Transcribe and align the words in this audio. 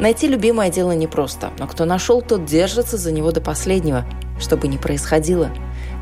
Найти 0.00 0.28
любимое 0.28 0.70
дело 0.70 0.92
непросто, 0.92 1.50
но 1.58 1.66
кто 1.66 1.84
нашел, 1.84 2.22
тот 2.22 2.46
держится 2.46 2.96
за 2.96 3.12
него 3.12 3.32
до 3.32 3.42
последнего, 3.42 4.06
чтобы 4.40 4.66
не 4.66 4.78
происходило. 4.78 5.50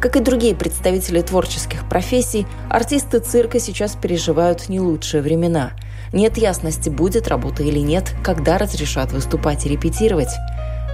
Как 0.01 0.15
и 0.15 0.21
другие 0.21 0.55
представители 0.55 1.21
творческих 1.21 1.89
профессий, 1.89 2.47
артисты 2.71 3.19
цирка 3.19 3.59
сейчас 3.59 3.97
переживают 3.97 4.69
не 4.69 4.79
лучшие 4.79 5.21
времена. 5.21 5.73
Нет 6.13 6.39
ясности, 6.39 6.89
будет 6.89 7.27
работа 7.27 7.65
или 7.65 7.81
нет, 7.81 8.15
когда 8.23 8.57
разрешат 8.57 9.11
выступать 9.11 9.67
и 9.67 9.69
репетировать. 9.69 10.31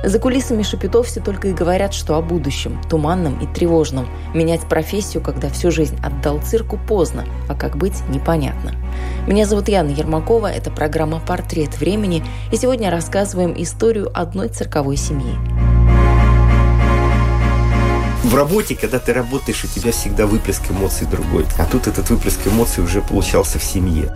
За 0.02 0.18
кулисами 0.18 0.62
Шапитов 0.62 1.07
все 1.07 1.21
только 1.21 1.48
и 1.48 1.52
говорят, 1.52 1.93
что 1.93 2.16
о 2.16 2.23
будущем, 2.23 2.80
туманном 2.88 3.38
и 3.38 3.46
тревожном. 3.46 4.09
Менять 4.34 4.62
профессию, 4.62 5.23
когда 5.23 5.51
всю 5.51 5.71
жизнь 5.71 5.98
отдал 6.02 6.41
цирку, 6.41 6.79
поздно, 6.88 7.27
а 7.51 7.55
как 7.55 7.77
быть– 7.77 8.01
непонятно. 8.09 8.73
Меня 9.27 9.47
зовут 9.47 9.69
Яна 9.69 9.91
Ермакова, 9.91 10.53
это 10.53 10.71
программа 10.71 11.21
«Портрет 11.21 11.79
времени», 11.79 12.23
и 12.53 12.57
сегодня 12.57 12.91
рассказываем 12.91 13.55
историю 13.57 14.11
одной 14.15 14.49
цирковой 14.49 14.97
семьи. 14.97 15.35
В 18.24 18.35
работе, 18.35 18.74
когда 18.74 18.99
ты 18.99 19.13
работаешь, 19.13 19.65
у 19.65 19.69
тебя 19.69 19.93
всегда 19.93 20.27
выплеск 20.27 20.71
эмоций 20.71 21.07
другой. 21.07 21.46
А 21.59 21.66
тут 21.66 21.87
этот 21.87 22.09
выплеск 22.09 22.46
эмоций 22.46 22.83
уже 22.83 23.02
получался 23.02 23.59
в 23.59 23.63
семье. 23.63 24.11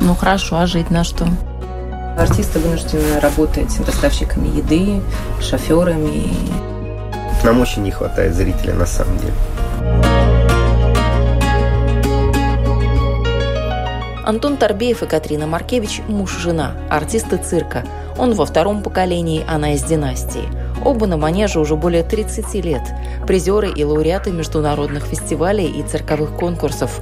Ну 0.00 0.14
хорошо, 0.14 0.58
а 0.58 0.66
жить 0.66 0.90
на 0.90 1.04
что? 1.04 1.26
Артисты 2.18 2.58
вынуждены 2.58 3.20
работать 3.20 3.84
доставщиками 3.84 4.48
еды, 4.56 5.02
шоферами. 5.40 6.32
Нам 7.44 7.60
очень 7.60 7.82
не 7.82 7.90
хватает 7.90 8.34
зрителя 8.34 8.74
на 8.74 8.86
самом 8.86 9.18
деле. 9.18 10.37
Антон 14.28 14.58
Торбеев 14.58 15.02
и 15.02 15.06
Катрина 15.06 15.46
Маркевич– 15.46 16.02
муж-жена, 16.06 16.76
артисты 16.90 17.38
цирка. 17.38 17.86
Он 18.18 18.34
во 18.34 18.44
втором 18.44 18.82
поколении, 18.82 19.42
она 19.48 19.72
из 19.72 19.82
династии. 19.82 20.42
Оба 20.84 21.06
на 21.06 21.16
манеже 21.16 21.58
уже 21.58 21.76
более 21.76 22.02
30 22.02 22.52
лет. 22.62 22.82
Призеры 23.26 23.70
и 23.70 23.84
лауреаты 23.84 24.30
международных 24.30 25.06
фестивалей 25.06 25.70
и 25.70 25.82
цирковых 25.82 26.36
конкурсов. 26.36 27.00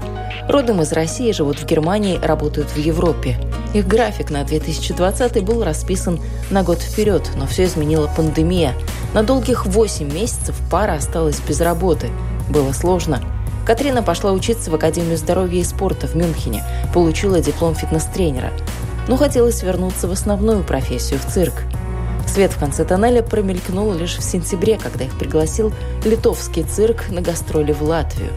Родом 0.49 0.83
из 0.83 0.93
России, 0.93 1.33
живут 1.33 1.59
в 1.59 1.67
Германии, 1.67 2.21
работают 2.23 2.69
в 2.69 2.77
Европе. 2.77 3.37
Их 3.75 3.89
график 3.89 4.31
на 4.31 4.45
2020 4.45 5.43
был 5.43 5.65
расписан 5.65 6.21
на 6.53 6.63
год 6.63 6.79
вперед, 6.79 7.29
но 7.35 7.49
все 7.49 7.65
изменила 7.65 8.09
пандемия. 8.17 8.73
На 9.15 9.25
долгих 9.25 9.67
8 9.67 10.15
месяцев 10.15 10.55
пара 10.71 10.93
осталась 10.93 11.41
без 11.41 11.61
работы. 11.61 12.09
Было 12.49 12.71
сложно. 12.71 13.21
Катрина 13.67 14.01
пошла 14.01 14.31
учиться 14.31 14.71
в 14.71 14.77
Академию 14.77 15.17
здоровья 15.17 15.61
и 15.61 15.65
спорта 15.65 16.07
в 16.07 16.15
Мюнхене, 16.15 16.63
получила 16.95 17.41
диплом 17.41 17.75
фитнес-тренера. 17.75 18.53
Но 19.09 19.17
хотелось 19.17 19.65
вернуться 19.65 20.07
в 20.07 20.13
основную 20.13 20.63
профессию, 20.63 21.19
в 21.19 21.27
цирк. 21.27 21.65
Свет 22.29 22.53
в 22.53 22.61
конце 22.61 22.85
тоннеля 22.85 23.23
промелькнул 23.23 23.93
лишь 23.93 24.19
в 24.19 24.23
сентябре, 24.23 24.79
когда 24.79 25.05
их 25.05 25.19
пригласил 25.19 25.73
литовский 26.05 26.63
цирк 26.63 27.09
на 27.09 27.21
гастроли 27.21 27.73
в 27.73 27.83
Латвию. 27.83 28.31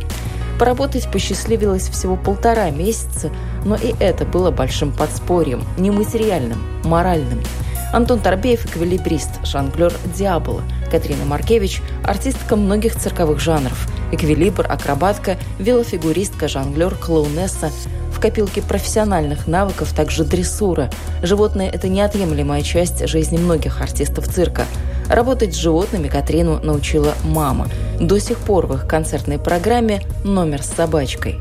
Поработать 0.58 1.12
посчастливилось 1.12 1.90
всего 1.90 2.16
полтора 2.16 2.72
месяца, 2.72 3.30
но 3.64 3.76
и 3.76 3.94
это 4.00 4.26
было 4.26 4.50
большим 4.50 4.92
подспорьем, 4.92 5.64
не 5.78 5.92
материальным, 5.92 6.58
моральным. 6.84 7.44
Антон 7.92 8.20
Торбеев– 8.20 8.66
эквилибрист, 8.68 9.46
жонглер 9.46 9.94
Диабола. 10.16 10.64
Катрина 10.92 11.26
Маркевич– 11.26 11.82
артистка 12.04 12.56
многих 12.56 12.96
цирковых 12.96 13.40
жанров. 13.40 13.88
Эквилибр, 14.12 14.66
акробатка, 14.70 15.38
велофигуристка, 15.60 16.48
жонглер, 16.48 16.96
клоунесса. 16.96 17.72
В 18.12 18.20
копилке 18.20 18.62
профессиональных 18.62 19.48
навыков 19.48 19.94
также 19.94 20.24
дрессура. 20.24 20.90
Животные– 21.24 21.70
это 21.74 21.88
неотъемлемая 21.88 22.62
часть 22.62 23.08
жизни 23.08 23.38
многих 23.38 23.82
артистов 23.82 24.28
цирка– 24.28 24.66
Работать 25.10 25.56
с 25.56 25.58
животными 25.58 26.08
Катрину 26.08 26.60
научила 26.62 27.16
мама. 27.24 27.68
До 28.00 28.20
сих 28.20 28.38
пор 28.38 28.68
в 28.68 28.76
их 28.76 28.88
концертной 28.88 29.40
программе 29.40 30.04
«Номер 30.24 30.62
с 30.62 30.68
собачкой». 30.68 31.40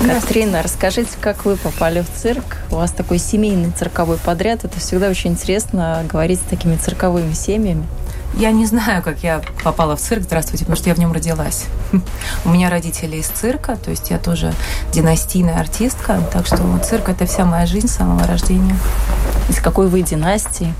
Катрина, 0.00 0.62
расскажите, 0.62 1.10
как 1.20 1.44
вы 1.44 1.56
попали 1.56 2.00
в 2.00 2.10
цирк? 2.10 2.56
У 2.70 2.76
вас 2.76 2.90
такой 2.90 3.18
семейный 3.18 3.70
цирковой 3.70 4.16
подряд. 4.16 4.64
Это 4.64 4.80
всегда 4.80 5.08
очень 5.08 5.32
интересно 5.32 6.02
говорить 6.08 6.40
с 6.40 6.48
такими 6.48 6.76
цирковыми 6.76 7.34
семьями. 7.34 7.86
Я 8.34 8.50
не 8.50 8.64
знаю, 8.64 9.02
как 9.02 9.22
я 9.22 9.42
попала 9.62 9.96
в 9.96 10.00
цирк, 10.00 10.22
здравствуйте, 10.22 10.64
потому 10.64 10.76
что 10.76 10.88
я 10.88 10.94
в 10.94 10.98
нем 10.98 11.12
родилась. 11.12 11.66
У 12.44 12.48
меня 12.48 12.70
родители 12.70 13.16
из 13.16 13.26
цирка, 13.26 13.76
то 13.76 13.90
есть 13.90 14.10
я 14.10 14.18
тоже 14.18 14.54
династийная 14.92 15.60
артистка, 15.60 16.18
так 16.32 16.46
что 16.46 16.56
цирк– 16.78 17.08
это 17.10 17.26
вся 17.26 17.44
моя 17.44 17.66
жизнь 17.66 17.88
с 17.88 17.96
самого 17.96 18.26
рождения. 18.26 18.76
Из 19.50 19.60
какой 19.60 19.88
вы 19.88 20.00
династии? 20.00 20.72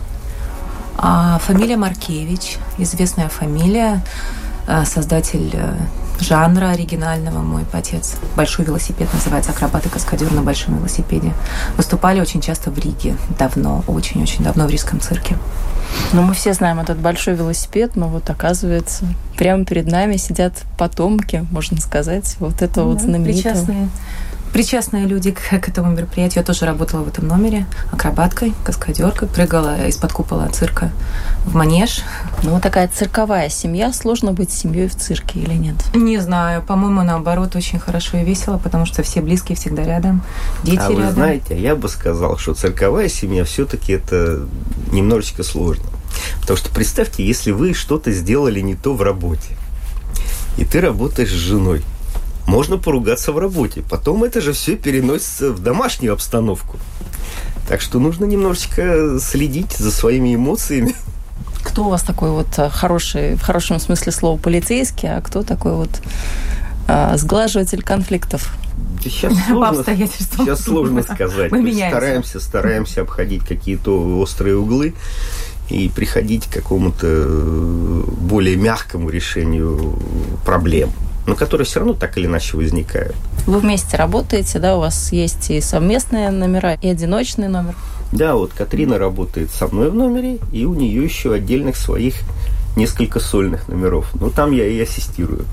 А, 0.96 1.38
фамилия 1.40 1.76
Маркевич, 1.76 2.58
известная 2.78 3.28
фамилия, 3.28 4.02
создатель 4.84 5.50
э, 5.52 5.74
жанра 6.20 6.70
оригинального 6.70 7.38
мой 7.38 7.64
отец. 7.72 8.16
Большой 8.36 8.64
велосипед 8.64 9.12
называется 9.12 9.52
«Акробат 9.52 9.86
и 9.86 9.88
каскадер 9.88 10.30
на 10.32 10.42
большом 10.42 10.76
велосипеде». 10.78 11.32
Выступали 11.76 12.20
очень 12.20 12.40
часто 12.40 12.70
в 12.70 12.78
Риге, 12.78 13.16
давно, 13.38 13.84
очень-очень 13.86 14.44
давно 14.44 14.66
в 14.66 14.70
Рижском 14.70 15.00
цирке. 15.00 15.36
Ну, 16.12 16.22
мы 16.22 16.34
все 16.34 16.52
знаем 16.52 16.78
этот 16.78 16.98
большой 16.98 17.34
велосипед, 17.34 17.96
но 17.96 18.08
вот 18.08 18.28
оказывается, 18.30 19.04
прямо 19.36 19.64
перед 19.64 19.86
нами 19.86 20.16
сидят 20.16 20.52
потомки, 20.78 21.46
можно 21.50 21.80
сказать, 21.80 22.36
вот 22.38 22.62
это 22.62 22.76
да, 22.76 22.82
вот 22.84 23.00
знаменитое. 23.00 23.52
Причастные 23.54 23.88
причастные 24.52 25.06
люди 25.06 25.30
к, 25.30 25.40
к 25.40 25.68
этому 25.68 25.92
мероприятию. 25.92 26.40
Я 26.40 26.46
тоже 26.46 26.66
работала 26.66 27.02
в 27.02 27.08
этом 27.08 27.26
номере 27.26 27.66
акробаткой, 27.92 28.54
каскадеркой, 28.64 29.28
прыгала 29.28 29.86
из-под 29.86 30.12
купола 30.12 30.48
цирка 30.48 30.90
в 31.44 31.54
манеж. 31.54 32.02
Ну, 32.42 32.50
вот 32.50 32.62
такая 32.62 32.88
цирковая 32.88 33.48
семья. 33.48 33.92
Сложно 33.92 34.32
быть 34.32 34.50
семьей 34.50 34.88
в 34.88 34.96
цирке 34.96 35.40
или 35.40 35.54
нет? 35.54 35.76
Не 35.94 36.18
знаю. 36.18 36.62
По-моему, 36.62 37.02
наоборот, 37.02 37.56
очень 37.56 37.78
хорошо 37.78 38.18
и 38.18 38.24
весело, 38.24 38.58
потому 38.58 38.86
что 38.86 39.02
все 39.02 39.20
близкие 39.20 39.56
всегда 39.56 39.84
рядом, 39.84 40.22
дети 40.64 40.78
а 40.78 40.90
рядом. 40.90 41.06
вы 41.06 41.12
знаете, 41.12 41.60
я 41.60 41.76
бы 41.76 41.88
сказал, 41.88 42.36
что 42.38 42.54
цирковая 42.54 43.08
семья 43.08 43.44
все-таки 43.44 43.92
это 43.92 44.46
немножечко 44.90 45.42
сложно. 45.42 45.84
Потому 46.40 46.56
что 46.56 46.70
представьте, 46.70 47.24
если 47.24 47.50
вы 47.50 47.74
что-то 47.74 48.12
сделали 48.12 48.60
не 48.60 48.74
то 48.74 48.94
в 48.94 49.02
работе, 49.02 49.56
и 50.58 50.64
ты 50.64 50.80
работаешь 50.80 51.30
с 51.30 51.32
женой, 51.32 51.82
можно 52.46 52.78
поругаться 52.78 53.32
в 53.32 53.38
работе. 53.38 53.82
Потом 53.88 54.24
это 54.24 54.40
же 54.40 54.52
все 54.52 54.76
переносится 54.76 55.52
в 55.52 55.60
домашнюю 55.60 56.12
обстановку. 56.12 56.78
Так 57.68 57.80
что 57.80 57.98
нужно 57.98 58.24
немножечко 58.24 59.18
следить 59.20 59.72
за 59.72 59.90
своими 59.90 60.34
эмоциями. 60.34 60.94
Кто 61.62 61.84
у 61.84 61.90
вас 61.90 62.02
такой 62.02 62.30
вот 62.30 62.48
э, 62.58 62.68
хороший, 62.70 63.36
в 63.36 63.42
хорошем 63.42 63.78
смысле 63.78 64.12
слова, 64.12 64.38
полицейский, 64.38 65.08
а 65.08 65.20
кто 65.20 65.42
такой 65.42 65.74
вот 65.74 65.90
а, 66.88 67.16
сглаживатель 67.16 67.82
конфликтов? 67.82 68.52
Сейчас 69.02 69.34
сложно, 69.46 69.84
сейчас 69.84 70.60
сложно 70.62 71.02
сказать. 71.02 71.52
Мы 71.52 71.72
стараемся, 71.72 72.40
стараемся 72.40 73.02
обходить 73.02 73.44
какие-то 73.44 74.18
острые 74.18 74.56
углы 74.56 74.94
и 75.68 75.88
приходить 75.88 76.46
к 76.46 76.52
какому-то 76.52 77.06
э, 77.06 78.02
более 78.20 78.56
мягкому 78.56 79.10
решению 79.10 79.98
проблем 80.44 80.90
но 81.26 81.34
которые 81.34 81.64
все 81.64 81.80
равно 81.80 81.94
так 81.94 82.16
или 82.18 82.26
иначе 82.26 82.56
возникают. 82.56 83.14
Вы 83.46 83.60
вместе 83.60 83.96
работаете, 83.96 84.58
да, 84.58 84.76
у 84.76 84.80
вас 84.80 85.12
есть 85.12 85.50
и 85.50 85.60
совместные 85.60 86.30
номера, 86.30 86.74
и 86.74 86.88
одиночный 86.88 87.48
номер? 87.48 87.74
Да, 88.12 88.34
вот 88.34 88.52
Катрина 88.52 88.98
работает 88.98 89.50
со 89.50 89.68
мной 89.68 89.90
в 89.90 89.94
номере, 89.94 90.38
и 90.52 90.64
у 90.64 90.74
нее 90.74 91.04
еще 91.04 91.32
отдельных 91.32 91.76
своих 91.76 92.14
несколько 92.76 93.20
сольных 93.20 93.68
номеров. 93.68 94.10
Ну, 94.14 94.30
там 94.30 94.52
я 94.52 94.66
и 94.66 94.80
ассистирую. 94.80 95.44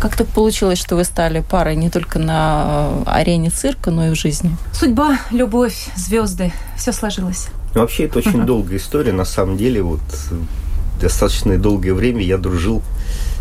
Как 0.00 0.16
так 0.16 0.26
получилось, 0.26 0.78
что 0.78 0.96
вы 0.96 1.04
стали 1.04 1.44
парой 1.48 1.76
не 1.76 1.88
только 1.88 2.18
на 2.18 2.64
э, 2.66 3.02
арене 3.06 3.50
цирка, 3.50 3.90
но 3.90 4.08
и 4.08 4.10
в 4.10 4.14
жизни? 4.16 4.56
Судьба, 4.72 5.18
любовь, 5.30 5.88
звезды, 5.96 6.52
все 6.76 6.92
сложилось. 6.92 7.48
Ну, 7.74 7.82
вообще, 7.82 8.04
это 8.04 8.18
очень 8.18 8.44
долгая 8.44 8.78
история. 8.78 9.12
На 9.12 9.24
самом 9.24 9.56
деле, 9.56 9.82
вот 9.82 10.00
достаточно 11.00 11.56
долгое 11.56 11.94
время 11.94 12.22
я 12.22 12.36
дружил 12.36 12.82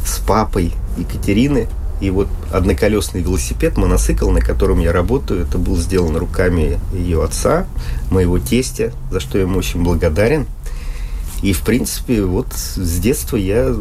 с 0.05 0.19
папой 0.19 0.73
Екатерины, 0.97 1.67
И 2.01 2.09
вот 2.09 2.27
одноколесный 2.51 3.21
велосипед, 3.21 3.77
моноцикл, 3.77 4.29
на 4.31 4.41
котором 4.41 4.79
я 4.79 4.91
работаю, 4.91 5.43
это 5.43 5.59
был 5.59 5.77
сделан 5.77 6.17
руками 6.17 6.79
ее 6.93 7.23
отца, 7.23 7.67
моего 8.09 8.39
тестя, 8.39 8.91
за 9.11 9.19
что 9.19 9.37
я 9.37 9.43
ему 9.43 9.59
очень 9.59 9.83
благодарен. 9.83 10.47
И, 11.43 11.53
в 11.53 11.61
принципе, 11.61 12.23
вот 12.23 12.47
с 12.53 12.99
детства 12.99 13.37
я 13.37 13.75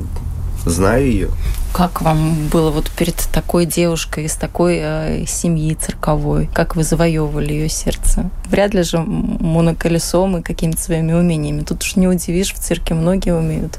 знаю 0.66 1.06
ее. 1.06 1.28
Как 1.72 2.02
вам 2.02 2.48
было 2.48 2.70
вот 2.70 2.90
перед 2.90 3.16
такой 3.32 3.64
девушкой 3.64 4.24
из 4.24 4.34
такой 4.34 4.78
э, 4.82 5.24
семьи 5.26 5.74
цирковой? 5.74 6.48
Как 6.52 6.74
вы 6.74 6.82
завоевывали 6.82 7.52
ее 7.52 7.68
сердце? 7.68 8.28
Вряд 8.50 8.74
ли 8.74 8.82
же 8.82 8.98
моноколесом 8.98 10.38
и 10.38 10.42
какими-то 10.42 10.80
своими 10.80 11.12
умениями. 11.12 11.62
Тут 11.62 11.82
уж 11.82 11.96
не 11.96 12.08
удивишь, 12.08 12.52
в 12.52 12.58
цирке 12.58 12.94
многие 12.94 13.34
умеют. 13.34 13.78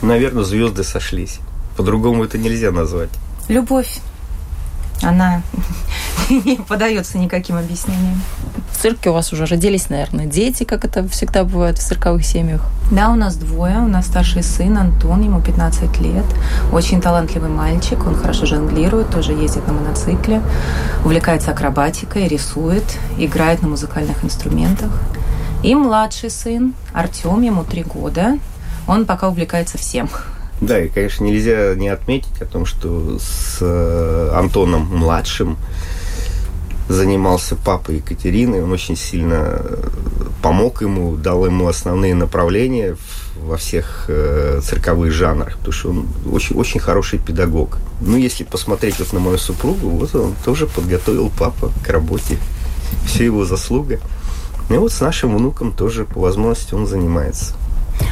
Наверное, 0.00 0.44
звезды 0.44 0.84
сошлись. 0.84 1.40
По-другому 1.78 2.24
это 2.24 2.38
нельзя 2.38 2.72
назвать. 2.72 3.08
Любовь 3.46 4.00
она 5.00 5.42
не 6.28 6.56
подается 6.56 7.18
никаким 7.18 7.54
объяснениям. 7.56 8.20
В 8.72 8.82
цирке 8.82 9.10
у 9.10 9.12
вас 9.12 9.32
уже 9.32 9.46
родились, 9.46 9.88
наверное, 9.88 10.26
дети, 10.26 10.64
как 10.64 10.84
это 10.84 11.08
всегда 11.08 11.44
бывает 11.44 11.78
в 11.78 11.80
цирковых 11.80 12.24
семьях? 12.24 12.62
Да, 12.90 13.10
у 13.10 13.14
нас 13.14 13.36
двое. 13.36 13.78
У 13.78 13.86
нас 13.86 14.06
старший 14.06 14.42
сын 14.42 14.76
Антон, 14.76 15.22
ему 15.22 15.40
15 15.40 16.00
лет. 16.00 16.24
Очень 16.72 17.00
талантливый 17.00 17.48
мальчик, 17.48 18.04
он 18.04 18.16
хорошо 18.16 18.44
жонглирует, 18.44 19.12
тоже 19.12 19.32
ездит 19.32 19.64
на 19.68 19.72
моноцикле, 19.72 20.42
увлекается 21.04 21.52
акробатикой, 21.52 22.26
рисует, 22.26 22.98
играет 23.18 23.62
на 23.62 23.68
музыкальных 23.68 24.24
инструментах. 24.24 24.90
И 25.62 25.76
младший 25.76 26.30
сын 26.30 26.74
Артем, 26.92 27.40
ему 27.42 27.62
три 27.62 27.84
года. 27.84 28.36
Он 28.88 29.06
пока 29.06 29.28
увлекается 29.28 29.78
всем. 29.78 30.08
Да, 30.60 30.80
и, 30.80 30.88
конечно, 30.88 31.24
нельзя 31.24 31.74
не 31.74 31.88
отметить 31.88 32.40
о 32.42 32.44
том, 32.44 32.66
что 32.66 33.18
с 33.20 33.58
э, 33.60 34.30
Антоном 34.34 34.82
младшим 34.82 35.56
занимался 36.88 37.54
папа 37.54 37.92
Екатерины. 37.92 38.62
Он 38.62 38.72
очень 38.72 38.96
сильно 38.96 39.62
помог 40.42 40.82
ему, 40.82 41.16
дал 41.16 41.46
ему 41.46 41.68
основные 41.68 42.14
направления 42.14 42.96
во 43.36 43.56
всех 43.56 44.06
э, 44.08 44.60
цирковых 44.62 45.12
жанрах, 45.12 45.58
потому 45.58 45.72
что 45.72 45.90
он 45.90 46.08
очень, 46.32 46.56
очень 46.56 46.80
хороший 46.80 47.18
педагог. 47.18 47.78
Ну, 48.00 48.16
если 48.16 48.44
посмотреть 48.44 48.98
вот 48.98 49.12
на 49.12 49.20
мою 49.20 49.38
супругу, 49.38 49.90
вот 49.90 50.14
он 50.14 50.34
тоже 50.44 50.66
подготовил 50.66 51.30
папа 51.38 51.70
к 51.84 51.88
работе. 51.88 52.38
Все 53.06 53.24
его 53.24 53.44
заслуга. 53.44 54.00
И 54.70 54.74
вот 54.74 54.92
с 54.92 55.00
нашим 55.00 55.36
внуком 55.36 55.72
тоже 55.72 56.04
по 56.04 56.20
возможности 56.20 56.74
он 56.74 56.86
занимается. 56.86 57.54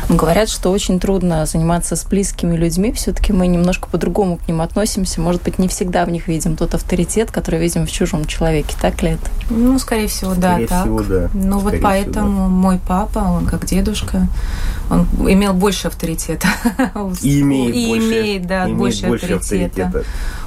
Говорят, 0.08 0.48
что 0.48 0.70
очень 0.70 1.00
трудно 1.00 1.46
заниматься 1.46 1.96
с 1.96 2.04
близкими 2.04 2.56
людьми. 2.56 2.92
Все-таки 2.92 3.32
мы 3.32 3.46
немножко 3.46 3.88
по-другому 3.88 4.38
к 4.38 4.46
ним 4.48 4.60
относимся. 4.60 5.20
Может 5.20 5.42
быть, 5.42 5.58
не 5.58 5.68
всегда 5.68 6.04
в 6.04 6.10
них 6.10 6.28
видим 6.28 6.56
тот 6.56 6.74
авторитет, 6.74 7.30
который 7.30 7.58
видим 7.58 7.86
в 7.86 7.90
чужом 7.90 8.24
человеке. 8.24 8.76
Так 8.80 9.02
ли 9.02 9.10
это? 9.10 9.30
Ну, 9.50 9.78
скорее 9.78 10.08
всего, 10.08 10.34
да, 10.34 10.52
скорее 10.52 10.66
так. 10.68 10.82
Всего, 10.82 11.02
да. 11.02 11.30
Ну, 11.34 11.58
вот 11.58 11.74
поэтому 11.82 12.28
всего, 12.28 12.44
да. 12.44 12.48
мой 12.48 12.80
папа, 12.86 13.18
он 13.18 13.46
как 13.46 13.64
дедушка, 13.66 14.28
он 14.90 15.06
имел 15.28 15.54
больше 15.54 15.88
авторитета. 15.88 16.48
И 17.22 17.40
имеет, 17.40 17.74
и 17.74 17.86
больше, 17.88 18.06
имеет, 18.06 18.46
да, 18.46 18.64
имеет 18.64 18.78
больше, 18.78 19.06
больше 19.06 19.34
авторитета, 19.34 19.86
авторитета 19.86 20.04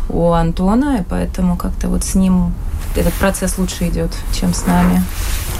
у 0.09 0.31
Антона, 0.31 0.97
и 0.97 1.03
поэтому 1.07 1.56
как-то 1.56 1.88
вот 1.88 2.03
с 2.03 2.15
ним 2.15 2.53
этот 2.95 3.13
процесс 3.13 3.57
лучше 3.57 3.88
идет, 3.88 4.12
чем 4.33 4.53
с 4.53 4.65
нами. 4.65 5.03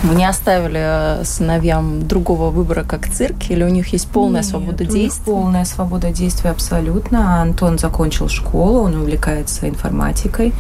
Вы 0.02 0.16
не 0.16 0.26
оставили 0.26 0.80
э, 1.22 1.24
сыновьям 1.26 2.08
другого 2.08 2.52
выбора, 2.52 2.84
как 2.84 3.10
цирк, 3.10 3.50
или 3.50 3.64
у 3.64 3.68
них 3.68 3.90
есть 3.90 4.08
полная 4.08 4.42
Нет, 4.42 4.50
свобода 4.50 4.86
действий? 4.86 5.26
Полная 5.26 5.66
свобода 5.66 6.12
действий 6.12 6.50
абсолютно. 6.50 7.42
Антон 7.42 7.78
закончил 7.78 8.30
школу, 8.30 8.84
он 8.84 8.96
увлекается 8.96 9.68
информатикой, 9.68 10.54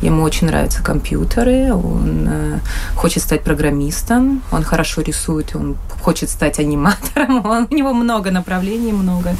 ему 0.00 0.22
очень 0.22 0.46
нравятся 0.46 0.82
компьютеры, 0.82 1.74
он 1.74 2.26
э, 2.26 2.58
хочет 2.94 3.22
стать 3.22 3.42
программистом, 3.42 4.42
он 4.50 4.62
хорошо 4.62 5.02
рисует, 5.02 5.54
он 5.54 5.76
хочет 6.00 6.30
стать 6.30 6.58
аниматором, 6.58 7.44
он, 7.50 7.68
у 7.70 7.74
него 7.74 7.92
много 7.92 8.30
направлений, 8.30 8.92
много 8.92 9.36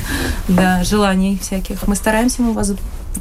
да, 0.48 0.84
желаний 0.84 1.38
всяких. 1.40 1.86
Мы 1.86 1.96
стараемся 1.96 2.42
ему 2.42 2.52
воз, 2.52 2.74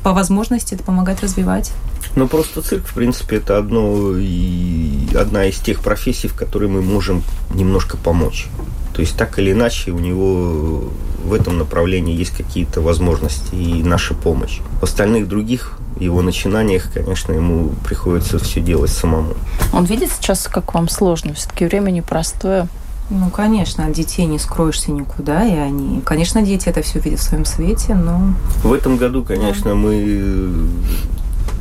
по 0.03 0.11
возможности 0.11 0.75
это 0.75 0.83
помогать 0.83 1.23
развивать. 1.23 1.71
Ну, 2.15 2.27
просто 2.27 2.61
цирк, 2.61 2.85
в 2.85 2.93
принципе, 2.93 3.37
это 3.37 3.57
одно 3.57 4.13
и 4.17 5.07
одна 5.15 5.45
из 5.45 5.57
тех 5.57 5.81
профессий, 5.81 6.27
в 6.27 6.33
которой 6.33 6.69
мы 6.69 6.81
можем 6.81 7.23
немножко 7.53 7.97
помочь. 7.97 8.47
То 8.93 9.01
есть, 9.01 9.17
так 9.17 9.37
или 9.37 9.51
иначе, 9.51 9.91
у 9.91 9.99
него 9.99 10.89
в 11.25 11.33
этом 11.33 11.57
направлении 11.57 12.15
есть 12.15 12.31
какие-то 12.31 12.79
возможности 12.79 13.53
и 13.53 13.83
наша 13.83 14.13
помощь. 14.13 14.59
В 14.79 14.83
остальных 14.83 15.27
других 15.27 15.77
его 15.99 16.21
начинаниях, 16.21 16.91
конечно, 16.93 17.33
ему 17.33 17.71
приходится 17.85 18.39
все 18.39 18.61
делать 18.61 18.91
самому. 18.91 19.33
Он 19.73 19.85
видит 19.85 20.11
сейчас, 20.11 20.47
как 20.47 20.73
вам 20.73 20.87
сложно? 20.87 21.33
Все-таки 21.33 21.65
время 21.65 21.91
непростое. 21.91 22.67
Ну, 23.09 23.29
конечно, 23.29 23.85
от 23.85 23.93
детей 23.93 24.25
не 24.25 24.39
скроешься 24.39 24.91
никуда, 24.91 25.45
и 25.45 25.55
они, 25.55 26.01
конечно, 26.01 26.41
дети 26.41 26.69
это 26.69 26.81
все 26.81 26.99
видят 26.99 27.19
в 27.19 27.23
своем 27.23 27.45
свете, 27.45 27.93
но... 27.93 28.33
В 28.63 28.73
этом 28.73 28.97
году, 28.97 29.23
конечно, 29.23 29.71
да. 29.71 29.75
мы 29.75 30.67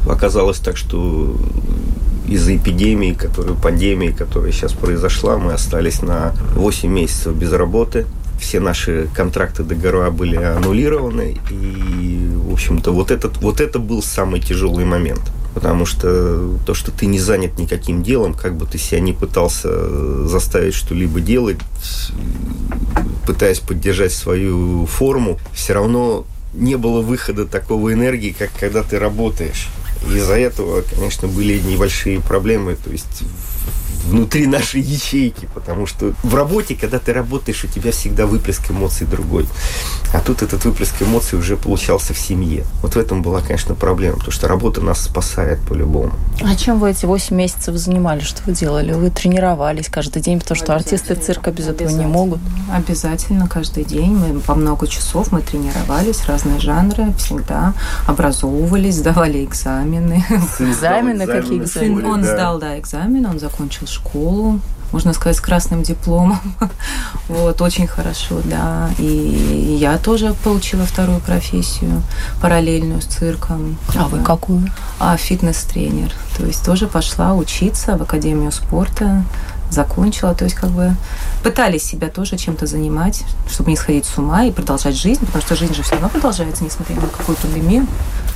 оказалось 0.06 0.58
так, 0.58 0.76
что 0.76 1.36
из-за 2.26 2.56
эпидемии, 2.56 3.12
которую, 3.12 3.56
пандемии, 3.56 4.10
которая 4.10 4.52
сейчас 4.52 4.72
произошла, 4.72 5.36
мы 5.36 5.52
остались 5.52 6.02
на 6.02 6.34
8 6.54 6.88
месяцев 6.88 7.34
без 7.34 7.52
работы. 7.52 8.06
Все 8.40 8.60
наши 8.60 9.08
контракты 9.14 9.62
договора 9.62 10.10
были 10.10 10.36
аннулированы. 10.36 11.38
И, 11.50 12.30
в 12.34 12.52
общем-то, 12.52 12.92
вот, 12.92 13.10
этот, 13.10 13.38
вот 13.38 13.60
это 13.60 13.78
был 13.78 14.02
самый 14.02 14.40
тяжелый 14.40 14.84
момент. 14.84 15.22
Потому 15.54 15.86
что 15.86 16.58
то, 16.66 16.74
что 16.74 16.90
ты 16.90 17.06
не 17.06 17.20
занят 17.20 17.58
никаким 17.58 18.02
делом, 18.02 18.34
как 18.34 18.56
бы 18.56 18.66
ты 18.66 18.76
себя 18.76 19.00
не 19.00 19.12
пытался 19.12 20.26
заставить 20.26 20.74
что-либо 20.74 21.20
делать, 21.20 21.58
пытаясь 23.24 23.60
поддержать 23.60 24.12
свою 24.12 24.86
форму, 24.86 25.38
все 25.52 25.74
равно 25.74 26.26
не 26.54 26.76
было 26.76 27.00
выхода 27.02 27.46
такого 27.46 27.92
энергии, 27.92 28.34
как 28.36 28.50
когда 28.58 28.82
ты 28.82 28.98
работаешь. 28.98 29.68
Из-за 30.12 30.38
этого, 30.38 30.82
конечно, 30.82 31.28
были 31.28 31.58
небольшие 31.58 32.20
проблемы. 32.20 32.76
То 32.76 32.90
есть 32.90 33.22
внутри 34.04 34.46
нашей 34.46 34.80
ячейки, 34.80 35.48
потому 35.54 35.86
что 35.86 36.14
в 36.22 36.34
работе, 36.34 36.74
когда 36.74 36.98
ты 36.98 37.12
работаешь, 37.12 37.64
у 37.64 37.68
тебя 37.68 37.90
всегда 37.90 38.26
выплеск 38.26 38.70
эмоций 38.70 39.06
другой. 39.06 39.46
А 40.12 40.20
тут 40.20 40.42
этот 40.42 40.64
выплеск 40.64 41.02
эмоций 41.02 41.38
уже 41.38 41.56
получался 41.56 42.14
в 42.14 42.18
семье. 42.18 42.64
Вот 42.82 42.94
в 42.94 42.98
этом 42.98 43.22
была, 43.22 43.40
конечно, 43.40 43.74
проблема, 43.74 44.16
потому 44.16 44.32
что 44.32 44.48
работа 44.48 44.80
нас 44.80 45.00
спасает 45.00 45.60
по-любому. 45.60 46.12
А 46.42 46.54
чем 46.54 46.78
вы 46.78 46.90
эти 46.90 47.06
8 47.06 47.34
месяцев 47.34 47.76
занимались? 47.76 48.24
Что 48.24 48.42
вы 48.46 48.52
делали? 48.52 48.92
Вы 48.92 49.10
тренировались 49.10 49.88
каждый 49.88 50.22
день, 50.22 50.38
потому 50.40 50.56
что 50.56 50.74
артисты 50.74 51.14
цирка 51.14 51.50
без 51.50 51.66
этого 51.66 51.88
не 51.88 52.06
могут? 52.06 52.40
Обязательно 52.72 53.48
каждый 53.48 53.84
день. 53.84 54.12
Мы 54.12 54.40
по 54.40 54.54
много 54.54 54.86
часов 54.86 55.32
мы 55.32 55.40
тренировались, 55.40 56.24
разные 56.26 56.60
жанры, 56.60 57.12
всегда 57.18 57.74
образовывались, 58.06 58.96
сдавали 58.96 59.44
экзамены. 59.44 60.24
Экзамены? 60.58 61.26
Какие 61.26 61.58
экзамены? 61.58 62.08
Он 62.08 62.24
сдал, 62.24 62.58
да, 62.58 62.78
экзамен, 62.78 63.26
он 63.26 63.38
закончил 63.38 63.86
школу, 63.94 64.60
можно 64.92 65.12
сказать, 65.12 65.36
с 65.36 65.40
красным 65.40 65.82
дипломом. 65.82 66.40
вот, 67.28 67.60
очень 67.60 67.86
хорошо, 67.86 68.40
да. 68.44 68.90
И 68.98 69.76
я 69.80 69.98
тоже 69.98 70.34
получила 70.44 70.84
вторую 70.84 71.20
профессию, 71.20 72.02
параллельную 72.40 73.02
с 73.02 73.06
цирком. 73.06 73.76
А 73.96 74.06
вы 74.06 74.20
какую? 74.20 74.70
А, 75.00 75.16
фитнес-тренер. 75.16 76.12
То 76.38 76.46
есть 76.46 76.64
тоже 76.64 76.86
пошла 76.86 77.34
учиться 77.34 77.96
в 77.96 78.02
Академию 78.02 78.52
спорта, 78.52 79.24
закончила. 79.70 80.34
То 80.34 80.44
есть 80.44 80.56
как 80.56 80.70
бы 80.70 80.94
пытались 81.42 81.82
себя 81.82 82.08
тоже 82.08 82.36
чем-то 82.36 82.66
занимать, 82.66 83.24
чтобы 83.50 83.70
не 83.70 83.76
сходить 83.76 84.06
с 84.06 84.16
ума 84.16 84.44
и 84.44 84.52
продолжать 84.52 84.96
жизнь, 84.96 85.26
потому 85.26 85.42
что 85.42 85.56
жизнь 85.56 85.74
же 85.74 85.82
все 85.82 85.94
равно 85.94 86.08
продолжается, 86.08 86.64
несмотря 86.64 86.94
на 86.96 87.08
какую 87.08 87.36
пандемию. 87.36 87.86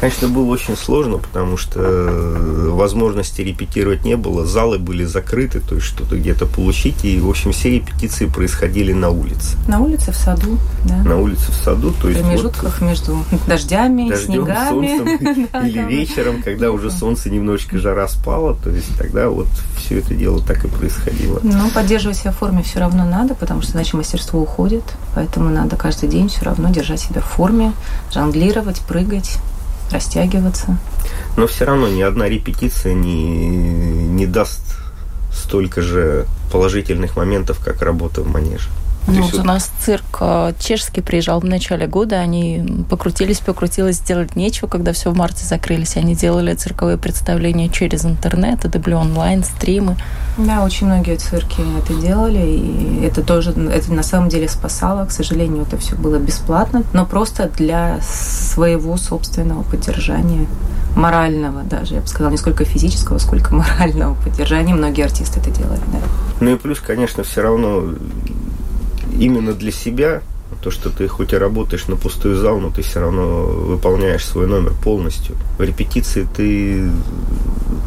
Конечно, 0.00 0.28
было 0.28 0.44
очень 0.44 0.76
сложно, 0.76 1.18
потому 1.18 1.56
что 1.56 1.80
э, 1.80 2.68
возможности 2.70 3.40
репетировать 3.40 4.04
не 4.04 4.16
было, 4.16 4.46
залы 4.46 4.78
были 4.78 5.04
закрыты, 5.04 5.58
то 5.60 5.74
есть 5.74 5.88
что-то 5.88 6.16
где-то 6.16 6.46
получить, 6.46 7.04
и, 7.04 7.18
в 7.18 7.28
общем, 7.28 7.50
все 7.50 7.70
репетиции 7.70 8.26
происходили 8.26 8.92
на 8.92 9.10
улице. 9.10 9.56
На 9.66 9.80
улице, 9.80 10.12
в 10.12 10.16
саду, 10.16 10.58
да. 10.84 10.96
На 10.98 11.18
улице, 11.18 11.50
в 11.50 11.54
саду, 11.56 11.92
то 12.00 12.08
есть... 12.08 12.20
В 12.20 12.24
промежутках 12.24 12.80
вот, 12.80 12.88
между 12.88 13.24
дождями, 13.48 14.10
дождем, 14.10 14.26
снегами. 14.26 14.68
солнцем, 14.68 15.44
или 15.66 15.82
вечером, 15.82 16.42
когда 16.42 16.70
уже 16.70 16.92
солнце 16.92 17.28
немножечко 17.28 17.78
жара 17.78 18.06
спала, 18.06 18.54
то 18.54 18.70
есть 18.70 18.96
тогда 18.96 19.28
вот 19.30 19.48
все 19.76 19.98
это 19.98 20.14
дело 20.14 20.40
так 20.40 20.64
и 20.64 20.68
происходило. 20.68 21.40
Ну, 21.42 21.70
поддерживать 21.70 22.18
себя 22.18 22.30
в 22.30 22.36
форме 22.36 22.62
все 22.62 22.78
равно 22.78 23.04
надо, 23.04 23.34
потому 23.34 23.62
что 23.62 23.76
иначе 23.76 23.96
мастерство 23.96 24.40
уходит, 24.40 24.84
поэтому 25.16 25.50
надо 25.50 25.74
каждый 25.76 26.08
день 26.08 26.28
все 26.28 26.44
равно 26.44 26.70
держать 26.70 27.00
себя 27.00 27.20
в 27.20 27.24
форме, 27.26 27.72
жонглировать, 28.12 28.80
прыгать 28.82 29.38
растягиваться. 29.90 30.78
Но 31.36 31.46
все 31.46 31.64
равно 31.64 31.88
ни 31.88 32.02
одна 32.02 32.28
репетиция 32.28 32.94
не, 32.94 33.48
не 33.48 34.26
даст 34.26 34.62
столько 35.32 35.82
же 35.82 36.26
положительных 36.52 37.16
моментов, 37.16 37.60
как 37.64 37.82
работа 37.82 38.22
в 38.22 38.28
манеже. 38.28 38.68
Ну, 39.08 39.22
вот 39.22 39.34
у 39.34 39.42
нас 39.42 39.70
цирк 39.80 40.18
э, 40.20 40.52
чешский 40.58 41.00
приезжал 41.00 41.40
в 41.40 41.44
начале 41.44 41.86
года, 41.86 42.20
они 42.20 42.84
покрутились, 42.90 43.40
покрутилось, 43.40 43.96
сделать 43.96 44.36
нечего, 44.36 44.68
когда 44.68 44.92
все 44.92 45.10
в 45.10 45.16
марте 45.16 45.46
закрылись. 45.46 45.96
Они 45.96 46.14
делали 46.14 46.54
цирковые 46.54 46.98
представления 46.98 47.68
через 47.70 48.04
интернет, 48.04 48.64
это 48.64 48.78
онлайн, 48.98 49.44
стримы. 49.44 49.96
Да, 50.36 50.64
очень 50.64 50.86
многие 50.86 51.16
цирки 51.16 51.62
это 51.82 51.94
делали, 51.94 52.38
и 52.38 53.04
это 53.04 53.22
тоже, 53.22 53.50
это 53.50 53.92
на 53.92 54.02
самом 54.02 54.28
деле 54.28 54.48
спасало. 54.48 55.06
К 55.06 55.10
сожалению, 55.10 55.62
это 55.62 55.78
все 55.78 55.96
было 55.96 56.18
бесплатно, 56.18 56.82
но 56.92 57.06
просто 57.06 57.50
для 57.56 58.00
своего 58.02 58.96
собственного 58.96 59.62
поддержания 59.62 60.46
морального 60.96 61.62
даже, 61.62 61.94
я 61.94 62.00
бы 62.00 62.06
сказала, 62.06 62.30
не 62.30 62.36
сколько 62.36 62.64
физического, 62.64 63.18
сколько 63.18 63.54
морального 63.54 64.14
поддержания. 64.14 64.74
Многие 64.74 65.04
артисты 65.04 65.40
это 65.40 65.50
делали, 65.50 65.80
да. 65.92 65.98
Ну 66.40 66.54
и 66.54 66.56
плюс, 66.56 66.80
конечно, 66.80 67.22
все 67.22 67.42
равно 67.42 67.94
именно 69.18 69.52
для 69.52 69.72
себя, 69.72 70.22
то, 70.62 70.70
что 70.70 70.90
ты 70.90 71.06
хоть 71.08 71.32
и 71.32 71.36
работаешь 71.36 71.86
на 71.88 71.96
пустой 71.96 72.34
зал, 72.34 72.58
но 72.58 72.70
ты 72.70 72.82
все 72.82 73.00
равно 73.00 73.44
выполняешь 73.44 74.24
свой 74.24 74.46
номер 74.46 74.72
полностью. 74.82 75.36
В 75.58 75.62
репетиции 75.62 76.26
ты 76.34 76.90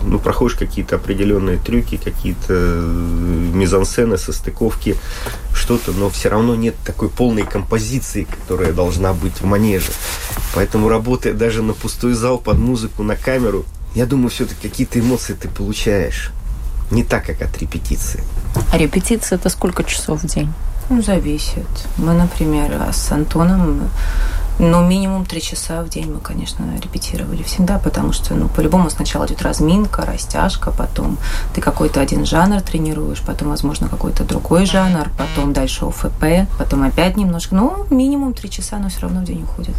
ну, 0.04 0.20
проходишь 0.20 0.56
какие-то 0.58 0.98
определенные 0.98 1.58
трюки, 1.58 1.98
какие-то 1.98 2.54
мизансцены, 2.54 4.18
состыковки, 4.18 4.96
что-то, 5.54 5.92
но 5.92 6.10
все 6.10 6.30
равно 6.30 6.56
нет 6.56 6.76
такой 6.86 7.10
полной 7.10 7.44
композиции, 7.44 8.28
которая 8.30 8.74
должна 8.74 9.14
быть 9.14 9.42
в 9.42 9.46
манеже. 9.46 9.92
Поэтому 10.54 10.88
работая 10.88 11.34
даже 11.34 11.64
на 11.64 11.74
пустой 11.74 12.14
зал 12.14 12.38
под 12.38 12.58
музыку, 12.58 13.04
на 13.04 13.16
камеру, 13.16 13.66
я 13.96 14.06
думаю, 14.06 14.30
все-таки 14.30 14.70
какие-то 14.70 15.00
эмоции 15.00 15.34
ты 15.34 15.50
получаешь. 15.50 16.32
Не 16.92 17.04
так, 17.04 17.26
как 17.26 17.42
от 17.42 17.58
репетиции. 17.58 18.24
А 18.72 18.78
репетиция 18.78 19.38
это 19.38 19.50
сколько 19.50 19.84
часов 19.84 20.24
в 20.24 20.28
день? 20.28 20.50
Ну, 20.92 21.02
зависит. 21.02 21.88
Мы, 21.98 22.14
например, 22.14 22.74
с 22.92 23.12
Антоном 23.14 23.90
ну, 24.60 24.86
минимум 24.86 25.26
три 25.26 25.42
часа 25.42 25.82
в 25.84 25.90
день 25.90 26.12
мы, 26.12 26.20
конечно, 26.20 26.66
репетировали 26.84 27.44
всегда, 27.44 27.80
потому 27.80 28.12
что, 28.12 28.36
ну, 28.36 28.50
по-любому 28.50 28.90
сначала 28.90 29.26
идет 29.26 29.42
разминка, 29.42 30.06
растяжка, 30.06 30.72
потом 30.72 31.18
ты 31.56 31.62
какой-то 31.62 32.02
один 32.02 32.26
жанр 32.26 32.62
тренируешь, 32.62 33.22
потом, 33.22 33.50
возможно, 33.50 33.88
какой-то 33.88 34.26
другой 34.26 34.66
жанр, 34.66 35.10
потом 35.18 35.54
дальше 35.54 35.86
ОФП, 35.86 36.48
потом 36.60 36.84
опять 36.84 37.16
немножко. 37.16 37.56
Ну, 37.56 37.86
минимум 37.90 38.34
три 38.34 38.50
часа, 38.50 38.78
но 38.78 38.90
все 38.90 39.00
равно 39.00 39.22
в 39.22 39.24
день 39.24 39.44
уходит. 39.44 39.76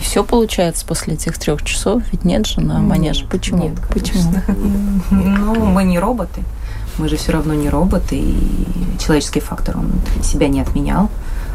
И 0.00 0.04
все 0.04 0.22
получается 0.22 0.84
после 0.84 1.14
этих 1.14 1.38
трех 1.38 1.64
часов? 1.64 2.02
Ведь 2.12 2.24
нет 2.24 2.46
же 2.46 2.60
на 2.60 2.80
манеж. 2.80 3.24
Почему? 3.30 3.64
Нет, 3.64 3.80
Почему? 3.88 4.34
Ну, 5.10 5.54
мы 5.54 5.84
не 5.84 5.98
роботы. 5.98 6.42
Мы 7.00 7.08
же 7.08 7.16
все 7.16 7.32
равно 7.32 7.54
не 7.54 7.70
роботы, 7.70 8.16
и 8.16 8.36
человеческий 8.98 9.40
фактор, 9.40 9.78
он 9.78 9.90
себя 10.22 10.48
не 10.48 10.60
отменял. 10.60 11.08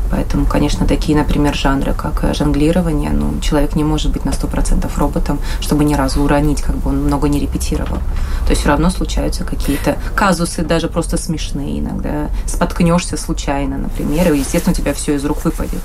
Поэтому, 0.09 0.47
конечно, 0.47 0.87
такие, 0.87 1.15
например, 1.15 1.53
жанры, 1.53 1.93
как 1.93 2.35
жонглирование, 2.35 3.11
ну, 3.11 3.39
человек 3.41 3.75
не 3.75 3.83
может 3.83 4.11
быть 4.11 4.25
на 4.25 4.31
100% 4.31 4.89
роботом, 4.97 5.39
чтобы 5.59 5.83
ни 5.83 5.93
разу 5.93 6.23
уронить, 6.23 6.63
как 6.63 6.77
бы 6.77 6.89
он 6.89 7.03
много 7.03 7.27
не 7.29 7.39
репетировал. 7.39 7.97
То 8.45 8.49
есть 8.49 8.61
все 8.61 8.69
равно 8.69 8.89
случаются 8.89 9.43
какие-то 9.43 9.97
казусы, 10.15 10.63
даже 10.63 10.87
просто 10.87 11.17
смешные 11.17 11.79
иногда. 11.79 12.29
Споткнешься 12.47 13.15
случайно, 13.15 13.77
например, 13.77 14.33
и, 14.33 14.39
естественно, 14.39 14.73
у 14.73 14.75
тебя 14.75 14.93
все 14.93 15.13
из 15.13 15.25
рук 15.25 15.45
выпадет. 15.45 15.81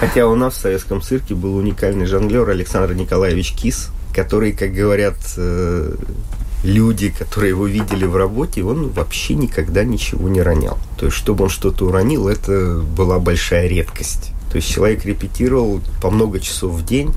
Хотя 0.00 0.26
у 0.28 0.34
нас 0.34 0.54
в 0.54 0.60
советском 0.60 1.02
цирке 1.02 1.34
был 1.34 1.56
уникальный 1.56 2.06
жонглер 2.06 2.48
Александр 2.48 2.94
Николаевич 2.94 3.52
Кис, 3.52 3.90
который, 4.14 4.52
как 4.52 4.72
говорят 4.72 5.16
э, 5.36 5.94
люди, 6.64 7.10
которые 7.10 7.50
его 7.50 7.66
видели 7.66 8.06
в 8.06 8.16
работе, 8.16 8.64
он 8.64 8.88
вообще 8.88 9.34
никогда 9.34 9.84
ничего 9.84 10.28
не 10.28 10.42
ронял. 10.42 10.78
То 10.98 11.06
есть, 11.06 11.16
чтобы 11.16 11.44
он 11.44 11.50
что-то 11.50 11.86
уронил, 11.86 12.26
это 12.26 12.78
была 12.78 13.18
большая 13.18 13.68
редкость. 13.68 14.32
То 14.50 14.56
есть 14.56 14.68
человек 14.68 15.04
репетировал 15.04 15.80
по 16.02 16.10
много 16.10 16.40
часов 16.40 16.72
в 16.72 16.84
день, 16.84 17.12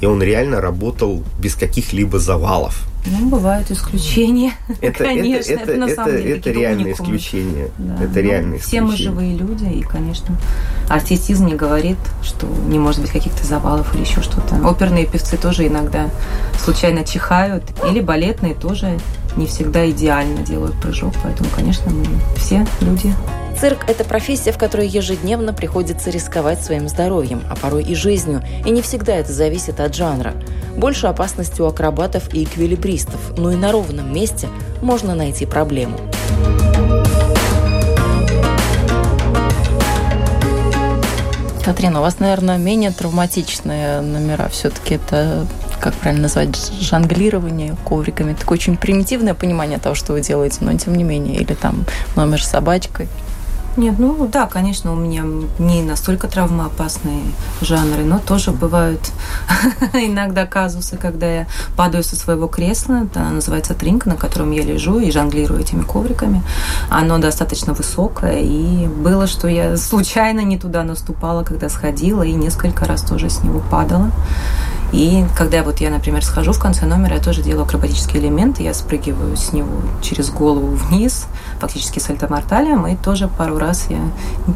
и 0.00 0.06
он 0.06 0.22
реально 0.22 0.60
работал 0.60 1.22
без 1.40 1.54
каких-либо 1.54 2.18
завалов. 2.18 2.87
Ну, 3.06 3.28
бывают 3.28 3.70
исключения, 3.70 4.52
это, 4.80 5.04
конечно. 5.04 5.52
Это, 5.52 5.62
это, 5.62 5.70
это, 5.70 5.80
на 5.80 5.88
самом 5.88 6.10
это, 6.10 6.22
деле 6.22 6.36
это 6.36 6.50
реальное 6.50 6.92
исключение. 6.92 7.70
Да, 7.78 7.94
это 7.94 8.14
ну, 8.14 8.20
реальное 8.20 8.58
Все 8.58 8.80
мы 8.80 8.96
живые 8.96 9.36
люди, 9.36 9.64
и, 9.64 9.82
конечно, 9.82 10.36
артистизм 10.88 11.46
не 11.46 11.54
говорит, 11.54 11.98
что 12.22 12.46
не 12.46 12.78
может 12.78 13.00
быть 13.00 13.10
каких-то 13.10 13.46
завалов 13.46 13.94
или 13.94 14.02
еще 14.02 14.20
что-то. 14.20 14.56
Оперные 14.68 15.06
певцы 15.06 15.36
тоже 15.36 15.66
иногда 15.66 16.10
случайно 16.58 17.04
чихают, 17.04 17.64
или 17.88 18.00
балетные 18.00 18.54
тоже 18.54 18.98
не 19.36 19.46
всегда 19.46 19.88
идеально 19.88 20.42
делают 20.42 20.74
прыжок, 20.80 21.14
поэтому, 21.22 21.48
конечно, 21.54 21.90
мы 21.90 22.04
все 22.36 22.66
люди. 22.80 23.14
Цирк– 23.60 23.78
это 23.88 24.04
профессия, 24.04 24.52
в 24.52 24.58
которой 24.58 24.86
ежедневно 24.86 25.52
приходится 25.52 26.10
рисковать 26.10 26.62
своим 26.62 26.88
здоровьем, 26.88 27.42
а 27.50 27.56
порой 27.56 27.82
и 27.82 27.96
жизнью, 27.96 28.40
и 28.64 28.70
не 28.70 28.82
всегда 28.82 29.16
это 29.16 29.32
зависит 29.32 29.80
от 29.80 29.96
жанра. 29.96 30.34
Больше 30.76 31.08
опасности 31.08 31.60
у 31.60 31.66
акробатов 31.66 32.32
и 32.32 32.44
эквилибристов, 32.44 33.36
но 33.36 33.50
и 33.50 33.56
на 33.56 33.72
ровном 33.72 34.14
месте 34.14 34.48
можно 34.80 35.16
найти 35.16 35.44
проблему. 35.44 35.98
Катрина, 41.64 41.98
у 41.98 42.02
вас, 42.02 42.20
наверное, 42.20 42.58
менее 42.58 42.92
травматичные 42.92 44.02
номера. 44.02 44.48
Все-таки 44.50 44.94
это, 44.94 45.48
как 45.80 45.94
правильно 45.94 46.22
назвать, 46.22 46.56
жонглирование 46.80 47.74
ковриками. 47.84 48.34
Такое 48.34 48.56
очень 48.56 48.76
примитивное 48.76 49.34
понимание 49.34 49.80
того, 49.80 49.96
что 49.96 50.12
вы 50.12 50.20
делаете, 50.20 50.58
но 50.60 50.72
тем 50.78 50.94
не 50.94 51.02
менее. 51.02 51.40
Или 51.40 51.54
там 51.54 51.84
номер 52.14 52.40
с 52.40 52.48
собачкой. 52.48 53.08
Нет, 53.78 53.94
ну 54.00 54.26
да, 54.26 54.46
конечно, 54.46 54.92
у 54.92 54.96
меня 54.96 55.22
не 55.60 55.82
настолько 55.82 56.26
травмоопасные 56.26 57.22
жанры, 57.60 58.02
но 58.02 58.18
тоже 58.18 58.50
бывают 58.50 59.12
иногда 59.92 60.46
казусы, 60.46 60.96
когда 60.96 61.26
я 61.26 61.46
падаю 61.76 62.02
со 62.02 62.16
своего 62.16 62.48
кресла, 62.48 63.04
это 63.04 63.20
называется 63.20 63.74
тринка, 63.74 64.08
на 64.08 64.16
котором 64.16 64.50
я 64.50 64.64
лежу 64.64 64.98
и 64.98 65.12
жонглирую 65.12 65.60
этими 65.60 65.82
ковриками. 65.82 66.42
Оно 66.90 67.18
достаточно 67.18 67.72
высокое, 67.72 68.40
и 68.40 68.88
было, 68.88 69.28
что 69.28 69.46
я 69.46 69.76
случайно 69.76 70.40
не 70.40 70.58
туда 70.58 70.82
наступала, 70.82 71.44
когда 71.44 71.68
сходила, 71.68 72.24
и 72.24 72.32
несколько 72.32 72.84
раз 72.84 73.02
тоже 73.02 73.30
с 73.30 73.44
него 73.44 73.62
падала. 73.70 74.10
И 74.92 75.24
когда 75.36 75.62
вот 75.62 75.80
я, 75.80 75.90
например, 75.90 76.24
схожу 76.24 76.52
в 76.52 76.58
конце 76.58 76.86
номера, 76.86 77.16
я 77.16 77.22
тоже 77.22 77.42
делаю 77.42 77.64
акробатические 77.64 78.22
элементы, 78.22 78.62
я 78.62 78.72
спрыгиваю 78.72 79.36
с 79.36 79.52
него 79.52 79.82
через 80.02 80.30
голову 80.30 80.68
вниз, 80.68 81.26
фактически 81.60 81.98
сальто-морталем, 81.98 82.86
и 82.86 82.96
тоже 82.96 83.28
пару 83.28 83.58
раз 83.58 83.86
я 83.90 84.00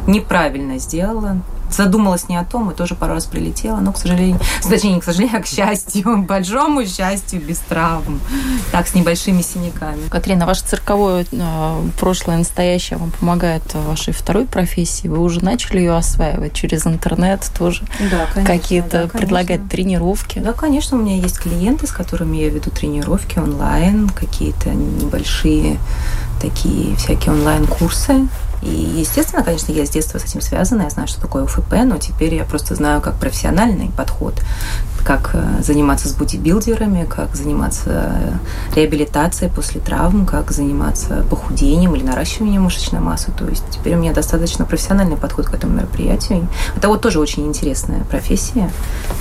неправильно 0.07 0.79
сделала, 0.79 1.37
задумалась 1.73 2.29
не 2.29 2.37
о 2.37 2.43
том, 2.43 2.71
и 2.71 2.75
тоже 2.75 2.95
пару 2.95 3.13
раз 3.13 3.25
прилетела, 3.25 3.77
но, 3.77 3.91
к 3.93 3.97
сожалению, 3.97 4.39
точнее, 4.69 4.93
не 4.93 5.01
к 5.01 5.03
сожалению, 5.03 5.39
а 5.39 5.41
к 5.41 5.47
счастью, 5.47 6.23
большому 6.27 6.85
счастью, 6.85 7.41
без 7.41 7.59
травм, 7.59 8.19
так, 8.71 8.87
с 8.87 8.93
небольшими 8.93 9.41
синяками. 9.41 10.07
Катрина, 10.09 10.45
ваше 10.45 10.63
цирковое 10.63 11.25
э, 11.31 11.81
прошлое, 11.99 12.37
настоящее 12.37 12.97
вам 12.97 13.11
помогает 13.11 13.63
в 13.73 13.87
вашей 13.87 14.13
второй 14.13 14.45
профессии? 14.45 15.07
Вы 15.07 15.19
уже 15.19 15.43
начали 15.43 15.79
ее 15.79 15.95
осваивать 15.95 16.53
через 16.53 16.85
интернет 16.87 17.49
тоже? 17.57 17.83
Да, 18.11 18.27
конечно. 18.33 18.57
Какие-то 18.57 19.03
да, 19.03 19.19
предлагать 19.19 19.67
тренировки? 19.69 20.39
Да, 20.39 20.53
конечно, 20.53 20.97
у 20.97 21.01
меня 21.01 21.17
есть 21.17 21.39
клиенты, 21.39 21.87
с 21.87 21.91
которыми 21.91 22.37
я 22.37 22.49
веду 22.49 22.69
тренировки 22.69 23.39
онлайн, 23.39 24.09
какие-то 24.09 24.69
небольшие 24.69 25.79
такие 26.41 26.95
всякие 26.97 27.33
онлайн-курсы 27.33 28.27
и, 28.63 28.99
естественно, 28.99 29.43
конечно, 29.43 29.71
я 29.73 29.85
с 29.85 29.89
детства 29.89 30.19
с 30.19 30.23
этим 30.23 30.39
связана, 30.39 30.83
я 30.83 30.89
знаю, 30.89 31.07
что 31.07 31.19
такое 31.19 31.43
ОФП, 31.43 31.73
но 31.85 31.97
теперь 31.97 32.33
я 32.33 32.45
просто 32.45 32.75
знаю, 32.75 33.01
как 33.01 33.15
профессиональный 33.15 33.89
подход, 33.89 34.35
как 35.03 35.31
э, 35.33 35.61
заниматься 35.61 36.07
с 36.07 36.13
бодибилдерами, 36.13 37.05
как 37.05 37.35
заниматься 37.35 38.39
реабилитацией 38.73 39.51
после 39.51 39.81
травм, 39.81 40.25
как 40.25 40.51
заниматься 40.51 41.25
похудением 41.29 41.93
или 41.95 42.03
наращиванием 42.03 42.63
мышечной 42.63 43.01
массы. 43.01 43.31
То 43.37 43.45
есть 43.47 43.63
теперь 43.69 43.95
у 43.95 43.97
меня 43.97 44.13
достаточно 44.13 44.63
профессиональный 44.63 45.17
подход 45.17 45.47
к 45.47 45.53
этому 45.53 45.75
мероприятию. 45.75 46.47
Это 46.77 46.87
вот 46.87 47.01
тоже 47.01 47.19
очень 47.19 47.45
интересная 47.45 48.05
профессия. 48.05 48.71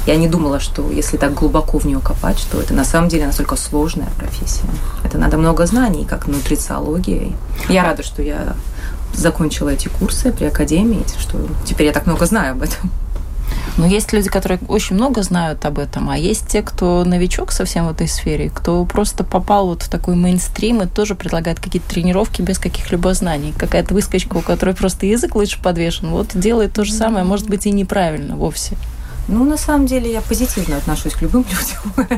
Я 0.07 0.17
не 0.17 0.29
думала, 0.29 0.61
что 0.61 0.89
если 0.89 1.17
так 1.17 1.35
глубоко 1.35 1.79
в 1.79 1.85
нее 1.85 1.99
копать, 1.99 2.39
что 2.39 2.61
это 2.61 2.75
на 2.75 2.85
самом 2.85 3.09
деле 3.09 3.27
настолько 3.27 3.57
сложная 3.57 4.09
профессия. 4.19 4.69
Это 5.03 5.19
надо 5.19 5.37
много 5.37 5.67
знаний, 5.67 6.07
как 6.09 6.29
нутрициология. 6.29 7.02
Я 7.69 7.83
рада, 7.85 8.03
что 8.03 8.23
я 8.23 8.55
закончила 9.15 9.71
эти 9.71 9.89
курсы 9.89 10.33
при 10.33 10.47
академии, 10.47 11.05
что 11.19 11.47
теперь 11.65 11.87
я 11.89 11.93
так 11.93 12.07
много 12.07 12.27
знаю 12.27 12.53
об 12.53 12.63
этом. 12.63 12.91
Но 13.77 13.87
есть 13.87 14.13
люди, 14.13 14.29
которые 14.29 14.59
очень 14.69 14.97
много 14.97 15.23
знают 15.23 15.65
об 15.65 15.79
этом, 15.79 16.11
а 16.11 16.19
есть 16.19 16.47
те, 16.47 16.63
кто 16.63 17.05
новичок 17.05 17.53
совсем 17.53 17.87
в 17.87 17.91
этой 17.91 18.07
сфере, 18.07 18.51
кто 18.51 18.85
просто 18.85 19.25
попал 19.25 19.69
вот 19.69 19.83
в 19.83 19.89
такой 19.89 20.15
мейнстрим 20.15 20.83
и 20.83 20.87
тоже 20.87 21.15
предлагает 21.15 21.59
какие-то 21.59 21.89
тренировки 21.89 22.43
без 22.43 22.59
каких-либо 22.59 23.15
знаний. 23.15 23.55
Какая-то 23.57 23.95
выскочка, 23.95 24.37
у 24.37 24.41
которой 24.41 24.75
просто 24.75 25.07
язык 25.07 25.35
лучше 25.35 25.61
подвешен, 25.63 26.11
вот 26.11 26.29
делает 26.35 26.75
то 26.75 26.85
же 26.85 26.93
самое, 26.93 27.25
может 27.25 27.49
быть, 27.49 27.67
и 27.67 27.71
неправильно 27.71 28.37
вовсе. 28.37 28.77
Ну, 29.29 29.45
на 29.45 29.57
самом 29.57 29.87
деле, 29.87 30.13
я 30.13 30.21
позитивно 30.21 30.77
отношусь 30.77 31.15
к 31.15 31.23
любым 31.23 31.45
людям, 31.99 32.09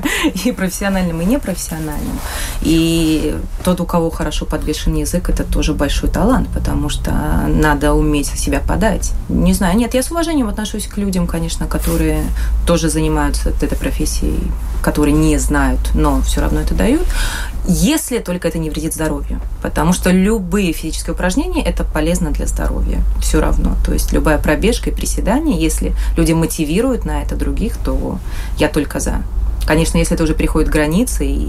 и 0.44 0.52
профессиональным, 0.52 1.20
и 1.20 1.24
непрофессиональным. 1.24 2.18
И 2.62 3.36
тот, 3.62 3.80
у 3.80 3.84
кого 3.84 4.10
хорошо 4.10 4.46
подвешен 4.46 4.94
язык, 4.94 5.28
это 5.28 5.44
тоже 5.44 5.74
большой 5.74 6.10
талант, 6.10 6.48
потому 6.54 6.88
что 6.88 7.12
надо 7.48 7.92
уметь 7.92 8.26
себя 8.26 8.60
подать. 8.60 9.12
Не 9.28 9.52
знаю, 9.54 9.76
нет, 9.76 9.94
я 9.94 10.02
с 10.02 10.10
уважением 10.10 10.48
отношусь 10.48 10.86
к 10.86 10.96
людям, 10.96 11.26
конечно, 11.26 11.66
которые 11.66 12.24
тоже 12.66 12.88
занимаются 12.88 13.50
этой 13.50 13.76
профессией, 13.76 14.50
которые 14.82 15.14
не 15.14 15.38
знают, 15.38 15.90
но 15.94 16.20
все 16.22 16.40
равно 16.40 16.60
это 16.60 16.74
дают 16.74 17.06
если 17.66 18.18
только 18.18 18.48
это 18.48 18.58
не 18.58 18.70
вредит 18.70 18.94
здоровью. 18.94 19.40
Потому 19.62 19.92
что 19.92 20.10
любые 20.10 20.72
физические 20.72 21.14
упражнения– 21.14 21.62
это 21.64 21.84
полезно 21.84 22.30
для 22.30 22.46
здоровья. 22.46 23.02
Все 23.20 23.40
равно. 23.40 23.76
То 23.84 23.92
есть 23.92 24.12
любая 24.12 24.38
пробежка 24.38 24.90
и 24.90 24.94
приседание, 24.94 25.60
если 25.60 25.94
люди 26.16 26.32
мотивируют 26.32 27.04
на 27.04 27.22
это 27.22 27.36
других, 27.36 27.76
то 27.78 28.18
я 28.58 28.68
только 28.68 29.00
за. 29.00 29.22
Конечно, 29.66 29.96
если 29.96 30.14
это 30.14 30.24
уже 30.24 30.34
приходит 30.34 30.68
к 30.68 30.72
границе 30.72 31.26
и 31.26 31.48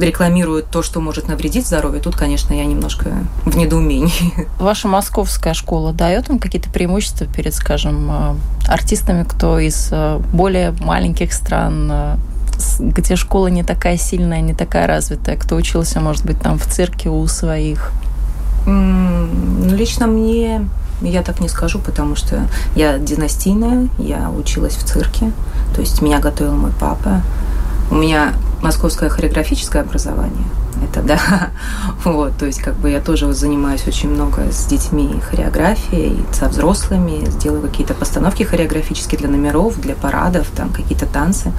рекламируют 0.00 0.70
то, 0.70 0.82
что 0.82 1.00
может 1.00 1.28
навредить 1.28 1.66
здоровью, 1.66 2.00
тут, 2.00 2.16
конечно, 2.16 2.54
я 2.54 2.64
немножко 2.64 3.10
в 3.44 3.56
недоумении. 3.56 4.48
Ваша 4.58 4.88
московская 4.88 5.54
школа 5.54 5.92
дает 5.92 6.28
вам 6.28 6.38
какие-то 6.38 6.70
преимущества 6.70 7.26
перед, 7.26 7.54
скажем, 7.54 8.10
э, 8.10 8.34
артистами, 8.66 9.24
кто 9.24 9.58
из 9.58 9.88
э, 9.90 10.20
более 10.32 10.72
маленьких 10.80 11.32
стран 11.34 11.88
э, 11.92 12.16
где 12.78 13.16
школа 13.16 13.48
не 13.48 13.62
такая 13.62 13.96
сильная, 13.96 14.40
не 14.40 14.54
такая 14.54 14.86
развитая, 14.86 15.36
кто 15.36 15.56
учился, 15.56 16.00
может 16.00 16.24
быть, 16.24 16.40
там 16.40 16.58
в 16.58 16.66
цирке 16.66 17.08
у 17.08 17.26
своих? 17.26 17.92
Ну, 18.66 19.74
лично 19.74 20.06
мне 20.06 20.66
я 21.02 21.22
так 21.22 21.40
не 21.40 21.48
скажу, 21.48 21.78
потому 21.78 22.16
что 22.16 22.46
я 22.74 22.98
династийная, 22.98 23.88
я 23.98 24.30
училась 24.30 24.74
в 24.74 24.84
цирке, 24.84 25.32
то 25.74 25.80
есть 25.80 26.00
меня 26.02 26.20
готовил 26.20 26.54
мой 26.54 26.72
папа. 26.78 27.22
У 27.90 27.94
меня 27.94 28.32
московское 28.62 29.08
хореографическое 29.08 29.82
образование, 29.82 30.46
это 30.82 31.02
да. 31.02 31.18
Вот, 32.04 32.36
то 32.38 32.46
есть 32.46 32.60
как 32.60 32.74
бы 32.74 32.90
я 32.90 33.00
тоже 33.00 33.32
занимаюсь 33.32 33.86
очень 33.86 34.10
много 34.10 34.50
с 34.50 34.66
детьми 34.66 35.20
хореографией, 35.28 36.24
со 36.32 36.48
взрослыми, 36.48 37.28
делаю 37.38 37.62
какие-то 37.62 37.94
постановки 37.94 38.44
хореографические 38.44 39.18
для 39.18 39.28
номеров, 39.28 39.80
для 39.80 39.94
парадов, 39.94 40.48
там 40.56 40.70
какие-то 40.70 41.06
танцы. 41.06 41.52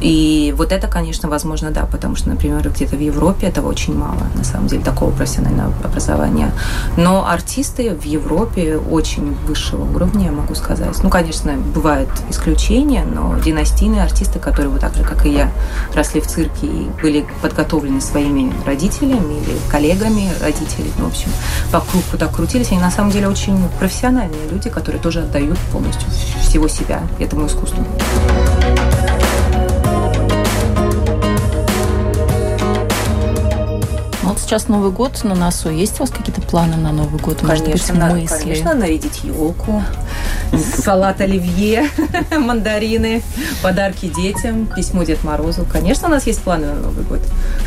И 0.00 0.54
вот 0.56 0.72
это, 0.72 0.88
конечно, 0.88 1.28
возможно, 1.28 1.70
да, 1.70 1.86
потому 1.86 2.16
что, 2.16 2.28
например, 2.28 2.68
где-то 2.68 2.96
в 2.96 3.00
Европе 3.00 3.46
этого 3.46 3.68
очень 3.68 3.96
мало, 3.96 4.18
на 4.34 4.44
самом 4.44 4.66
деле, 4.66 4.84
такого 4.84 5.10
профессионального 5.10 5.72
образования. 5.84 6.52
Но 6.96 7.26
артисты 7.26 7.94
в 7.94 8.04
Европе 8.04 8.76
очень 8.76 9.34
высшего 9.46 9.84
уровня, 9.84 10.26
я 10.26 10.32
могу 10.32 10.54
сказать. 10.54 11.02
Ну, 11.02 11.08
конечно, 11.08 11.52
бывают 11.74 12.10
исключения, 12.28 13.04
но 13.04 13.38
династийные 13.38 14.02
артисты, 14.02 14.38
которые 14.38 14.70
вот 14.70 14.80
так 14.80 14.94
же, 14.94 15.02
как 15.02 15.24
и 15.26 15.30
я, 15.30 15.50
росли 15.94 16.20
в 16.20 16.26
цирке 16.26 16.66
и 16.66 16.88
были 17.00 17.26
подготовлены 17.40 18.00
своими 18.00 18.52
родителями 18.64 19.34
или 19.34 19.56
коллегами 19.70 20.30
родителей, 20.40 20.92
ну, 20.98 21.06
в 21.06 21.08
общем, 21.08 21.30
по 21.72 21.80
кругу 21.80 22.18
так 22.18 22.34
крутились, 22.34 22.70
они 22.70 22.80
на 22.80 22.90
самом 22.90 23.10
деле 23.10 23.28
очень 23.28 23.58
профессиональные 23.78 24.48
люди, 24.50 24.70
которые 24.70 25.00
тоже 25.00 25.20
отдают 25.20 25.58
полностью 25.72 26.08
всего 26.40 26.68
себя 26.68 27.02
этому 27.18 27.46
искусству. 27.46 27.84
Сейчас 34.38 34.68
Новый 34.68 34.90
год 34.90 35.22
на 35.24 35.34
носу. 35.34 35.70
Есть 35.70 35.96
у 35.96 36.02
вас 36.02 36.10
какие-то 36.10 36.40
планы 36.40 36.76
на 36.76 36.92
Новый 36.92 37.20
год? 37.20 37.38
Конечно, 37.40 37.94
Может 37.94 38.14
быть, 38.14 38.30
мысли? 38.30 38.42
конечно, 38.42 38.74
нарядить 38.74 39.24
елку, 39.24 39.82
салат 40.76 41.20
оливье, 41.20 41.88
мандарины, 42.38 43.22
подарки 43.62 44.06
детям, 44.06 44.66
письмо 44.66 45.02
Дед 45.04 45.24
Морозу. 45.24 45.66
Конечно, 45.70 46.08
у 46.08 46.10
нас 46.10 46.26
есть 46.26 46.42
планы 46.42 46.66
на 46.66 46.74
Новый 46.74 47.04
год. 47.04 47.20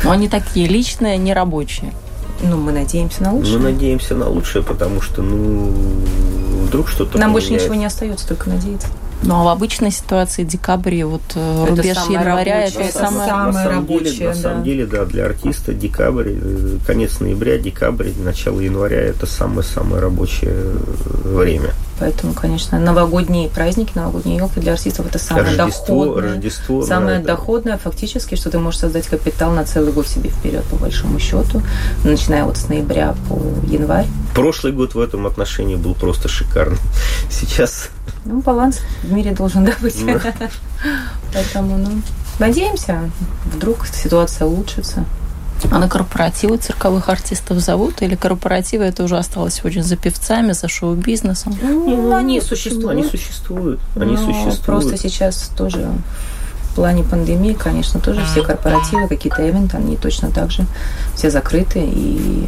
Но 0.04 0.10
они 0.10 0.28
такие 0.28 0.66
личные, 0.66 1.18
не 1.18 1.34
рабочие. 1.34 1.92
Ну, 2.42 2.56
мы 2.56 2.72
надеемся 2.72 3.22
на 3.22 3.32
лучшее. 3.32 3.58
Мы 3.58 3.64
надеемся 3.64 4.14
на 4.14 4.28
лучшее, 4.28 4.62
потому 4.62 5.02
что, 5.02 5.22
ну, 5.22 5.72
вдруг 6.64 6.88
что-то 6.88 7.18
Нам 7.18 7.32
больше 7.32 7.52
ничего 7.52 7.74
не 7.74 7.84
остается, 7.84 8.26
только 8.26 8.48
надеяться. 8.48 8.88
Ну, 9.22 9.34
а 9.34 9.44
в 9.44 9.48
обычной 9.48 9.90
ситуации 9.90 10.44
декабрь, 10.44 11.02
вот 11.04 11.20
э, 11.34 11.64
это 11.64 11.70
рубеж 11.70 11.96
января, 12.08 12.60
рабочее, 12.60 12.88
это, 12.88 12.98
самое, 12.98 13.28
самое 13.28 13.52
на 13.52 13.70
рабочее. 13.70 14.12
Деле, 14.12 14.24
да. 14.24 14.28
На 14.28 14.34
самом 14.34 14.64
деле, 14.64 14.86
да, 14.86 15.04
для 15.04 15.26
артиста 15.26 15.74
декабрь, 15.74 16.30
э, 16.30 16.78
конец 16.86 17.20
ноября, 17.20 17.58
декабрь, 17.58 18.10
начало 18.24 18.60
января– 18.60 19.00
это 19.00 19.26
самое-самое 19.26 20.00
рабочее 20.00 20.52
э, 20.52 20.74
время. 21.24 21.70
Поэтому, 21.98 22.32
конечно, 22.32 22.78
новогодние 22.78 23.50
праздники, 23.50 23.92
новогодние 23.94 24.38
елки 24.38 24.58
для 24.58 24.72
артистов 24.72 25.06
это 25.06 25.18
самое 25.18 25.54
Рождество, 25.54 26.06
доходное. 26.06 26.32
Рождество, 26.32 26.82
самое 26.82 27.18
да, 27.18 27.26
доходное 27.26 27.76
фактически, 27.76 28.36
что 28.36 28.50
ты 28.50 28.58
можешь 28.58 28.80
создать 28.80 29.06
капитал 29.06 29.52
на 29.52 29.64
целый 29.64 29.92
год 29.92 30.08
себе 30.08 30.30
вперед, 30.30 30.64
по 30.64 30.76
большому 30.76 31.18
счету, 31.18 31.62
начиная 32.02 32.44
вот 32.44 32.56
с 32.56 32.68
ноября 32.68 33.14
по 33.28 33.38
январь. 33.66 34.06
Прошлый 34.34 34.72
год 34.72 34.94
в 34.94 35.00
этом 35.00 35.26
отношении 35.26 35.76
был 35.76 35.94
просто 35.94 36.28
шикарным. 36.28 36.78
Сейчас 37.30 37.90
ну, 38.24 38.40
баланс 38.40 38.80
в 39.02 39.12
мире 39.12 39.32
должен 39.32 39.64
да, 39.64 39.72
быть. 39.80 39.96
Поэтому, 41.32 41.78
ну, 41.78 42.02
надеемся, 42.38 43.10
вдруг 43.44 43.86
ситуация 43.86 44.46
улучшится. 44.46 45.04
А 45.70 45.78
на 45.78 45.88
корпоративы 45.88 46.56
цирковых 46.56 47.08
артистов 47.08 47.58
зовут? 47.58 48.02
Или 48.02 48.14
корпоративы 48.14 48.84
это 48.84 49.04
уже 49.04 49.18
осталось 49.18 49.54
сегодня 49.54 49.82
за 49.82 49.96
певцами, 49.96 50.52
за 50.52 50.68
шоу-бизнесом? 50.68 51.54
Ну, 51.62 52.14
они 52.14 52.40
существуют. 52.40 52.90
Они 52.90 53.04
существуют. 53.04 53.80
Они 53.94 54.16
Но 54.16 54.24
существуют. 54.24 54.60
Просто 54.60 54.96
сейчас 54.96 55.50
тоже 55.56 55.90
в 56.70 56.74
плане 56.74 57.02
пандемии, 57.02 57.52
конечно, 57.52 58.00
тоже 58.00 58.24
все 58.24 58.42
корпоративы, 58.42 59.08
какие-то 59.08 59.48
эвенты, 59.48 59.76
они 59.76 59.96
точно 59.96 60.30
так 60.30 60.50
же 60.50 60.66
все 61.14 61.30
закрыты. 61.30 61.80
И, 61.84 62.46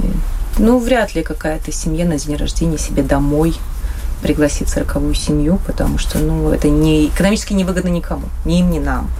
ну, 0.59 0.79
вряд 0.79 1.15
ли 1.15 1.23
какая-то 1.23 1.73
семья 1.73 2.07
на 2.07 2.17
день 2.17 2.37
рождения 2.37 2.79
себе 2.79 3.03
домой 3.03 3.55
пригласить 4.23 4.69
цирковую 4.69 5.15
семью, 5.15 5.59
потому 5.67 5.99
что 5.99 6.19
ну, 6.19 6.51
это 6.51 6.69
не, 6.69 7.09
экономически 7.09 7.53
невыгодно 7.53 7.89
никому, 7.89 8.23
ни 8.45 8.61
им, 8.61 8.71
ни 8.71 8.79
нам. 8.79 9.11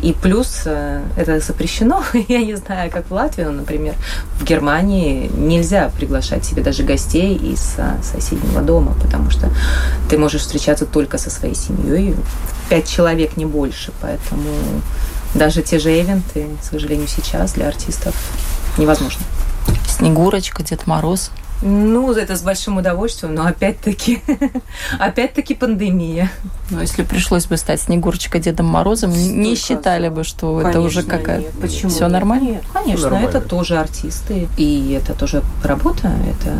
И 0.00 0.12
плюс 0.12 0.62
э, 0.64 1.02
это 1.16 1.40
запрещено, 1.40 2.04
я 2.28 2.38
не 2.44 2.54
знаю, 2.54 2.90
как 2.90 3.10
в 3.10 3.12
Латвии, 3.12 3.42
но, 3.42 3.52
например, 3.52 3.94
в 4.38 4.44
Германии 4.44 5.30
нельзя 5.36 5.90
приглашать 5.90 6.44
себе 6.44 6.62
даже 6.62 6.84
гостей 6.84 7.36
из 7.36 7.74
э, 7.76 7.96
соседнего 8.02 8.62
дома, 8.62 8.94
потому 9.02 9.30
что 9.30 9.50
ты 10.08 10.16
можешь 10.16 10.42
встречаться 10.42 10.86
только 10.86 11.18
со 11.18 11.30
своей 11.30 11.54
семьей, 11.54 12.14
пять 12.70 12.88
человек, 12.88 13.36
не 13.36 13.44
больше, 13.44 13.92
поэтому 14.00 14.48
даже 15.34 15.62
те 15.62 15.78
же 15.78 15.90
ивенты, 15.90 16.46
к 16.60 16.64
сожалению, 16.64 17.08
сейчас 17.08 17.52
для 17.52 17.68
артистов 17.68 18.14
невозможно. 18.78 19.22
Снегурочка, 19.88 20.62
Дед 20.62 20.86
Мороз– 20.86 21.30
ну, 21.62 22.12
это 22.12 22.36
с 22.36 22.42
большим 22.42 22.78
удовольствием, 22.78 23.34
но 23.34 23.46
опять-таки, 23.46 24.20
опять-таки 24.98 25.54
пандемия. 25.54 26.30
Но 26.70 26.80
если 26.80 27.02
пришлось 27.02 27.46
бы 27.46 27.56
стать 27.56 27.80
Снегурочкой 27.80 28.40
Дедом 28.40 28.66
Морозом, 28.66 29.12
Столько 29.12 29.32
не 29.32 29.54
считали 29.54 30.08
бы, 30.08 30.24
что 30.24 30.58
конечно, 30.58 30.68
это 30.68 30.80
уже 30.80 31.02
какая-то... 31.02 31.52
Почему? 31.60 31.90
Все 31.90 32.08
нормально? 32.08 32.48
Нет, 32.50 32.64
конечно, 32.72 33.10
нормально. 33.10 33.28
это 33.28 33.40
тоже 33.40 33.78
артисты, 33.78 34.48
и 34.56 34.98
это 35.00 35.14
тоже 35.14 35.42
работа, 35.62 36.12
это... 36.28 36.58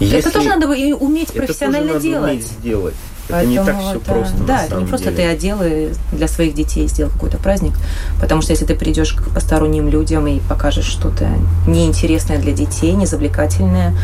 Если 0.00 0.18
это 0.18 0.30
тоже 0.30 0.48
надо 0.48 0.68
уметь 0.68 1.32
профессионально 1.32 1.90
это 1.90 1.94
тоже 1.94 2.08
делать. 2.08 2.32
Уметь 2.32 2.46
сделать. 2.46 2.94
Это 3.28 3.46
не 3.46 3.56
так 3.56 3.78
все 3.78 3.90
это, 3.90 4.00
просто. 4.00 4.36
Да, 4.46 4.64
это 4.64 4.76
не 4.76 4.86
просто 4.86 5.10
деле. 5.10 5.16
ты 5.16 5.28
одел 5.30 5.58
и 5.62 5.92
для 6.12 6.28
своих 6.28 6.54
детей 6.54 6.88
сделал 6.88 7.12
какой-то 7.12 7.38
праздник. 7.38 7.74
Потому 8.20 8.42
что 8.42 8.52
если 8.52 8.64
ты 8.64 8.74
придешь 8.74 9.12
к 9.12 9.28
посторонним 9.30 9.88
людям 9.88 10.26
и 10.26 10.40
покажешь 10.40 10.86
что-то 10.86 11.28
неинтересное 11.66 12.38
для 12.38 12.52
детей, 12.52 12.92
незавлекательное, 12.92 13.94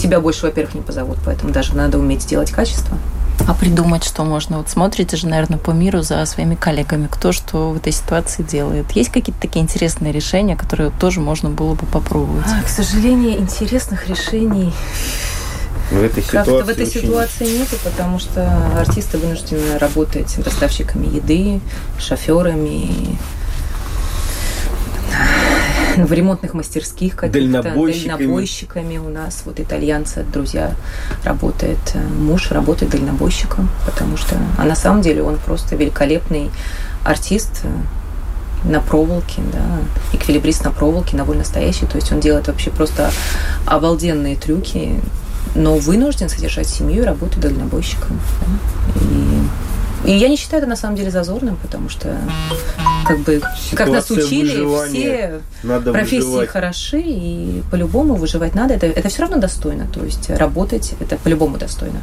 тебя 0.00 0.20
больше, 0.20 0.46
во-первых, 0.46 0.74
не 0.74 0.80
позовут. 0.80 1.18
Поэтому 1.24 1.52
даже 1.52 1.76
надо 1.76 1.98
уметь 1.98 2.22
сделать 2.22 2.50
качество. 2.50 2.96
А 3.46 3.54
придумать, 3.54 4.04
что 4.04 4.24
можно? 4.24 4.58
Вот 4.58 4.68
смотрите 4.68 5.16
же, 5.16 5.26
наверное, 5.26 5.58
по 5.58 5.70
миру 5.70 6.02
за 6.02 6.24
своими 6.26 6.54
коллегами, 6.54 7.08
кто 7.10 7.32
что 7.32 7.70
в 7.70 7.76
этой 7.76 7.92
ситуации 7.92 8.42
делает. 8.42 8.90
Есть 8.92 9.10
какие-то 9.10 9.40
такие 9.40 9.62
интересные 9.62 10.12
решения, 10.12 10.56
которые 10.56 10.90
тоже 10.90 11.20
можно 11.20 11.48
было 11.48 11.74
бы 11.74 11.86
попробовать? 11.86 12.46
А, 12.46 12.62
к 12.62 12.68
сожалению, 12.68 13.38
интересных 13.38 14.08
решений 14.08 14.72
в 15.90 16.02
этой 16.02 16.22
ситуации, 16.22 16.62
в 16.62 16.68
этой 16.68 16.86
ситуации 16.86 17.58
нету, 17.58 17.76
потому 17.82 18.18
что 18.18 18.48
артисты 18.78 19.18
вынуждены 19.18 19.78
работать 19.78 20.36
доставщиками 20.42 21.06
еды, 21.06 21.60
шоферами, 21.98 23.18
в 25.96 26.12
ремонтных 26.12 26.54
мастерских 26.54 27.16
каких-то, 27.16 27.40
дальнобойщиками. 27.40 28.18
дальнобойщиками 28.18 28.98
у 28.98 29.08
нас. 29.08 29.42
Вот 29.44 29.58
итальянцы, 29.60 30.24
друзья, 30.32 30.74
работает, 31.24 31.78
э, 31.94 32.00
муж 32.00 32.50
работает 32.52 32.92
дальнобойщиком, 32.92 33.68
потому 33.84 34.16
что, 34.16 34.36
а 34.56 34.64
на 34.64 34.76
самом 34.76 35.02
деле 35.02 35.22
он 35.22 35.36
просто 35.38 35.76
великолепный 35.76 36.50
артист, 37.04 37.62
э, 37.64 37.68
на 38.62 38.80
проволоке, 38.80 39.40
да, 39.52 39.62
эквилибрист 40.12 40.64
на 40.64 40.70
проволоке, 40.70 41.16
на 41.16 41.24
настоящий, 41.24 41.86
то 41.86 41.96
есть 41.96 42.12
он 42.12 42.20
делает 42.20 42.48
вообще 42.48 42.70
просто 42.70 43.10
обалденные 43.64 44.36
трюки, 44.36 45.00
но 45.54 45.76
вынужден 45.76 46.28
содержать 46.28 46.68
семью 46.68 47.02
и 47.02 47.06
работать 47.06 47.40
дальнобойщиком. 47.40 48.18
Да? 48.40 49.00
И 50.06 50.12
И 50.12 50.16
я 50.16 50.28
не 50.28 50.36
считаю 50.36 50.62
это 50.62 50.68
на 50.70 50.76
самом 50.76 50.96
деле 50.96 51.10
зазорным, 51.10 51.56
потому 51.62 51.88
что 51.90 52.16
как 53.06 53.18
бы 53.20 53.34
Ситуация 53.34 53.76
как 53.76 53.88
нас 53.88 54.10
учили, 54.10 54.88
все 54.88 55.40
Надо 55.62 55.92
профессии 55.92 56.24
выживать. 56.24 56.48
хороши, 56.48 57.00
и 57.04 57.62
по-любому 57.70 58.14
выживать 58.14 58.54
надо. 58.54 58.74
Это, 58.74 58.86
это 58.86 59.08
все 59.08 59.22
равно 59.22 59.36
достойно. 59.36 59.86
То 59.92 60.02
есть 60.04 60.30
работать 60.30 60.94
это 61.00 61.16
по-любому 61.16 61.58
достойно. 61.58 62.00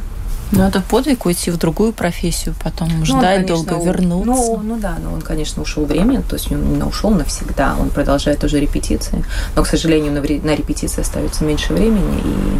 Но 0.52 0.66
это 0.66 0.80
подвиг 0.80 1.26
уйти 1.26 1.50
в 1.50 1.58
другую 1.58 1.92
профессию, 1.92 2.54
потом 2.64 2.88
Ну, 2.88 3.00
он, 3.00 3.04
ждать 3.04 3.46
конечно, 3.46 3.66
долго 3.66 3.82
у- 3.82 3.84
вернуться. 3.84 4.32
Ну, 4.32 4.60
ну 4.64 4.76
да, 4.78 4.96
но 5.02 5.12
он, 5.12 5.20
конечно, 5.20 5.60
ушел 5.60 5.84
временно, 5.84 6.22
то 6.22 6.36
есть 6.36 6.50
он 6.50 6.78
не 6.78 6.82
ушел 6.82 7.10
навсегда, 7.10 7.76
он 7.78 7.90
продолжает 7.90 8.42
уже 8.44 8.58
репетиции, 8.58 9.22
но, 9.56 9.62
к 9.62 9.66
сожалению, 9.66 10.12
на, 10.12 10.20
на 10.20 10.54
репетиции 10.56 11.02
остается 11.02 11.44
меньше 11.44 11.74
времени, 11.74 12.18
и 12.24 12.58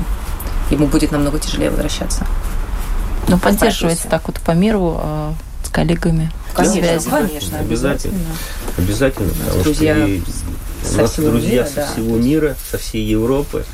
ему 0.71 0.87
будет 0.87 1.13
намного 1.13 1.39
тяжелее 1.39 1.71
возвращаться. 1.71 2.27
Но 3.29 3.39
поддерживается 3.39 4.09
профессия. 4.09 4.09
так 4.09 4.23
вот 4.27 4.41
по 4.41 4.53
миру 4.53 4.99
э, 5.03 5.33
с 5.65 5.69
коллегами. 5.69 6.31
Конечно, 6.55 7.01
связи. 7.01 7.11
конечно, 7.11 7.59
Обязательно. 7.59 8.19
Обязательно, 8.77 9.31
потому 9.45 9.63
друзья 9.65 9.95
что 9.95 10.07
и 10.07 10.23
у 10.83 10.87
со 10.87 10.97
нас 10.99 11.13
всего 11.13 11.31
друзья 11.31 11.51
мира, 11.51 11.67
со 11.69 11.75
да. 11.77 11.87
всего 11.93 12.17
мира, 12.17 12.57
со 12.71 12.79
всей 12.79 13.05
Европы, 13.05 13.65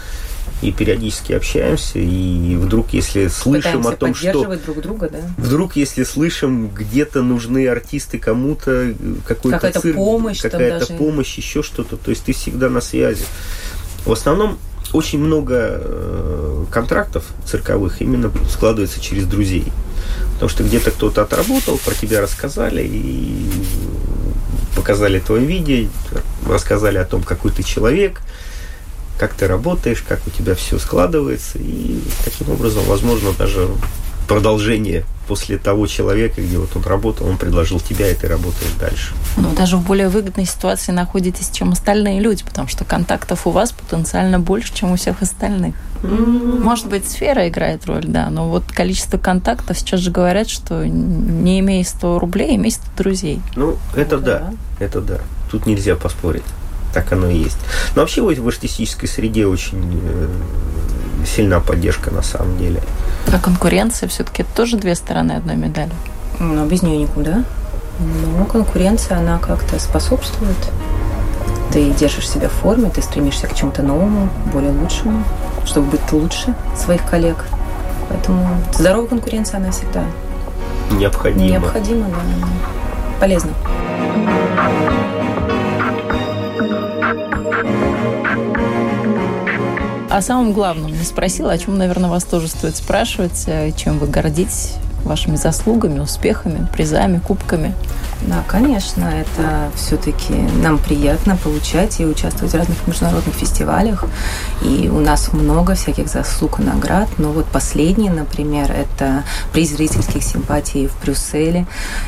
и 0.62 0.72
периодически 0.72 1.32
общаемся, 1.32 1.98
и 1.98 2.56
вдруг, 2.56 2.92
если 2.92 3.28
слышим 3.28 3.82
Пытаемся 3.82 3.88
о 3.90 3.96
том, 3.96 4.14
что 4.14 4.26
поддерживать 4.26 4.64
друг 4.64 4.80
друга, 4.80 5.08
да. 5.10 5.18
Вдруг, 5.36 5.76
если 5.76 6.04
слышим, 6.04 6.68
где-то 6.68 7.22
нужны 7.22 7.68
артисты 7.68 8.18
кому-то, 8.18 8.94
какой-то 9.26 9.58
Какая-то 9.58 9.80
цирк, 9.80 9.96
помощь 9.96 10.40
какая-то 10.40 10.86
даже. 10.86 10.98
помощь, 10.98 11.36
еще 11.36 11.62
что-то. 11.62 11.96
То 11.96 12.10
есть 12.10 12.24
ты 12.24 12.32
всегда 12.32 12.70
на 12.70 12.80
связи. 12.80 13.24
В 14.06 14.12
основном 14.12 14.58
очень 14.94 15.18
много 15.18 15.56
э, 15.58 16.64
контрактов 16.70 17.24
цирковых 17.44 18.00
именно 18.00 18.30
складывается 18.48 19.00
через 19.00 19.26
друзей. 19.26 19.66
Потому 20.34 20.48
что 20.48 20.62
где-то 20.62 20.92
кто-то 20.92 21.22
отработал, 21.22 21.78
про 21.78 21.94
тебя 21.94 22.20
рассказали 22.20 22.82
и 22.86 23.50
показали 24.76 25.18
твое 25.18 25.44
видео, 25.44 25.88
рассказали 26.48 26.98
о 26.98 27.04
том, 27.04 27.22
какой 27.22 27.50
ты 27.50 27.64
человек, 27.64 28.20
как 29.18 29.34
ты 29.34 29.48
работаешь, 29.48 30.02
как 30.06 30.20
у 30.28 30.30
тебя 30.30 30.54
все 30.54 30.78
складывается. 30.78 31.58
И 31.58 32.00
таким 32.24 32.50
образом, 32.50 32.84
возможно, 32.84 33.32
даже 33.32 33.68
продолжение 34.28 35.04
после 35.26 35.58
того 35.58 35.86
человека, 35.86 36.40
где 36.40 36.58
вот 36.58 36.74
он 36.76 36.82
работал, 36.82 37.26
он 37.26 37.38
предложил 37.38 37.80
тебя, 37.80 38.10
и 38.10 38.14
ты 38.14 38.28
работаешь 38.28 38.72
дальше. 38.78 39.14
Но 39.36 39.52
даже 39.52 39.76
в 39.76 39.84
более 39.84 40.08
выгодной 40.08 40.46
ситуации 40.46 40.92
находитесь, 40.92 41.50
чем 41.50 41.72
остальные 41.72 42.20
люди, 42.20 42.44
потому 42.44 42.68
что 42.68 42.84
контактов 42.84 43.46
у 43.46 43.50
вас 43.50 43.72
потенциально 43.72 44.38
больше, 44.38 44.74
чем 44.74 44.92
у 44.92 44.96
всех 44.96 45.22
остальных. 45.22 45.74
Может 46.02 46.88
быть, 46.88 47.08
сфера 47.08 47.48
играет 47.48 47.86
роль, 47.86 48.04
да, 48.04 48.28
но 48.28 48.48
вот 48.48 48.64
количество 48.70 49.16
контактов 49.16 49.78
сейчас 49.78 50.00
же 50.00 50.10
говорят, 50.10 50.48
что 50.48 50.86
не 50.86 51.60
имея 51.60 51.84
100 51.84 52.18
рублей, 52.18 52.56
имей 52.56 52.72
100 52.72 52.82
друзей. 52.96 53.40
Ну, 53.56 53.78
это 53.96 54.18
да, 54.18 54.52
это 54.78 55.00
да. 55.00 55.18
Тут 55.50 55.66
нельзя 55.66 55.96
поспорить. 55.96 56.42
Так 56.94 57.12
оно 57.12 57.28
и 57.28 57.36
есть. 57.36 57.58
Но 57.94 58.02
вообще 58.02 58.22
в 58.22 58.32
в 58.32 58.48
артистической 58.48 59.08
среде 59.08 59.46
очень 59.46 60.00
э, 60.04 60.28
сильна 61.26 61.60
поддержка 61.60 62.10
на 62.10 62.22
самом 62.22 62.56
деле. 62.56 62.80
А 63.32 63.38
конкуренция 63.38 64.08
все-таки 64.08 64.44
тоже 64.54 64.76
две 64.76 64.94
стороны 64.94 65.32
одной 65.32 65.56
медали. 65.56 65.90
Но 66.38 66.64
без 66.66 66.82
нее 66.82 66.98
никуда. 66.98 67.44
Но 68.36 68.44
конкуренция, 68.44 69.18
она 69.18 69.38
как-то 69.38 69.78
способствует. 69.78 70.56
Ты 71.72 71.90
держишь 71.90 72.28
себя 72.28 72.48
в 72.48 72.52
форме, 72.52 72.90
ты 72.90 73.02
стремишься 73.02 73.46
к 73.48 73.54
чему-то 73.54 73.82
новому, 73.82 74.28
более 74.52 74.70
лучшему, 74.72 75.24
чтобы 75.64 75.90
быть 75.90 76.12
лучше 76.12 76.54
своих 76.76 77.04
коллег. 77.08 77.36
Поэтому 78.08 78.48
здоровая 78.72 79.08
конкуренция, 79.08 79.58
она 79.58 79.72
всегда 79.72 80.04
Необходимо. 80.92 81.44
необходима, 81.44 82.06
да, 82.08 82.46
полезна. 83.20 83.50
О 90.10 90.22
самом 90.22 90.52
главном 90.52 90.92
не 90.92 91.02
спросила, 91.02 91.50
о 91.50 91.58
чем, 91.58 91.76
наверное, 91.76 92.08
вас 92.08 92.24
тоже 92.24 92.46
стоит 92.48 92.76
спрашивать, 92.76 93.44
э, 93.46 93.72
чем 93.72 93.98
вы 93.98 94.06
гордитесь 94.06 94.74
вашими 95.02 95.36
заслугами, 95.36 95.98
успехами, 95.98 96.66
призами, 96.72 97.18
кубками. 97.18 97.74
Да, 98.26 98.42
конечно, 98.48 99.04
это 99.04 99.70
все-таки 99.74 100.32
нам 100.62 100.78
приятно 100.78 101.36
получать 101.36 102.00
и 102.00 102.06
участвовать 102.06 102.54
в 102.54 102.56
разных 102.56 102.86
международных 102.86 103.34
фестивалях. 103.34 104.04
И 104.62 104.88
у 104.88 105.00
нас 105.00 105.32
много 105.32 105.74
всяких 105.74 106.08
заслуг 106.08 106.58
и 106.58 106.62
наград. 106.62 107.08
Но 107.18 107.32
вот 107.32 107.44
последний, 107.46 108.08
например, 108.08 108.72
это 108.72 109.24
приз 109.52 109.70
зрительских 109.72 110.22
симпатий 110.22 110.88
в 110.88 111.02
Брюсселе. 111.02 111.66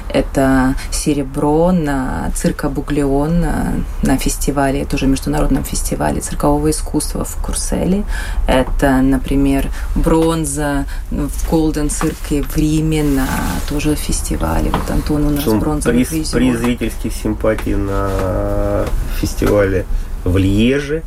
Это 0.08 0.74
серебро 0.90 1.70
на 1.72 2.30
цирка 2.34 2.70
Буглеон 2.70 3.40
на, 3.40 3.72
на 4.02 4.16
фестивале, 4.16 4.86
тоже 4.86 5.06
международном 5.06 5.64
фестивале 5.64 6.20
циркового 6.20 6.70
искусства 6.70 7.24
в 7.24 7.36
Курселе. 7.44 8.04
Это, 8.46 9.02
например, 9.02 9.68
бронза 9.94 10.86
в 11.10 11.50
Голден 11.50 11.90
цирке 11.90 12.42
в 12.42 12.56
Риме 12.56 13.02
на 13.02 13.26
тоже 13.68 13.96
фестивале. 13.96 14.70
Вот 14.70 14.90
Антон 14.90 15.26
у 15.26 15.30
нас 15.30 15.44
бронзовый 15.44 16.05
приз, 16.08 16.30
приз 16.30 16.58
зрительских 16.58 17.12
симпатий 17.12 17.74
на 17.74 18.84
фестивале 19.20 19.86
в 20.24 20.36
Льеже. 20.36 21.02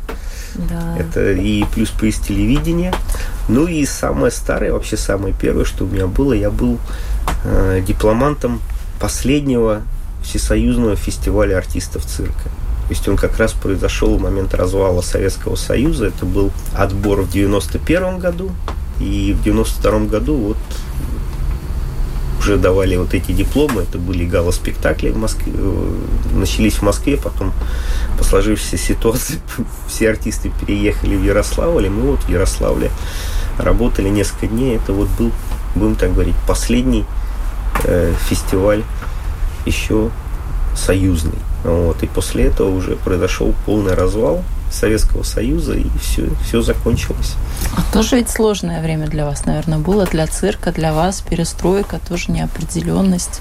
Да. 0.54 0.96
Это 0.98 1.32
и 1.32 1.64
плюс 1.64 1.90
приз 1.90 2.18
телевидения. 2.18 2.92
Ну 3.48 3.66
и 3.66 3.84
самое 3.84 4.30
старое, 4.30 4.72
вообще 4.72 4.96
самое 4.96 5.34
первое, 5.34 5.64
что 5.64 5.84
у 5.84 5.88
меня 5.88 6.06
было, 6.06 6.32
я 6.32 6.50
был 6.50 6.78
э, 7.44 7.82
дипломантом 7.86 8.60
последнего 9.00 9.82
всесоюзного 10.22 10.96
фестиваля 10.96 11.56
артистов 11.56 12.04
цирка. 12.04 12.50
То 12.90 12.94
есть 12.94 13.08
он 13.08 13.16
как 13.16 13.38
раз 13.38 13.52
произошел 13.52 14.16
в 14.16 14.20
момент 14.20 14.52
развала 14.54 15.00
Советского 15.00 15.54
Союза. 15.54 16.06
Это 16.06 16.26
был 16.26 16.50
отбор 16.74 17.22
в 17.22 17.30
91 17.30 18.18
году. 18.18 18.50
И 18.98 19.32
в 19.32 19.42
92 19.44 20.00
году 20.00 20.36
вот 20.36 20.56
уже 22.40 22.56
давали 22.56 22.96
вот 22.96 23.12
эти 23.12 23.32
дипломы. 23.32 23.82
Это 23.82 23.98
были 23.98 24.24
гала-спектакли 24.24 25.10
в 25.10 25.16
Москве. 25.16 25.52
э, 25.54 25.94
Начались 26.32 26.74
в 26.76 26.82
Москве, 26.82 27.16
потом 27.16 27.52
по 28.18 28.24
сложившейся 28.24 28.78
ситуации 28.78 29.38
все 29.88 30.10
артисты 30.10 30.50
переехали 30.60 31.16
в 31.16 31.22
Ярославль, 31.22 31.86
и 31.86 31.88
мы 31.90 32.12
вот 32.12 32.20
в 32.20 32.28
Ярославле 32.28 32.90
работали 33.58 34.08
несколько 34.08 34.46
дней. 34.46 34.76
Это 34.76 34.92
вот 34.92 35.08
был, 35.18 35.30
будем 35.74 35.96
так 35.96 36.14
говорить, 36.14 36.36
последний 36.48 37.04
э, 37.84 38.14
фестиваль 38.28 38.82
еще 39.66 40.10
союзный. 40.74 41.38
Вот. 41.62 42.02
И 42.02 42.06
после 42.06 42.46
этого 42.46 42.70
уже 42.70 42.96
произошел 42.96 43.54
полный 43.66 43.94
развал 43.94 44.42
Советского 44.70 45.22
Союза, 45.22 45.74
и 45.74 45.86
все, 46.00 46.28
все 46.44 46.62
закончилось. 46.62 47.34
А 47.76 47.92
тоже 47.92 48.16
ведь 48.16 48.30
сложное 48.30 48.82
время 48.82 49.06
для 49.06 49.24
вас, 49.24 49.44
наверное, 49.46 49.78
было, 49.78 50.06
для 50.06 50.26
цирка, 50.26 50.72
для 50.72 50.92
вас, 50.92 51.20
перестройка, 51.20 52.00
тоже 52.08 52.30
неопределенность. 52.32 53.40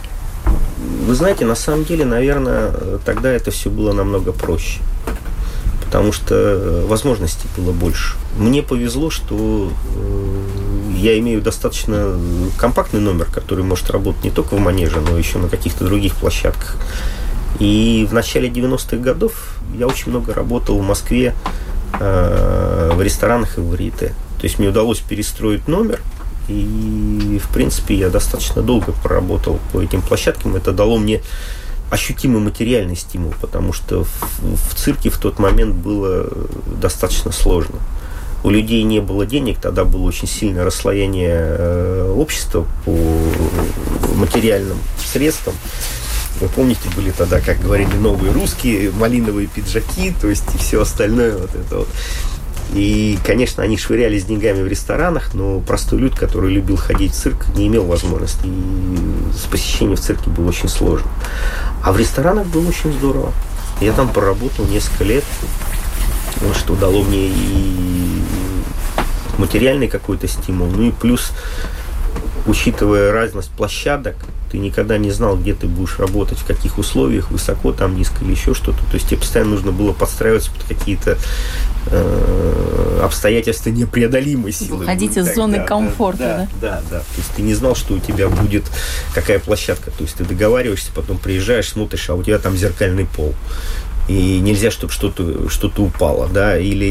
Вы 1.05 1.15
знаете, 1.15 1.45
на 1.45 1.55
самом 1.55 1.85
деле, 1.85 2.05
наверное, 2.05 2.71
тогда 3.05 3.31
это 3.31 3.51
все 3.51 3.69
было 3.69 3.93
намного 3.93 4.31
проще. 4.31 4.79
Потому 5.85 6.11
что 6.11 6.35
э, 6.35 6.85
возможностей 6.85 7.47
было 7.57 7.71
больше. 7.71 8.15
Мне 8.37 8.61
повезло, 8.61 9.09
что 9.09 9.71
э, 9.95 10.39
я 10.97 11.17
имею 11.17 11.41
достаточно 11.41 12.15
компактный 12.57 12.99
номер, 12.99 13.25
который 13.25 13.63
может 13.63 13.89
работать 13.89 14.23
не 14.23 14.29
только 14.29 14.55
в 14.55 14.59
манеже, 14.59 15.01
но 15.01 15.17
еще 15.17 15.39
на 15.39 15.49
каких-то 15.49 15.85
других 15.85 16.15
площадках. 16.15 16.75
И 17.59 18.05
в 18.09 18.13
начале 18.13 18.49
90-х 18.49 18.97
годов 18.97 19.57
я 19.77 19.87
очень 19.87 20.11
много 20.11 20.33
работал 20.33 20.77
в 20.77 20.85
Москве 20.85 21.33
э, 21.99 22.91
в 22.93 23.01
ресторанах 23.01 23.57
и 23.57 23.61
в 23.61 23.73
Рите. 23.75 24.13
То 24.39 24.43
есть 24.45 24.59
мне 24.59 24.69
удалось 24.69 24.99
перестроить 24.99 25.67
номер, 25.67 25.99
и, 26.47 27.39
в 27.43 27.53
принципе, 27.53 27.95
я 27.95 28.09
достаточно 28.09 28.61
долго 28.61 28.91
проработал 29.03 29.59
по 29.71 29.81
этим 29.81 30.01
площадкам. 30.01 30.55
Это 30.55 30.71
дало 30.71 30.97
мне 30.97 31.21
ощутимый 31.91 32.41
материальный 32.41 32.95
стимул, 32.95 33.33
потому 33.41 33.73
что 33.73 34.03
в, 34.03 34.69
в 34.69 34.75
цирке 34.75 35.09
в 35.09 35.17
тот 35.17 35.39
момент 35.39 35.75
было 35.75 36.29
достаточно 36.81 37.31
сложно. 37.31 37.75
У 38.43 38.49
людей 38.49 38.83
не 38.83 38.99
было 39.01 39.25
денег, 39.25 39.59
тогда 39.59 39.83
было 39.83 40.03
очень 40.03 40.27
сильное 40.27 40.63
расслоение 40.63 41.35
э, 41.35 42.13
общества 42.15 42.65
по 42.85 42.95
материальным 44.15 44.77
средствам. 44.97 45.55
Вы 46.39 46.47
помните, 46.47 46.89
были 46.95 47.11
тогда, 47.11 47.41
как 47.41 47.59
говорили, 47.61 47.93
новые 47.95 48.31
русские, 48.31 48.91
малиновые 48.91 49.47
пиджаки, 49.47 50.13
то 50.21 50.27
есть 50.27 50.45
и 50.55 50.57
все 50.57 50.81
остальное 50.81 51.37
вот 51.37 51.53
это 51.53 51.77
вот. 51.79 51.87
И, 52.73 53.17
конечно, 53.25 53.63
они 53.63 53.77
швырялись 53.77 54.25
деньгами 54.25 54.61
в 54.61 54.67
ресторанах, 54.67 55.33
но 55.33 55.59
простой 55.59 55.99
люд, 55.99 56.15
который 56.15 56.51
любил 56.51 56.77
ходить 56.77 57.13
в 57.13 57.15
цирк, 57.15 57.47
не 57.55 57.67
имел 57.67 57.85
возможности. 57.85 58.45
И 58.45 58.97
с 59.35 59.49
посещением 59.49 59.95
в 59.95 59.99
цирке 59.99 60.29
было 60.29 60.49
очень 60.49 60.69
сложно. 60.69 61.09
А 61.83 61.91
в 61.91 61.97
ресторанах 61.97 62.45
было 62.47 62.67
очень 62.67 62.93
здорово. 62.93 63.33
Я 63.81 63.93
там 63.93 64.09
проработал 64.09 64.65
несколько 64.65 65.03
лет, 65.03 65.23
вот 66.41 66.55
что 66.55 66.75
дало 66.75 67.01
мне 67.01 67.27
и 67.27 68.21
материальный 69.37 69.87
какой-то 69.87 70.27
стимул, 70.27 70.67
ну 70.67 70.89
и 70.89 70.91
плюс, 70.91 71.31
учитывая 72.45 73.11
разность 73.11 73.49
площадок, 73.51 74.15
ты 74.51 74.57
никогда 74.57 74.97
не 74.97 75.11
знал, 75.11 75.37
где 75.37 75.53
ты 75.53 75.67
будешь 75.67 75.99
работать, 75.99 76.39
в 76.39 76.45
каких 76.45 76.77
условиях, 76.77 77.29
высоко 77.29 77.71
там, 77.71 77.95
низко 77.95 78.23
или 78.23 78.31
еще 78.31 78.53
что-то. 78.53 78.79
То 78.79 78.95
есть 78.95 79.07
тебе 79.07 79.17
постоянно 79.17 79.51
нужно 79.51 79.71
было 79.71 79.93
подстраиваться 79.93 80.51
под 80.51 80.63
какие-то 80.63 81.17
э, 81.87 83.01
обстоятельства 83.03 83.69
непреодолимой 83.69 84.51
силы. 84.51 84.79
Выходить 84.79 85.17
из 85.17 85.35
зоны 85.35 85.57
да, 85.57 85.63
комфорта, 85.65 86.17
да, 86.19 86.37
да? 86.61 86.81
Да, 86.81 86.83
да. 86.89 86.99
То 86.99 87.17
есть 87.17 87.29
ты 87.35 87.41
не 87.43 87.53
знал, 87.53 87.75
что 87.75 87.93
у 87.93 87.99
тебя 87.99 88.27
будет 88.29 88.63
какая 89.13 89.39
площадка. 89.39 89.91
То 89.91 90.03
есть 90.03 90.15
ты 90.15 90.23
договариваешься, 90.23 90.91
потом 90.95 91.19
приезжаешь, 91.19 91.69
смотришь, 91.69 92.09
а 92.09 92.15
у 92.15 92.23
тебя 92.23 92.39
там 92.39 92.57
зеркальный 92.57 93.05
пол 93.05 93.35
и 94.09 94.39
нельзя, 94.39 94.71
чтобы 94.71 94.91
что-то 94.91 95.49
что 95.49 95.71
упало, 95.77 96.27
да, 96.27 96.57
или 96.57 96.85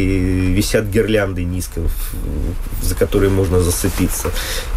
висят 0.55 0.87
гирлянды 0.87 1.43
низко, 1.43 1.81
за 2.81 2.95
которые 2.95 3.31
можно 3.31 3.61
зацепиться. 3.61 4.29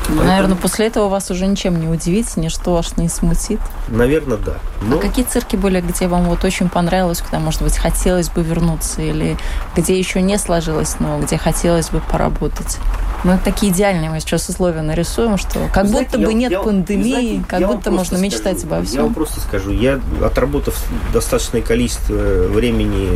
Ну. 0.10 0.24
Наверное, 0.24 0.58
после 0.58 0.88
этого 0.88 1.08
вас 1.08 1.30
уже 1.30 1.46
ничем 1.46 1.80
не 1.80 1.88
удивить, 1.88 2.36
ничто 2.38 2.74
вас 2.74 2.98
не 2.98 3.10
смутит. 3.10 3.60
Наверное, 3.90 4.38
да. 4.38 4.56
Но... 4.82 4.98
А 4.98 5.00
какие 5.00 5.24
цирки 5.24 5.56
были, 5.56 5.82
где 5.82 6.08
вам 6.08 6.26
вот 6.26 6.44
очень 6.44 6.68
понравилось, 6.68 7.22
куда, 7.22 7.40
может 7.40 7.62
быть, 7.62 7.78
хотелось 7.78 8.30
бы 8.30 8.42
вернуться, 8.42 9.04
или 9.04 9.38
где 9.76 9.98
еще 9.98 10.22
не 10.24 10.40
сложилось, 10.40 10.96
но 11.00 11.20
где 11.20 11.38
хотелось 11.38 11.92
бы 11.92 12.02
поработать? 12.12 12.80
Мы 13.24 13.38
такие 13.44 13.72
идеальные 13.72 14.10
мы 14.10 14.20
сейчас 14.20 14.50
условия 14.50 14.82
нарисуем, 14.82 15.38
что 15.38 15.60
как 15.72 15.86
вы 15.86 15.92
будто 15.92 16.18
знаете, 16.18 16.18
бы 16.18 16.32
я, 16.32 16.38
нет 16.38 16.52
я, 16.52 16.60
пандемии, 16.62 17.12
знаете, 17.12 17.44
как 17.48 17.68
будто 17.68 17.92
можно 17.92 18.18
скажу, 18.18 18.24
мечтать 18.24 18.64
обо 18.64 18.82
всем. 18.82 18.96
Я 18.96 19.04
вам 19.04 19.14
просто 19.14 19.40
скажу, 19.42 19.72
я 19.72 20.02
отработав 20.24 20.84
достаточное 21.14 21.62
количество 21.62 22.31
времени 22.50 23.10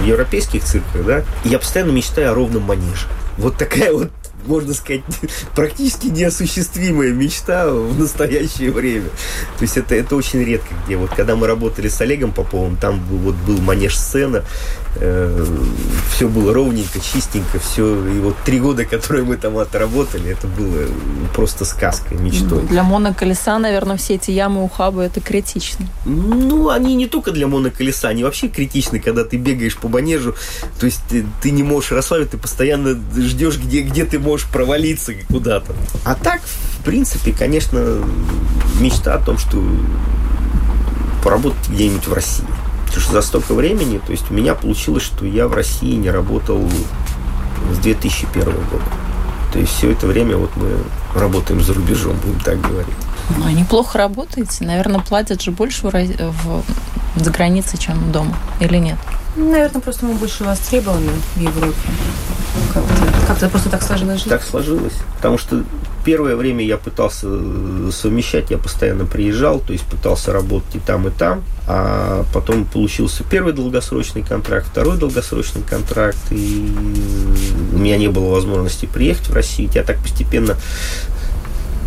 в 0.00 0.04
европейских 0.04 0.64
цирках, 0.64 1.04
да, 1.04 1.24
я 1.44 1.58
постоянно 1.58 1.90
мечтаю 1.90 2.32
о 2.32 2.34
ровном 2.34 2.62
манеже. 2.62 3.06
Вот 3.38 3.56
такая 3.56 3.92
вот 3.92 4.10
можно 4.46 4.74
сказать, 4.74 5.02
практически 5.54 6.06
неосуществимая 6.06 7.12
мечта 7.12 7.70
в 7.70 7.98
настоящее 7.98 8.70
время. 8.70 9.08
То 9.58 9.62
есть 9.62 9.76
это, 9.76 9.94
это 9.94 10.16
очень 10.16 10.42
редко 10.42 10.74
где. 10.84 10.96
Вот 10.96 11.10
когда 11.10 11.36
мы 11.36 11.46
работали 11.46 11.88
с 11.88 12.00
Олегом 12.00 12.32
Поповым, 12.32 12.76
там 12.76 13.00
вот 13.00 13.34
был 13.34 13.58
манеж-сцена, 13.58 14.44
э, 14.96 15.46
все 16.12 16.28
было 16.28 16.52
ровненько, 16.52 17.00
чистенько, 17.00 17.58
все. 17.58 18.06
И 18.06 18.18
вот 18.20 18.36
три 18.44 18.60
года, 18.60 18.84
которые 18.84 19.24
мы 19.24 19.36
там 19.36 19.58
отработали, 19.58 20.30
это 20.30 20.46
было 20.46 20.86
просто 21.34 21.64
сказкой, 21.64 22.18
мечтой. 22.18 22.62
Для 22.62 22.82
моноколеса, 22.82 23.58
наверное, 23.58 23.96
все 23.96 24.14
эти 24.14 24.30
ямы, 24.30 24.64
ухабы, 24.64 25.02
это 25.02 25.20
критично. 25.20 25.86
Ну, 26.04 26.68
они 26.68 26.94
не 26.94 27.06
только 27.06 27.30
для 27.30 27.46
моноколеса, 27.46 28.08
они 28.08 28.24
вообще 28.24 28.48
критичны, 28.48 29.00
когда 29.00 29.24
ты 29.24 29.36
бегаешь 29.36 29.76
по 29.76 29.88
манежу, 29.88 30.34
то 30.78 30.86
есть 30.86 31.00
ты, 31.08 31.24
ты 31.42 31.50
не 31.50 31.62
можешь 31.62 31.92
расслабиться, 31.92 32.32
ты 32.32 32.38
постоянно 32.38 32.98
ждешь, 33.16 33.58
где, 33.58 33.82
где 33.82 34.04
ты 34.04 34.18
можешь 34.18 34.46
провалиться 34.48 35.14
куда-то. 35.28 35.74
А 36.04 36.14
так, 36.14 36.40
в 36.42 36.84
принципе, 36.84 37.32
конечно, 37.32 38.02
мечта 38.80 39.14
о 39.14 39.18
том, 39.18 39.38
что 39.38 39.62
поработать 41.22 41.68
где-нибудь 41.68 42.06
в 42.06 42.12
России. 42.12 42.46
Потому 42.90 43.04
что 43.04 43.12
за 43.12 43.22
столько 43.22 43.54
времени, 43.54 43.98
то 44.04 44.10
есть 44.10 44.32
у 44.32 44.34
меня 44.34 44.56
получилось, 44.56 45.04
что 45.04 45.24
я 45.24 45.46
в 45.46 45.54
России 45.54 45.94
не 45.94 46.10
работал 46.10 46.68
с 47.72 47.78
2001 47.78 48.44
года. 48.44 48.84
То 49.52 49.60
есть 49.60 49.72
все 49.72 49.92
это 49.92 50.08
время 50.08 50.36
вот 50.36 50.50
мы 50.56 50.70
работаем 51.14 51.60
за 51.60 51.72
рубежом, 51.72 52.16
будем 52.24 52.40
так 52.40 52.60
говорить. 52.60 52.96
Ну, 53.38 53.48
неплохо 53.50 53.98
работаете. 53.98 54.64
Наверное, 54.64 55.00
платят 55.00 55.42
же 55.42 55.50
больше 55.50 55.86
в, 55.86 55.92
в, 55.92 56.64
за 57.16 57.30
границей, 57.30 57.78
чем 57.78 58.12
дома. 58.12 58.36
Или 58.60 58.76
нет? 58.76 58.96
Наверное, 59.36 59.80
просто 59.80 60.06
мы 60.06 60.14
больше 60.14 60.44
востребованы 60.44 61.12
в 61.34 61.40
Европе. 61.40 61.76
Как-то, 62.74 63.26
как-то 63.26 63.48
просто 63.48 63.70
так 63.70 63.82
сложилось 63.82 64.18
жизнь. 64.18 64.28
Так 64.28 64.42
сложилось. 64.42 64.94
Потому 65.16 65.38
что 65.38 65.64
первое 66.04 66.34
время 66.34 66.64
я 66.64 66.76
пытался 66.76 67.26
э, 67.30 67.90
совмещать, 67.92 68.50
я 68.50 68.58
постоянно 68.58 69.06
приезжал, 69.06 69.60
то 69.60 69.72
есть 69.72 69.84
пытался 69.84 70.32
работать 70.32 70.74
и 70.74 70.78
там, 70.80 71.06
и 71.06 71.10
там. 71.10 71.42
А 71.68 72.24
потом 72.34 72.64
получился 72.64 73.22
первый 73.22 73.52
долгосрочный 73.52 74.22
контракт, 74.22 74.66
второй 74.66 74.98
долгосрочный 74.98 75.62
контракт, 75.62 76.18
и 76.30 76.74
у 77.72 77.78
меня 77.78 77.96
не 77.98 78.08
было 78.08 78.30
возможности 78.30 78.86
приехать 78.86 79.28
в 79.28 79.34
Россию. 79.34 79.70
Я 79.74 79.84
так 79.84 79.98
постепенно 79.98 80.56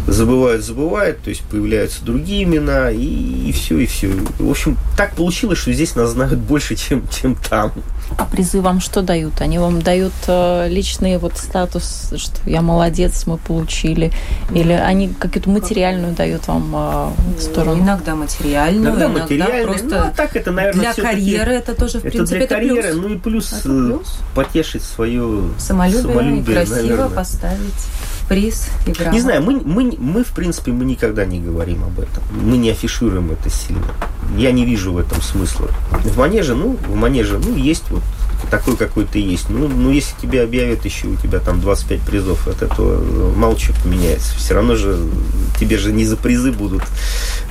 забывают, 0.08 0.63
забывают, 0.63 1.22
то 1.22 1.30
есть 1.30 1.44
появляются 1.44 2.04
другие 2.04 2.44
имена, 2.44 2.92
и, 2.92 2.98
и 2.98 3.52
все, 3.52 3.80
и 3.80 3.86
все. 3.86 4.10
В 4.39 4.50
общем, 4.50 4.78
так 4.98 5.16
получилось, 5.16 5.60
что 5.60 5.72
здесь 5.74 5.96
нас 5.96 6.12
знают 6.12 6.39
больше, 6.39 6.76
чем, 6.76 7.08
чем 7.10 7.36
там. 7.36 7.72
А 8.17 8.26
призы 8.26 8.62
вам 8.62 8.80
что 8.80 9.02
дают? 9.02 9.41
Они 9.41 9.58
вам 9.60 9.82
дают 9.82 10.13
э, 10.28 10.67
личный 10.69 11.17
вот 11.17 11.38
статус, 11.38 12.13
что 12.15 12.49
я 12.49 12.62
молодец, 12.62 13.26
мы 13.26 13.38
получили? 13.38 14.12
Или 14.54 14.73
они 14.73 15.10
какую-то 15.10 15.49
материальную 15.49 16.13
дают 16.13 16.47
вам 16.47 16.73
э, 16.76 17.39
сторону? 17.39 17.82
Иногда 17.82 18.15
материальную, 18.15 18.91
иногда, 18.91 19.06
иногда 19.06 19.21
материальную. 19.21 19.67
просто 19.67 19.89
ну, 19.89 19.97
а 19.97 20.12
так 20.15 20.36
это, 20.36 20.52
наверное, 20.52 20.93
для 20.93 21.04
карьеры 21.04 21.54
это 21.54 21.76
тоже, 21.76 21.99
в 21.99 22.06
это 22.06 22.10
принципе, 22.10 22.39
для 22.39 22.47
карьеры, 22.47 22.80
это 22.80 22.91
плюс. 22.91 23.04
Ну 23.04 23.13
и 23.13 23.17
плюс, 23.17 23.54
это 23.54 23.63
плюс. 23.63 24.19
потешить 24.36 24.84
свое 24.84 25.49
самолюбие, 25.58 26.02
самолюбие 26.02 26.56
красиво 26.56 26.76
наверное. 26.76 27.10
поставить 27.10 27.88
приз 28.28 28.67
игра. 28.88 29.12
Не 29.12 29.19
знаю, 29.19 29.43
мы, 29.43 29.60
мы, 29.60 29.95
мы, 29.97 30.23
в 30.23 30.32
принципе, 30.32 30.71
мы 30.71 30.86
никогда 30.86 31.26
не 31.26 31.39
говорим 31.39 31.84
об 31.84 31.99
этом. 31.99 32.23
Мы 32.32 32.58
не 32.58 32.69
афишируем 32.69 33.32
это 33.32 33.49
сильно. 33.49 33.84
Я 34.38 34.52
не 34.52 34.65
вижу 34.65 34.93
в 34.93 34.97
этом 34.97 35.21
смысла. 35.21 35.67
В 35.91 36.17
манеже, 36.17 36.56
ну, 36.56 36.78
в 36.88 36.95
манеже, 36.95 37.39
ну, 37.39 37.56
есть 37.56 37.89
вот 37.89 38.03
такой, 38.50 38.78
какой 38.78 39.06
ты 39.06 39.20
есть. 39.20 39.50
Ну, 39.50 39.68
ну, 39.68 39.89
если 39.89 40.16
тебя 40.22 40.44
объявят 40.44 40.86
еще, 40.86 41.08
у 41.08 41.16
тебя 41.16 41.39
там 41.39 41.60
25 41.60 42.02
призов, 42.02 42.48
от 42.48 42.62
этого 42.62 43.34
мало 43.34 43.58
чего 43.58 43.76
поменяется. 43.84 44.36
Все 44.36 44.54
равно 44.54 44.76
же 44.76 45.00
тебе 45.60 45.78
же 45.78 45.92
не 45.92 46.06
за 46.06 46.18
призы 46.18 46.52
будут 46.52 46.84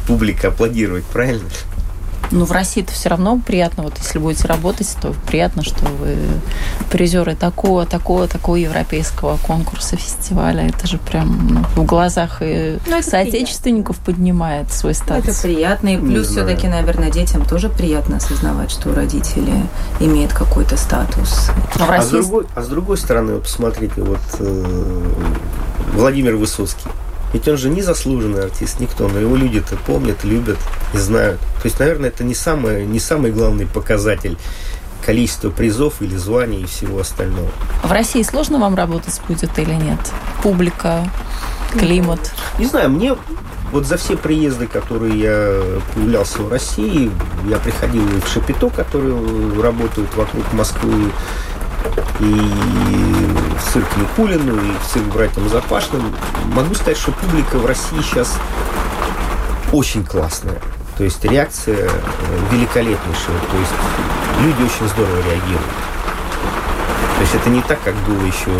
публика 0.06 0.48
аплодировать, 0.48 1.04
правильно? 1.04 1.48
Ну, 2.30 2.44
в 2.44 2.52
России 2.52 2.82
это 2.82 2.92
все 2.92 3.08
равно 3.08 3.38
приятно. 3.38 3.82
Вот 3.82 3.98
если 3.98 4.18
будете 4.18 4.48
работать, 4.48 4.96
то 5.00 5.14
приятно, 5.26 5.62
что 5.62 5.84
вы 5.84 6.16
призеры 6.90 7.34
такого, 7.34 7.86
такого, 7.86 8.28
такого 8.28 8.56
европейского 8.56 9.36
конкурса, 9.38 9.96
фестиваля. 9.96 10.68
Это 10.68 10.86
же 10.86 10.98
прям 10.98 11.64
ну, 11.76 11.82
в 11.82 11.86
глазах 11.86 12.38
и 12.40 12.78
ну, 12.86 13.02
соотечественников 13.02 13.96
приятно. 13.96 14.12
поднимает 14.12 14.72
свой 14.72 14.94
статус. 14.94 15.28
Это 15.28 15.42
приятно. 15.42 15.94
И 15.94 15.96
плюс 15.98 16.28
все-таки, 16.28 16.68
наверное, 16.68 17.10
детям 17.10 17.44
тоже 17.44 17.68
приятно 17.68 18.16
осознавать, 18.16 18.70
что 18.70 18.94
родители 18.94 19.52
имеют 20.00 20.32
какой-то 20.32 20.76
статус. 20.76 21.50
А, 21.78 21.86
России... 21.86 22.18
а, 22.18 22.22
с, 22.22 22.26
другой, 22.26 22.46
а 22.54 22.62
с 22.62 22.68
другой 22.68 22.96
стороны, 22.96 23.34
вот 23.34 23.42
посмотрите, 23.42 24.02
вот 24.02 24.20
э, 24.38 25.04
Владимир 25.94 26.36
Высоцкий. 26.36 26.88
Ведь 27.32 27.48
он 27.48 27.56
же 27.56 27.70
не 27.70 27.82
заслуженный 27.82 28.44
артист, 28.44 28.80
никто, 28.80 29.08
но 29.08 29.18
его 29.18 29.36
люди-то 29.36 29.76
помнят, 29.76 30.24
любят 30.24 30.58
и 30.92 30.98
знают. 30.98 31.40
То 31.40 31.64
есть, 31.64 31.78
наверное, 31.78 32.10
это 32.10 32.24
не, 32.24 32.34
самое, 32.34 32.84
не 32.84 33.00
самый 33.00 33.32
главный 33.32 33.66
показатель 33.66 34.36
количества 35.04 35.50
призов 35.50 36.00
или 36.00 36.16
званий 36.16 36.62
и 36.62 36.66
всего 36.66 37.00
остального. 37.00 37.50
В 37.82 37.90
России 37.90 38.22
сложно 38.22 38.58
вам 38.58 38.74
работать 38.74 39.20
будет 39.28 39.58
или 39.58 39.74
нет? 39.74 39.98
Публика, 40.42 41.08
климат? 41.72 42.32
Не 42.58 42.66
знаю, 42.66 42.90
мне 42.90 43.16
вот 43.72 43.86
за 43.86 43.96
все 43.96 44.16
приезды, 44.16 44.66
которые 44.66 45.18
я 45.18 45.80
появлялся 45.94 46.42
в 46.42 46.50
России, 46.50 47.10
я 47.48 47.58
приходил 47.58 48.06
и 48.06 48.20
в 48.20 48.28
Шапито, 48.28 48.68
которые 48.68 49.16
работают 49.60 50.14
вокруг 50.14 50.52
Москвы, 50.52 51.10
и 52.22 53.56
в 53.58 53.72
цирк 53.72 53.88
Никулину, 53.96 54.54
и 54.54 54.78
в 54.78 54.86
цирк 54.86 55.06
братьям 55.06 55.48
Запашным. 55.48 56.14
Могу 56.54 56.74
сказать, 56.74 56.96
что 56.96 57.12
публика 57.12 57.56
в 57.56 57.66
России 57.66 58.00
сейчас 58.00 58.38
очень 59.72 60.04
классная. 60.04 60.60
То 60.96 61.04
есть 61.04 61.24
реакция 61.24 61.76
э, 61.76 61.88
великолепнейшая. 62.52 63.38
То 63.50 63.56
есть 63.58 63.72
люди 64.40 64.62
очень 64.62 64.88
здорово 64.88 65.16
реагируют. 65.16 65.72
То 67.16 67.20
есть 67.22 67.34
это 67.34 67.50
не 67.50 67.62
так, 67.62 67.78
как 67.82 67.94
было 68.06 68.24
еще 68.24 68.50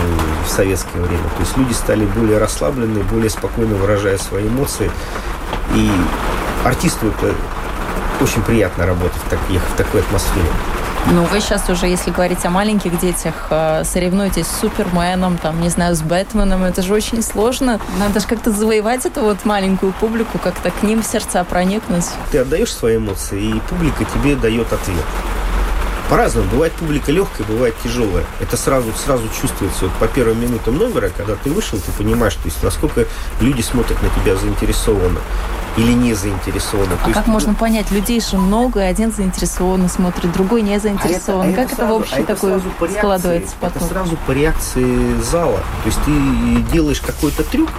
в 0.47 0.51
советское 0.51 1.01
время. 1.01 1.25
То 1.37 1.41
есть 1.41 1.57
люди 1.57 1.73
стали 1.73 2.05
более 2.05 2.39
расслаблены, 2.39 3.03
более 3.05 3.31
спокойно 3.31 3.75
выражая 3.75 4.19
свои 4.19 4.49
эмоции. 4.49 4.91
И 5.75 5.91
артисту 6.65 7.09
это 7.09 7.35
очень 8.21 8.43
приятно 8.43 8.87
работать 8.87 9.21
в, 9.25 9.29
так, 9.29 9.41
в 9.49 9.77
такой 9.77 10.01
атмосфере. 10.01 10.49
Ну, 11.11 11.25
вы 11.25 11.41
сейчас 11.41 11.69
уже, 11.69 11.87
если 11.87 12.11
говорить 12.11 12.45
о 12.45 12.51
маленьких 12.51 12.99
детях, 12.99 13.49
э, 13.51 13.83
соревнуетесь 13.85 14.47
с 14.47 14.61
Суперменом, 14.61 15.37
там, 15.37 15.61
не 15.61 15.69
знаю, 15.69 15.95
с 15.95 16.01
Бэтменом, 16.01 16.63
это 16.65 16.81
же 16.83 16.95
очень 16.95 17.23
сложно. 17.23 17.81
Надо 17.99 18.21
же 18.21 18.27
как-то 18.27 18.51
завоевать 18.51 19.05
эту 19.05 19.21
вот 19.23 19.45
маленькую 19.45 19.93
публику, 19.93 20.39
как-то 20.39 20.71
к 20.71 20.83
ним 20.83 21.03
в 21.03 21.07
сердца 21.07 21.45
проникнуть. 21.45 22.07
Ты 22.31 22.39
отдаешь 22.39 22.73
свои 22.73 22.97
эмоции, 22.97 23.57
и 23.57 23.61
публика 23.69 24.05
тебе 24.05 24.37
дает 24.37 24.73
ответ. 24.73 25.05
По-разному. 26.13 26.47
Бывает 26.51 26.75
публика 26.75 27.11
легкая, 27.11 27.47
бывает 27.47 27.75
тяжелая. 27.83 28.27
Это 28.39 28.59
сразу, 28.59 28.93
сразу 28.93 29.23
чувствуется. 29.41 29.87
Вот 29.87 29.95
по 29.95 30.07
первым 30.07 30.43
минутам 30.43 30.77
номера, 30.77 31.09
когда 31.09 31.37
ты 31.37 31.51
вышел, 31.51 31.79
ты 31.79 31.91
понимаешь, 31.93 32.35
то 32.35 32.45
есть, 32.45 32.63
насколько 32.63 33.07
люди 33.41 33.63
смотрят 33.63 33.97
на 34.03 34.11
тебя 34.11 34.37
заинтересованно 34.37 35.21
или 35.79 35.93
не 35.93 36.13
заинтересованы. 36.13 36.93
А 36.93 36.97
То 36.97 37.05
как 37.07 37.17
есть, 37.17 37.29
можно 37.29 37.55
понять? 37.55 37.91
Людей 37.91 38.21
же 38.21 38.37
много, 38.37 38.81
и 38.81 38.85
один 38.85 39.11
заинтересован 39.11 39.89
смотрит, 39.89 40.31
другой 40.33 40.61
не 40.61 40.79
заинтересован. 40.79 41.47
А 41.47 41.51
это, 41.51 41.63
а 41.63 41.65
как 41.65 41.73
это, 41.73 41.77
сразу, 41.77 41.99
вообще 41.99 42.17
а 42.17 42.25
такое 42.25 42.57
это 42.59 42.99
складывается 42.99 43.55
потом? 43.59 43.83
Это 43.83 43.95
сразу 43.95 44.19
по 44.27 44.33
реакции 44.33 45.19
зала. 45.23 45.61
То 45.83 45.87
есть 45.87 45.99
ты 46.05 46.73
делаешь 46.73 47.01
какой-то 47.01 47.43
трюк, 47.43 47.71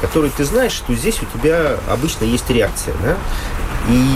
которые 0.00 0.30
ты 0.34 0.46
знаешь, 0.46 0.72
что 0.72 0.94
здесь 0.94 1.20
у 1.20 1.26
тебя 1.38 1.76
обычно 1.90 2.24
есть 2.24 2.48
реакция, 2.48 2.94
да? 3.04 3.16
И 3.88 4.14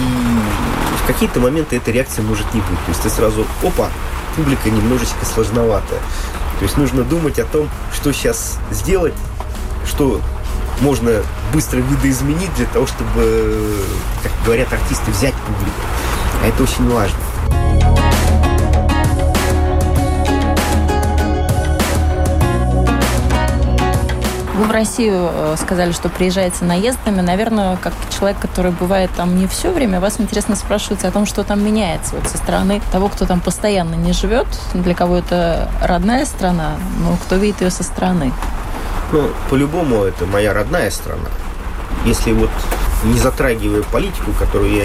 в 1.03 1.07
какие-то 1.07 1.41
моменты 1.41 1.77
этой 1.77 1.93
реакции 1.93 2.23
может 2.23 2.53
не 2.55 2.61
быть. 2.61 2.79
То 2.85 2.91
есть 2.91 3.03
ты 3.03 3.11
сразу, 3.11 3.47
опа, 3.63 3.89
публика 4.37 4.71
немножечко 4.71 5.25
сложноватая. 5.25 6.01
То 6.59 6.65
есть 6.65 6.77
нужно 6.77 7.03
думать 7.03 7.39
о 7.39 7.45
том, 7.45 7.69
что 7.95 8.13
сейчас 8.13 8.59
сделать, 8.71 9.15
что 9.87 10.21
можно 10.81 11.23
быстро 11.53 11.79
видоизменить 11.79 12.55
для 12.57 12.67
того, 12.67 12.87
чтобы, 12.87 13.75
как 14.23 14.33
говорят 14.45 14.73
артисты, 14.73 15.11
взять 15.11 15.35
публику. 15.35 15.81
А 16.43 16.49
это 16.49 16.63
очень 16.63 16.89
важно. 16.89 17.19
Вы 24.57 24.65
в 24.65 24.71
Россию 24.71 25.29
э, 25.31 25.57
сказали, 25.59 25.93
что 25.93 26.09
приезжаете 26.09 26.65
наездами. 26.65 27.21
Наверное, 27.21 27.77
как 27.77 27.93
человек, 28.09 28.39
который 28.41 28.71
бывает 28.71 29.11
там 29.15 29.37
не 29.37 29.47
все 29.47 29.71
время, 29.71 30.01
вас 30.01 30.19
интересно 30.19 30.57
спрашивать 30.57 31.05
о 31.05 31.11
том, 31.11 31.27
что 31.27 31.45
там 31.45 31.63
меняется 31.63 32.17
вот 32.17 32.27
со 32.27 32.39
стороны 32.39 32.81
того, 32.91 33.11
кто 33.11 33.27
там 33.27 33.41
постоянно 33.41 33.97
не 33.97 34.15
живет, 34.15 34.47
для 34.73 34.95
кого 34.95 35.19
это 35.19 35.71
родная 35.83 36.25
страна, 36.25 36.77
но 37.03 37.17
кто 37.17 37.37
видит 37.37 37.61
ее 37.61 37.71
со 37.71 37.83
стороны. 37.83 38.33
Ну, 39.13 39.29
по-любому, 39.51 40.05
это 40.05 40.25
моя 40.25 40.55
родная 40.55 40.91
страна. 40.91 41.29
Если 42.07 42.33
вот 42.33 42.51
не 43.05 43.19
затрагивая 43.19 43.83
политику, 43.83 44.33
которую 44.39 44.73
я 44.73 44.85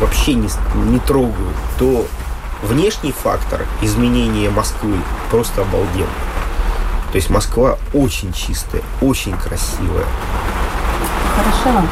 вообще 0.00 0.32
не, 0.32 0.48
не 0.86 0.98
трогаю, 1.00 1.52
то 1.78 2.06
внешний 2.62 3.12
фактор 3.12 3.66
изменения 3.82 4.48
Москвы 4.48 4.94
просто 5.30 5.60
обалденный. 5.60 6.31
То 7.12 7.16
есть 7.16 7.28
Москва 7.28 7.78
очень 7.92 8.32
чистая, 8.32 8.82
очень 9.02 9.36
красивая. 9.36 10.06
Хорошо. 11.36 11.86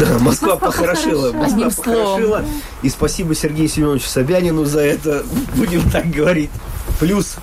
Да, 0.00 0.18
Москва 0.18 0.56
похорошела. 0.56 1.32
Москва 1.32 1.70
похорошела. 1.70 2.44
И 2.82 2.90
спасибо 2.90 3.34
Сергею 3.34 3.68
Семеновичу 3.68 4.06
Собянину 4.06 4.64
за 4.66 4.80
это, 4.80 5.24
будем 5.54 5.88
так 5.90 6.10
говорить. 6.10 6.50
Плюс 7.00 7.36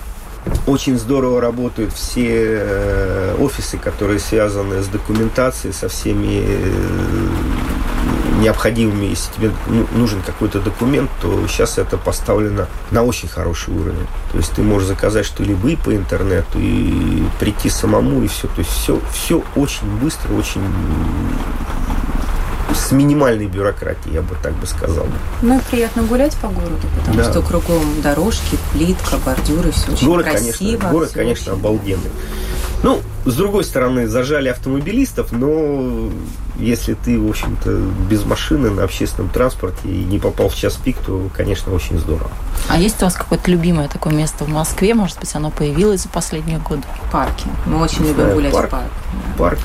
очень 0.66 0.98
здорово 0.98 1.40
работают 1.40 1.92
все 1.92 2.58
э, 2.60 3.36
офисы, 3.40 3.78
которые 3.78 4.20
связаны 4.20 4.82
с 4.82 4.86
документацией, 4.86 5.72
со 5.72 5.88
всеми 5.88 6.44
э, 6.46 7.63
необходимыми, 8.44 9.06
если 9.06 9.32
тебе 9.32 9.50
ну, 9.66 9.86
нужен 9.92 10.22
какой-то 10.22 10.60
документ, 10.60 11.10
то 11.20 11.46
сейчас 11.48 11.78
это 11.78 11.96
поставлено 11.96 12.68
на 12.90 13.02
очень 13.02 13.28
хороший 13.28 13.74
уровень. 13.74 14.06
То 14.32 14.38
есть 14.38 14.52
ты 14.52 14.62
можешь 14.62 14.88
заказать 14.88 15.26
что-либо 15.26 15.68
и 15.70 15.76
по 15.76 15.94
интернету, 15.94 16.58
и 16.58 17.24
прийти 17.40 17.68
самому, 17.70 18.22
и 18.22 18.28
все. 18.28 18.46
То 18.48 18.58
есть 18.58 18.70
все, 18.70 19.00
все 19.12 19.42
очень 19.56 19.88
быстро, 19.98 20.34
очень 20.34 20.62
с 22.74 22.92
минимальной 22.92 23.46
бюрократией, 23.46 24.14
я 24.14 24.22
бы 24.22 24.36
так 24.42 24.52
бы 24.54 24.66
сказал. 24.66 25.06
Ну 25.42 25.58
и 25.58 25.60
приятно 25.70 26.02
гулять 26.02 26.36
по 26.36 26.48
городу, 26.48 26.86
потому 26.98 27.16
да. 27.16 27.30
что 27.30 27.40
кругом 27.42 28.02
дорожки, 28.02 28.58
плитка, 28.72 29.16
бордюры, 29.24 29.70
все 29.70 29.92
очень 29.92 30.06
город, 30.06 30.26
красиво. 30.26 30.52
Конечно, 30.58 30.90
город, 30.90 31.10
конечно, 31.12 31.52
обалденный. 31.52 32.10
Ну, 32.82 33.00
с 33.24 33.34
другой 33.34 33.64
стороны, 33.64 34.06
зажали 34.06 34.48
автомобилистов, 34.48 35.32
но 35.32 36.10
если 36.56 36.94
ты, 36.94 37.18
в 37.18 37.28
общем-то, 37.28 37.70
без 38.08 38.24
машины 38.24 38.70
на 38.70 38.84
общественном 38.84 39.30
транспорте 39.30 39.88
и 39.88 40.04
не 40.04 40.18
попал 40.18 40.48
в 40.48 40.54
час 40.54 40.74
пик, 40.74 40.96
то, 40.98 41.28
конечно, 41.34 41.72
очень 41.72 41.98
здорово. 41.98 42.30
А 42.68 42.78
есть 42.78 43.00
у 43.02 43.04
вас 43.04 43.14
какое-то 43.14 43.50
любимое 43.50 43.88
такое 43.88 44.12
место 44.12 44.44
в 44.44 44.48
Москве? 44.48 44.94
Может 44.94 45.18
быть, 45.18 45.34
оно 45.34 45.50
появилось 45.50 46.02
за 46.02 46.08
последние 46.08 46.58
годы? 46.58 46.82
Парки. 47.10 47.46
Мы 47.66 47.80
очень 47.80 48.02
любим 48.02 48.14
Знаю, 48.14 48.34
гулять 48.34 48.52
парк, 48.52 48.68
в 48.68 48.70
парк. 48.70 48.90
Парк. 49.38 49.58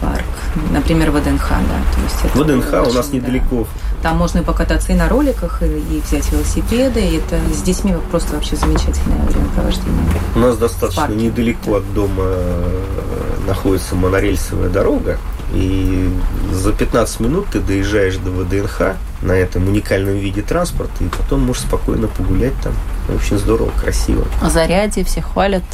Парк. 0.00 0.24
Например, 0.70 1.10
ВДНХ, 1.10 1.48
да. 1.48 1.56
То 1.94 2.00
есть 2.02 2.16
это 2.24 2.38
ВДНХ 2.38 2.72
у 2.72 2.76
очень, 2.88 2.96
нас 2.96 3.08
да. 3.08 3.16
недалеко. 3.16 3.66
Там 4.02 4.18
можно 4.18 4.40
и 4.40 4.42
покататься 4.42 4.92
и 4.92 4.96
на 4.96 5.08
роликах, 5.08 5.62
и, 5.62 5.66
и 5.66 6.02
взять 6.04 6.30
велосипеды. 6.30 7.00
И 7.00 7.16
это 7.16 7.38
с 7.54 7.62
детьми 7.62 7.94
просто 8.10 8.34
вообще 8.34 8.56
замечательное 8.56 9.24
времяпровождение. 9.26 10.20
У 10.34 10.40
нас 10.40 10.58
достаточно 10.58 11.12
недалеко 11.12 11.76
от 11.76 11.94
дома 11.94 12.24
э, 12.26 13.44
находится 13.46 13.94
монорельсовая 13.94 14.68
дорога. 14.68 15.18
И 15.52 16.10
за 16.52 16.72
15 16.72 17.20
минут 17.20 17.46
ты 17.52 17.60
доезжаешь 17.60 18.16
до 18.16 18.30
ВДНХ 18.30 18.96
на 19.22 19.32
этом 19.32 19.68
уникальном 19.68 20.16
виде 20.16 20.42
транспорта, 20.42 21.04
и 21.04 21.08
потом 21.08 21.40
можешь 21.40 21.62
спокойно 21.62 22.08
погулять 22.08 22.54
там. 22.62 22.74
Очень 23.14 23.38
здорово, 23.38 23.70
красиво. 23.80 24.26
О 24.40 24.50
заряде 24.50 25.04
все 25.04 25.20
хвалят. 25.20 25.64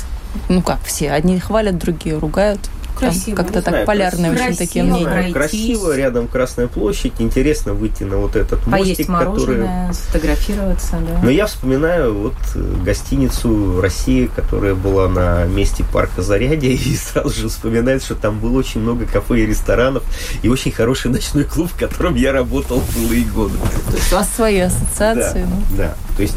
Ну 0.48 0.62
как 0.62 0.83
все, 0.85 1.11
одни 1.11 1.38
хвалят, 1.38 1.78
другие 1.78 2.18
ругают. 2.18 2.61
Там 3.00 3.10
Красиво. 3.10 3.36
Как-то 3.36 3.62
так 3.62 3.72
знаю, 3.72 3.86
полярные 3.86 4.30
красиво, 4.32 4.48
очень 4.48 4.58
такие 4.58 4.84
красиво. 4.84 5.08
мнения. 5.08 5.10
пройтись. 5.10 5.32
Красиво, 5.32 5.96
рядом 5.96 6.28
Красная 6.28 6.66
площадь, 6.68 7.12
интересно 7.18 7.72
выйти 7.72 8.02
на 8.02 8.18
вот 8.18 8.36
этот 8.36 8.60
Поесть 8.64 9.08
мостик, 9.08 9.08
который... 9.08 9.58
мороженое, 9.58 9.92
сфотографироваться, 9.92 10.98
да. 11.00 11.20
Но 11.22 11.30
я 11.30 11.46
вспоминаю 11.46 12.14
вот 12.14 12.34
э, 12.54 12.74
гостиницу 12.84 13.80
России, 13.80 14.30
которая 14.34 14.74
была 14.74 15.08
на 15.08 15.44
месте 15.44 15.84
парка 15.90 16.22
Зарядье, 16.22 16.72
и 16.74 16.96
сразу 16.96 17.30
же 17.30 17.48
вспоминает, 17.48 18.02
что 18.04 18.14
там 18.14 18.38
было 18.38 18.58
очень 18.58 18.80
много 18.80 19.06
кафе 19.06 19.40
и 19.40 19.46
ресторанов, 19.46 20.02
и 20.42 20.48
очень 20.48 20.72
хороший 20.72 21.10
ночной 21.10 21.44
клуб, 21.44 21.70
в 21.72 21.78
котором 21.78 22.14
я 22.16 22.32
работал 22.32 22.80
в 22.80 22.96
былые 22.96 23.24
годы. 23.24 23.54
То 23.90 23.96
есть 23.96 24.12
у 24.12 24.16
вас 24.16 24.28
свои 24.34 24.60
ассоциации. 24.60 25.42
Да, 25.42 25.48
ну. 25.70 25.76
да. 25.76 25.94
То 26.16 26.22
есть 26.22 26.36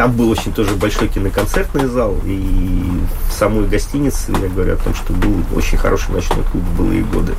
там 0.00 0.12
был 0.12 0.30
очень 0.30 0.50
тоже 0.54 0.76
большой 0.76 1.08
киноконцертный 1.08 1.84
зал, 1.84 2.16
и 2.24 3.02
в 3.28 3.32
самой 3.38 3.66
гостинице 3.66 4.32
я 4.32 4.48
говорю 4.48 4.72
о 4.72 4.76
том, 4.78 4.94
что 4.94 5.12
был 5.12 5.44
очень 5.54 5.76
хороший 5.76 6.12
ночной 6.12 6.42
клуб 6.42 6.64
в 6.64 6.78
былые 6.78 7.02
годы, 7.02 7.34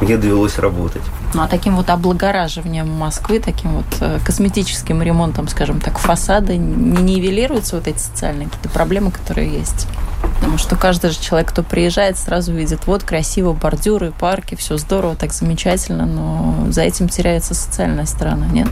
где 0.00 0.16
довелось 0.16 0.56
работать. 0.60 1.02
Ну, 1.34 1.42
а 1.42 1.48
таким 1.48 1.74
вот 1.74 1.90
облагораживанием 1.90 2.88
Москвы, 2.88 3.40
таким 3.40 3.72
вот 3.72 3.86
э, 3.98 4.20
косметическим 4.24 5.02
ремонтом, 5.02 5.48
скажем 5.48 5.80
так, 5.80 5.98
фасада 5.98 6.56
не 6.56 7.16
нивелируются 7.16 7.74
вот 7.74 7.88
эти 7.88 7.98
социальные 7.98 8.46
какие-то 8.46 8.68
проблемы, 8.68 9.10
которые 9.10 9.52
есть? 9.52 9.88
Потому 10.36 10.58
что 10.58 10.76
каждый 10.76 11.10
же 11.10 11.18
человек, 11.18 11.48
кто 11.48 11.64
приезжает, 11.64 12.18
сразу 12.18 12.52
видит, 12.52 12.86
вот 12.86 13.02
красиво, 13.02 13.52
бордюры, 13.52 14.12
парки, 14.12 14.54
все 14.54 14.76
здорово, 14.76 15.16
так 15.16 15.32
замечательно, 15.32 16.06
но 16.06 16.70
за 16.70 16.82
этим 16.82 17.08
теряется 17.08 17.54
социальная 17.54 18.06
сторона, 18.06 18.46
нет? 18.46 18.68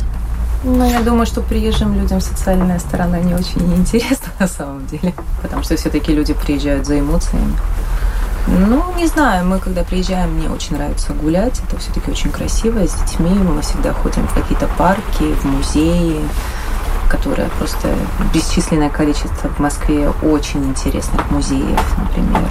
Ну, 0.64 0.84
я 0.84 1.00
думаю, 1.00 1.26
что 1.26 1.42
приезжим 1.42 1.94
людям 1.94 2.20
социальная 2.20 2.78
сторона 2.78 3.18
не 3.20 3.34
очень 3.34 3.74
интересна 3.76 4.32
на 4.38 4.48
самом 4.48 4.86
деле, 4.86 5.14
потому 5.42 5.62
что 5.62 5.76
все-таки 5.76 6.12
люди 6.12 6.34
приезжают 6.34 6.86
за 6.86 6.98
эмоциями. 6.98 7.56
Ну, 8.48 8.84
не 8.96 9.06
знаю, 9.06 9.44
мы 9.44 9.58
когда 9.58 9.82
приезжаем, 9.82 10.34
мне 10.34 10.48
очень 10.48 10.76
нравится 10.76 11.12
гулять, 11.12 11.60
это 11.66 11.78
все-таки 11.78 12.12
очень 12.12 12.30
красиво, 12.30 12.78
с 12.86 12.94
детьми, 12.94 13.30
мы 13.30 13.60
всегда 13.60 13.92
ходим 13.92 14.26
в 14.28 14.34
какие-то 14.34 14.68
парки, 14.78 15.34
в 15.40 15.44
музеи, 15.44 16.20
которые 17.08 17.48
просто 17.58 17.88
бесчисленное 18.32 18.90
количество. 18.90 19.48
В 19.48 19.58
Москве 19.58 20.10
очень 20.22 20.64
интересных 20.64 21.28
музеев, 21.30 21.98
например, 21.98 22.50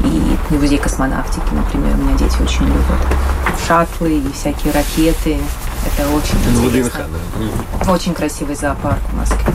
и 0.00 0.54
музей 0.54 0.78
космонавтики, 0.78 1.52
например, 1.52 1.94
у 1.94 1.98
меня 1.98 2.18
дети 2.18 2.40
очень 2.42 2.66
любят. 2.66 3.00
Шаттлы 3.66 4.18
и 4.18 4.32
всякие 4.32 4.72
ракеты, 4.72 5.38
это 5.86 6.08
очень 6.10 6.36
интересно. 6.66 7.06
Очень 7.88 8.14
красивый 8.14 8.54
зоопарк 8.54 9.00
в 9.10 9.16
Москве. 9.16 9.52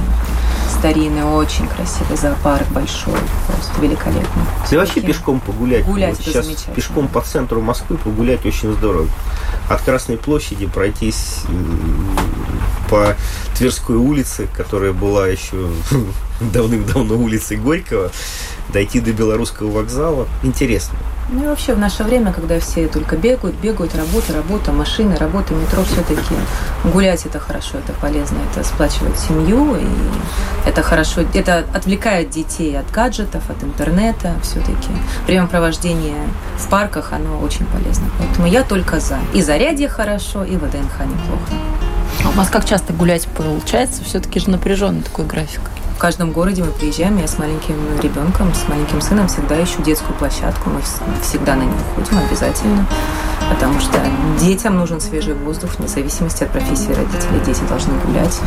Старинный, 0.78 1.24
очень 1.24 1.68
красивый 1.68 2.18
зоопарк, 2.18 2.68
большой, 2.70 3.14
просто 3.48 3.82
великолепный. 3.82 4.44
И 4.70 4.76
вообще 4.76 5.02
пешком 5.02 5.40
погулять. 5.40 5.86
Гулять 5.86 6.18
Вот 6.18 6.26
сейчас 6.26 6.48
пешком 6.76 7.08
по 7.08 7.22
центру 7.22 7.62
Москвы 7.62 7.98
погулять 7.98 8.46
очень 8.46 8.74
здорово. 8.74 9.08
От 9.70 9.82
Красной 9.82 10.18
площади 10.18 10.66
пройтись 10.68 11.42
по 12.90 13.16
Тверской 13.58 13.96
улице, 13.96 14.48
которая 14.56 14.92
была 14.94 15.28
еще 15.28 15.70
давным-давно 16.42 17.16
улицей 17.16 17.58
Горького, 17.58 18.12
дойти 18.74 19.00
до 19.00 19.12
Белорусского 19.14 19.72
вокзала. 19.72 20.28
Интересно. 20.44 20.98
Ну 21.30 21.44
и 21.44 21.48
вообще 21.48 21.74
в 21.74 21.80
наше 21.80 22.04
время, 22.04 22.32
когда 22.32 22.60
все 22.60 22.88
только 22.88 23.18
бегают, 23.18 23.56
бегают, 23.56 23.96
работа, 23.96 24.34
работа, 24.34 24.72
машины, 24.72 25.16
работа, 25.18 25.56
метро, 25.56 25.84
все-таки 25.84 26.36
гулять 26.84 27.26
это 27.26 27.40
хорошо, 27.40 27.80
это 27.80 27.94
полезно, 27.94 28.38
это 28.52 28.64
сплачивает 28.64 29.18
семью, 29.18 29.76
и 29.76 29.88
это 30.68 30.84
хорошо, 30.84 31.22
это 31.34 31.66
отвлекает 31.74 32.30
детей 32.30 32.78
от 32.78 32.92
гаджетов, 32.92 33.50
от 33.50 33.64
интернета, 33.64 34.36
все-таки. 34.44 34.90
Времяпровождение 35.26 36.28
в 36.60 36.70
парках, 36.70 37.12
оно 37.12 37.40
очень 37.40 37.66
полезно. 37.66 38.06
Поэтому 38.20 38.48
я 38.48 38.64
только 38.64 39.00
за. 39.00 39.18
И 39.34 39.42
зарядье 39.42 39.90
хорошо, 39.90 40.44
и 40.44 40.56
ВДНХ 40.56 41.00
неплохо. 41.00 41.54
А 42.24 42.30
у 42.30 42.32
вас 42.34 42.50
как 42.50 42.66
часто 42.66 42.94
гулять 42.94 43.28
получается? 43.28 44.04
Все-таки 44.04 44.40
же 44.40 44.52
напряженный 44.52 45.02
такой 45.02 45.26
график. 45.26 45.62
В 45.96 45.98
каждом 45.98 46.32
городе 46.34 46.62
мы 46.64 46.72
приезжаем, 46.72 47.18
я 47.18 47.28
с 47.28 47.38
маленьким 47.40 47.76
ребенком, 48.04 48.54
с 48.54 48.68
маленьким 48.68 49.00
сыном 49.02 49.28
всегда 49.28 49.64
ищу 49.64 49.82
детскую 49.82 50.16
площадку, 50.18 50.70
мы 50.70 50.82
вс- 50.82 51.02
всегда 51.22 51.56
на 51.56 51.64
нее 51.64 51.74
ходим 51.96 52.18
обязательно, 52.18 52.86
потому 53.50 53.80
что 53.80 53.98
детям 54.40 54.78
нужен 54.78 55.00
свежий 55.00 55.34
воздух, 55.34 55.72
вне 55.78 55.88
зависимости 55.88 56.44
от 56.44 56.52
профессии 56.52 56.92
родителей, 56.92 57.40
дети 57.46 57.62
должны 57.70 57.94
гулять. 58.06 58.42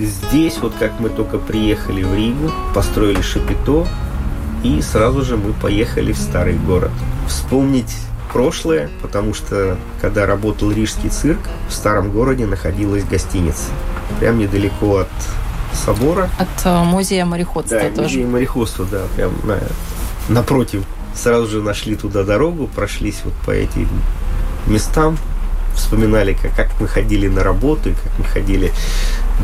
здесь, 0.00 0.58
вот 0.58 0.74
как 0.78 0.92
мы 1.00 1.08
только 1.08 1.38
приехали 1.38 2.02
в 2.02 2.14
Ригу, 2.14 2.50
построили 2.74 3.22
Шапито, 3.22 3.86
и 4.62 4.80
сразу 4.82 5.22
же 5.22 5.36
мы 5.36 5.52
поехали 5.52 6.12
в 6.12 6.18
старый 6.18 6.54
город. 6.56 6.90
Вспомнить 7.26 7.94
прошлое, 8.32 8.90
потому 9.02 9.34
что 9.34 9.76
когда 10.00 10.26
работал 10.26 10.70
Рижский 10.70 11.08
цирк, 11.10 11.40
в 11.68 11.72
старом 11.72 12.10
городе 12.10 12.46
находилась 12.46 13.04
гостиница. 13.04 13.64
Прям 14.20 14.38
недалеко 14.38 14.98
от 14.98 15.08
собора. 15.72 16.30
От 16.38 16.48
э, 16.64 16.82
музея 16.84 17.24
мореходства 17.24 17.78
да, 17.78 17.88
тоже. 17.88 18.02
музей 18.02 18.24
мореходства, 18.24 18.86
да, 18.90 19.02
прям 19.16 19.32
на, 19.44 19.58
напротив. 20.28 20.84
Сразу 21.14 21.48
же 21.48 21.62
нашли 21.62 21.96
туда 21.96 22.22
дорогу, 22.22 22.68
прошлись 22.68 23.20
вот 23.24 23.34
по 23.44 23.50
этим 23.50 23.88
местам, 24.66 25.18
вспоминали, 25.74 26.34
как, 26.34 26.54
как 26.54 26.80
мы 26.80 26.86
ходили 26.86 27.28
на 27.28 27.42
работу, 27.42 27.90
и 27.90 27.92
как 27.92 28.18
мы 28.18 28.24
ходили 28.24 28.72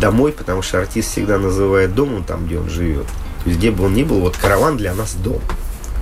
домой, 0.01 0.33
потому 0.33 0.63
что 0.63 0.79
артист 0.79 1.11
всегда 1.11 1.39
называет 1.39 1.95
домом 1.95 2.25
там, 2.25 2.47
где 2.47 2.59
он 2.59 2.69
живет. 2.69 3.07
То 3.43 3.51
есть, 3.51 3.59
где 3.59 3.71
бы 3.71 3.85
он 3.85 3.95
ни 3.95 4.05
был, 4.05 4.21
вот 4.21 4.37
караван 4.37 4.77
для 4.77 4.95
нас 4.95 5.15
дом. 5.15 5.41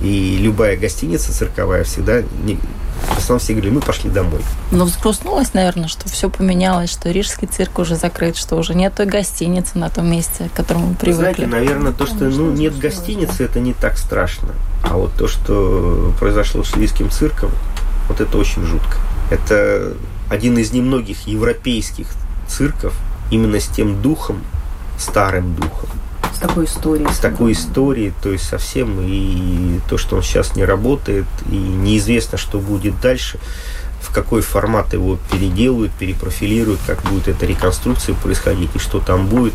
И 0.03 0.37
любая 0.37 0.75
гостиница 0.75 1.31
цирковая 1.31 1.85
всегда, 1.85 2.21
не, 2.43 2.59
в 3.07 3.17
основном 3.17 3.39
все 3.39 3.53
говорили, 3.53 3.73
мы 3.73 3.81
пошли 3.81 4.09
домой. 4.09 4.41
Но 4.71 4.83
взгрустнулось, 4.83 5.53
наверное, 5.53 5.87
что 5.87 6.09
все 6.09 6.29
поменялось, 6.29 6.91
что 6.91 7.09
Рижский 7.09 7.47
цирк 7.47 7.79
уже 7.79 7.95
закрыт, 7.95 8.35
что 8.35 8.57
уже 8.57 8.75
нет 8.75 8.93
той 8.93 9.05
гостиницы 9.05 9.77
на 9.77 9.89
том 9.89 10.11
месте, 10.11 10.49
к 10.53 10.57
которому 10.57 10.87
мы 10.87 10.95
привыкли. 10.95 11.45
Знаете, 11.45 11.47
наверное, 11.47 11.93
то, 11.93 12.05
что 12.05 12.25
ну, 12.25 12.51
нет 12.51 12.77
гостиницы, 12.77 13.45
это 13.45 13.61
не 13.61 13.73
так 13.73 13.97
страшно. 13.97 14.49
А 14.83 14.97
вот 14.97 15.13
то, 15.13 15.29
что 15.29 16.13
произошло 16.19 16.65
с 16.65 16.75
Рижским 16.75 17.09
цирком, 17.09 17.51
вот 18.09 18.19
это 18.19 18.37
очень 18.37 18.63
жутко. 18.65 18.97
Это 19.31 19.93
один 20.29 20.57
из 20.57 20.73
немногих 20.73 21.27
европейских 21.27 22.07
цирков 22.47 22.93
именно 23.31 23.59
с 23.59 23.67
тем 23.67 24.01
духом, 24.01 24.41
старым 24.97 25.55
духом, 25.55 25.89
такой 26.47 26.65
историей. 26.65 27.07
с 27.11 27.17
такой 27.19 27.51
историей, 27.53 28.13
то 28.21 28.31
есть 28.31 28.45
совсем 28.45 28.99
и 29.01 29.79
то, 29.89 29.97
что 29.97 30.17
он 30.17 30.23
сейчас 30.23 30.55
не 30.55 30.65
работает, 30.65 31.25
и 31.49 31.55
неизвестно, 31.55 32.37
что 32.37 32.59
будет 32.59 32.99
дальше, 32.99 33.39
в 34.01 34.13
какой 34.13 34.41
формат 34.41 34.93
его 34.93 35.17
переделают, 35.31 35.91
перепрофилируют, 35.93 36.81
как 36.85 37.01
будет 37.03 37.29
эта 37.29 37.45
реконструкция 37.45 38.15
происходить 38.15 38.69
и 38.75 38.79
что 38.79 38.99
там 38.99 39.27
будет. 39.27 39.53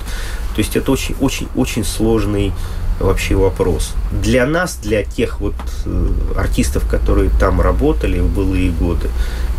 То 0.54 0.58
есть 0.58 0.76
это 0.76 0.90
очень-очень-очень 0.90 1.84
сложный 1.84 2.52
вообще 2.98 3.34
вопрос. 3.36 3.92
Для 4.10 4.46
нас, 4.46 4.76
для 4.82 5.04
тех 5.04 5.40
вот 5.40 5.54
э, 5.84 6.08
артистов, 6.36 6.88
которые 6.88 7.30
там 7.38 7.60
работали 7.60 8.18
в 8.18 8.34
былые 8.34 8.70
годы, 8.70 9.08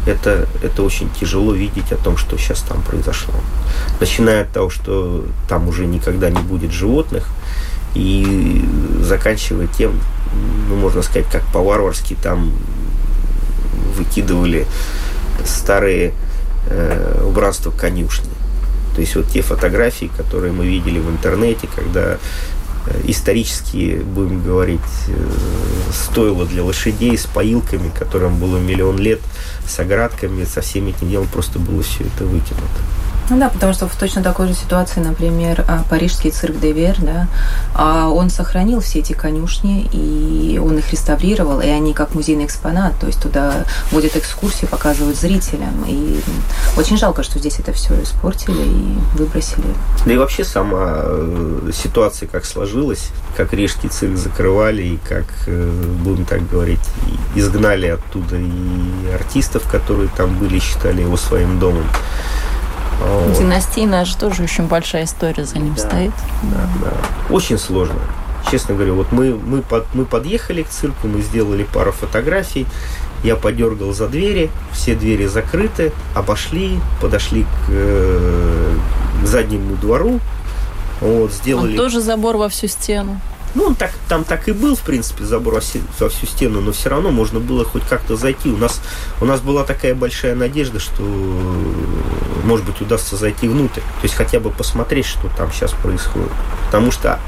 это, 0.06 0.48
это 0.64 0.84
очень 0.84 1.10
тяжело 1.20 1.54
видеть 1.54 1.92
о 1.92 1.98
том, 1.98 2.18
что 2.18 2.38
сейчас 2.38 2.62
там 2.62 2.82
произошло. 2.82 3.34
Начиная 4.00 4.44
от 4.44 4.52
того, 4.52 4.70
что 4.70 5.26
там 5.48 5.68
уже 5.68 5.86
никогда 5.86 6.30
не 6.30 6.42
будет 6.42 6.72
животных, 6.72 7.28
и 7.96 8.64
заканчивая 9.02 9.68
тем, 9.68 10.00
ну, 10.68 10.76
можно 10.76 11.02
сказать, 11.02 11.28
как 11.32 11.44
по-варварски 11.52 12.16
там 12.22 12.52
выкидывали 13.98 14.68
старые 15.44 16.14
э, 16.68 17.24
убранства 17.26 17.72
конюшни. 17.72 18.30
То 18.96 19.02
есть 19.02 19.16
вот 19.16 19.28
те 19.30 19.42
фотографии, 19.42 20.10
которые 20.16 20.54
мы 20.54 20.66
видели 20.68 21.00
в 21.00 21.10
интернете, 21.10 21.68
когда 21.74 22.02
э, 22.12 22.18
исторически, 23.06 24.02
будем 24.04 24.44
говорить, 24.44 24.82
э, 25.08 25.14
стоило 25.92 26.46
для 26.46 26.64
лошадей 26.64 27.18
с 27.18 27.26
поилками, 27.26 27.92
которым 27.98 28.38
было 28.38 28.58
миллион 28.58 29.00
лет, 29.00 29.20
с 29.70 29.80
оградками, 29.80 30.44
со 30.44 30.62
всеми 30.62 30.90
этим 30.90 31.10
делом 31.10 31.28
просто 31.28 31.60
было 31.60 31.82
все 31.84 32.04
это 32.04 32.26
выкинуто. 32.26 32.82
Ну 33.30 33.40
да, 33.40 33.50
потому 33.50 33.74
что 33.74 33.88
в 33.88 33.96
точно 33.96 34.24
такой 34.24 34.48
же 34.48 34.54
ситуации, 34.56 35.02
например, 35.02 35.64
а, 35.68 35.84
парижский 35.88 36.32
цирк 36.32 36.60
Девер, 36.60 36.96
да, 37.00 37.28
а, 37.76 38.10
он 38.10 38.30
сохранил 38.30 38.82
все 38.82 39.00
эти 39.00 39.14
конюшни, 39.14 39.88
и 39.94 40.58
он 40.58 40.80
их 40.80 40.92
реставрировал, 40.92 41.62
и 41.62 41.68
они 41.68 41.94
как 41.94 42.16
музейный 42.16 42.46
экспонат, 42.46 42.98
то 43.00 43.06
есть 43.06 43.22
туда 43.22 43.66
водят 43.92 44.16
экскурсии, 44.16 44.66
показывают 44.66 45.16
зрителям. 45.16 45.86
И 45.88 46.20
очень 46.76 46.98
жалко, 46.98 47.22
что 47.22 47.38
здесь 47.38 47.60
это 47.60 47.72
все 47.72 48.02
испортили 48.02 48.62
и 48.62 48.98
выбросили. 49.16 49.68
Да 50.06 50.14
и 50.14 50.18
вообще 50.18 50.44
сама 50.44 51.02
э, 51.04 51.72
ситуация 51.74 52.28
как 52.28 52.46
сложилась, 52.46 53.10
как 53.38 53.54
Рижский 53.54 53.90
цирк 53.90 54.18
закрывали, 54.18 54.82
и 54.82 55.00
как, 55.08 55.26
э, 55.46 55.72
будем 56.04 56.26
так 56.26 56.50
говорить, 56.50 56.80
изгнали 57.36 57.88
оттуда 57.88 58.38
и 58.38 59.12
артистов, 59.14 59.70
которые 59.70 60.10
там 60.18 60.34
были, 60.40 60.58
считали 60.58 61.02
его 61.02 61.18
своим 61.18 61.60
домом. 61.60 61.86
Вот. 63.00 63.38
Династийная 63.38 64.06
же 64.06 64.18
тоже 64.18 64.44
очень 64.44 64.68
большая 64.68 65.06
история 65.06 65.46
за 65.46 65.58
ним 65.60 65.76
Да. 65.76 65.82
стоит. 65.82 66.12
Да, 66.44 66.70
да. 66.84 67.34
Очень 67.34 67.58
сложно. 67.58 68.00
Честно 68.52 68.74
говоря, 68.76 68.94
вот 68.94 69.12
мы, 69.12 69.36
мы, 69.36 69.62
под, 69.62 69.86
мы 69.94 70.06
подъехали 70.06 70.64
к 70.64 70.70
цирку, 70.70 71.08
мы 71.08 71.22
сделали 71.22 71.64
пару 71.64 71.92
фотографий, 71.92 72.66
я 73.24 73.36
подергал 73.36 73.94
за 73.94 74.08
двери, 74.08 74.50
все 74.72 74.96
двери 74.96 75.28
закрыты, 75.28 75.92
обошли, 76.16 76.80
подошли 77.02 77.44
к, 77.44 77.48
э, 77.70 78.76
к 79.22 79.26
заднему 79.28 79.76
двору, 79.76 80.20
вот, 81.02 81.32
сделали... 81.32 81.72
Он 81.72 81.78
тоже 81.78 82.02
забор 82.02 82.38
во 82.38 82.50
всю 82.50 82.68
стену. 82.68 83.20
Ну, 83.56 83.66
он 83.66 83.76
так, 83.76 83.92
там 84.08 84.24
так 84.24 84.48
и 84.48 84.52
был, 84.52 84.76
в 84.76 84.82
принципе, 84.82 85.26
забор 85.26 85.56
во 85.56 85.60
всю 86.10 86.26
стену, 86.28 86.62
но 86.62 86.72
все 86.72 86.90
равно 86.90 87.10
можно 87.10 87.40
было 87.40 87.66
хоть 87.66 87.84
как-то 87.84 88.16
зайти. 88.16 88.50
У 88.50 88.58
нас, 88.58 88.80
у 89.22 89.26
нас 89.26 89.42
была 89.42 89.64
такая 89.64 89.96
большая 89.96 90.36
надежда, 90.36 90.80
что, 90.80 91.02
может 92.44 92.66
быть, 92.66 92.80
удастся 92.82 93.16
зайти 93.16 93.48
внутрь. 93.48 93.82
То 93.82 94.04
есть 94.04 94.14
хотя 94.14 94.40
бы 94.40 94.52
посмотреть, 94.52 95.08
что 95.08 95.30
там 95.36 95.52
сейчас 95.52 95.72
происходит. 95.74 96.32
Потому 96.68 96.92
что 96.92 97.20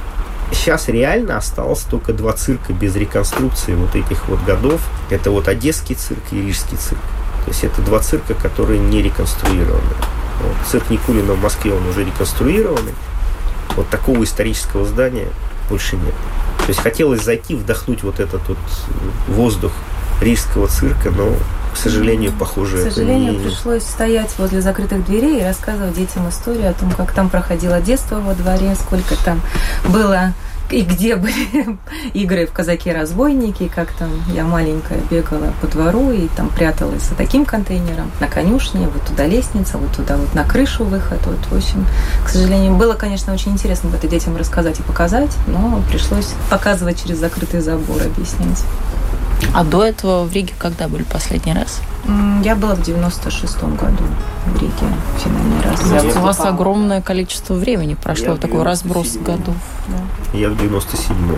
сейчас 0.52 0.90
реально 0.90 1.38
осталось 1.38 1.82
только 1.82 2.14
два 2.14 2.34
цирка 2.34 2.74
без 2.74 2.96
реконструкции 2.96 3.74
вот 3.74 3.96
этих 3.96 4.28
вот 4.28 4.44
годов. 4.44 4.82
Это 5.10 5.32
вот 5.32 5.48
Одесский 5.48 5.96
цирк 5.96 6.22
и 6.32 6.42
Рижский 6.42 6.78
цирк. 6.78 7.02
То 7.46 7.48
есть 7.50 7.64
это 7.64 7.82
два 7.82 8.00
цирка, 8.00 8.36
которые 8.36 8.80
не 8.80 9.02
реконструированы. 9.02 9.96
Вот. 10.44 10.68
Цирк 10.70 10.90
Никулина 10.92 11.34
в 11.34 11.42
Москве, 11.42 11.74
он 11.74 11.88
уже 11.88 12.04
реконструированный. 12.06 12.94
Вот 13.76 13.90
такого 13.90 14.24
исторического 14.24 14.86
здания 14.86 15.30
больше 15.72 15.96
нет. 15.96 16.14
То 16.60 16.68
есть 16.68 16.80
хотелось 16.82 17.24
зайти, 17.24 17.56
вдохнуть 17.56 18.04
вот 18.04 18.20
этот 18.20 18.42
вот 18.48 18.58
воздух 19.28 19.72
рижского 20.22 20.68
цирка, 20.68 21.10
но, 21.10 21.34
к 21.74 21.78
сожалению, 21.78 22.32
похоже, 22.38 22.78
К 22.78 22.80
это 22.82 22.92
сожалению, 22.96 23.34
не- 23.34 23.40
пришлось 23.40 23.84
стоять 23.84 24.30
возле 24.38 24.62
закрытых 24.62 25.04
дверей 25.06 25.40
и 25.40 25.44
рассказывать 25.44 25.96
детям 25.96 26.30
историю 26.30 26.70
о 26.70 26.74
том, 26.74 26.92
как 26.92 27.12
там 27.14 27.30
проходило 27.30 27.80
детство 27.82 28.20
во 28.20 28.34
дворе, 28.36 28.76
сколько 28.76 29.16
там 29.24 29.42
было 29.88 30.34
и 30.72 30.82
где 30.82 31.16
были 31.16 31.78
игры 32.14 32.46
в 32.46 32.52
казаки-разбойники, 32.52 33.68
как 33.74 33.92
там 33.94 34.10
я 34.34 34.44
маленькая 34.44 35.00
бегала 35.10 35.54
по 35.62 35.68
двору 35.68 36.12
и 36.12 36.28
там 36.30 36.50
пряталась 36.50 37.04
за 37.04 37.16
таким 37.16 37.46
контейнером 37.46 38.12
на 38.20 38.28
конюшне, 38.28 38.88
вот 38.88 39.06
туда 39.06 39.26
лестница, 39.26 39.78
вот 39.78 39.96
туда 39.96 40.18
вот 40.18 40.34
на 40.34 40.44
крышу 40.44 40.84
выход. 40.84 41.20
Вот, 41.26 41.40
в 41.50 41.56
общем, 41.56 41.86
к 42.26 42.30
сожалению, 42.30 42.76
было, 42.76 42.94
конечно, 42.94 43.34
очень 43.34 43.52
интересно 43.52 43.90
это 43.94 44.08
детям 44.08 44.38
рассказать 44.38 44.80
и 44.80 44.84
показать, 44.84 45.32
но 45.48 45.82
пришлось 45.90 46.34
показывать 46.50 47.02
через 47.04 47.20
закрытый 47.20 47.62
забор, 47.62 48.02
объяснять. 48.04 48.64
А 49.54 49.64
до 49.64 49.84
этого 49.84 50.24
в 50.24 50.34
Риге 50.34 50.54
когда 50.58 50.88
были 50.88 51.04
последний 51.04 51.54
раз? 51.54 51.82
Я 52.44 52.56
была 52.56 52.74
в 52.76 52.80
96-м 52.80 53.76
году 53.76 54.04
в 54.48 54.60
Риге 54.60 54.72
финальный 55.20 55.62
раз. 55.64 55.82
Ну, 55.86 55.96
Я 55.96 56.20
У 56.20 56.24
вас 56.24 56.40
огромное 56.40 57.00
количество 57.02 57.54
времени 57.54 57.94
прошло, 57.94 58.28
Я 58.30 58.34
в 58.34 58.38
такой 58.40 58.64
разброс 58.64 59.16
97-м. 59.16 59.24
годов. 59.24 59.56
Я 60.34 60.50
в 60.50 60.54
97-м. 60.54 61.38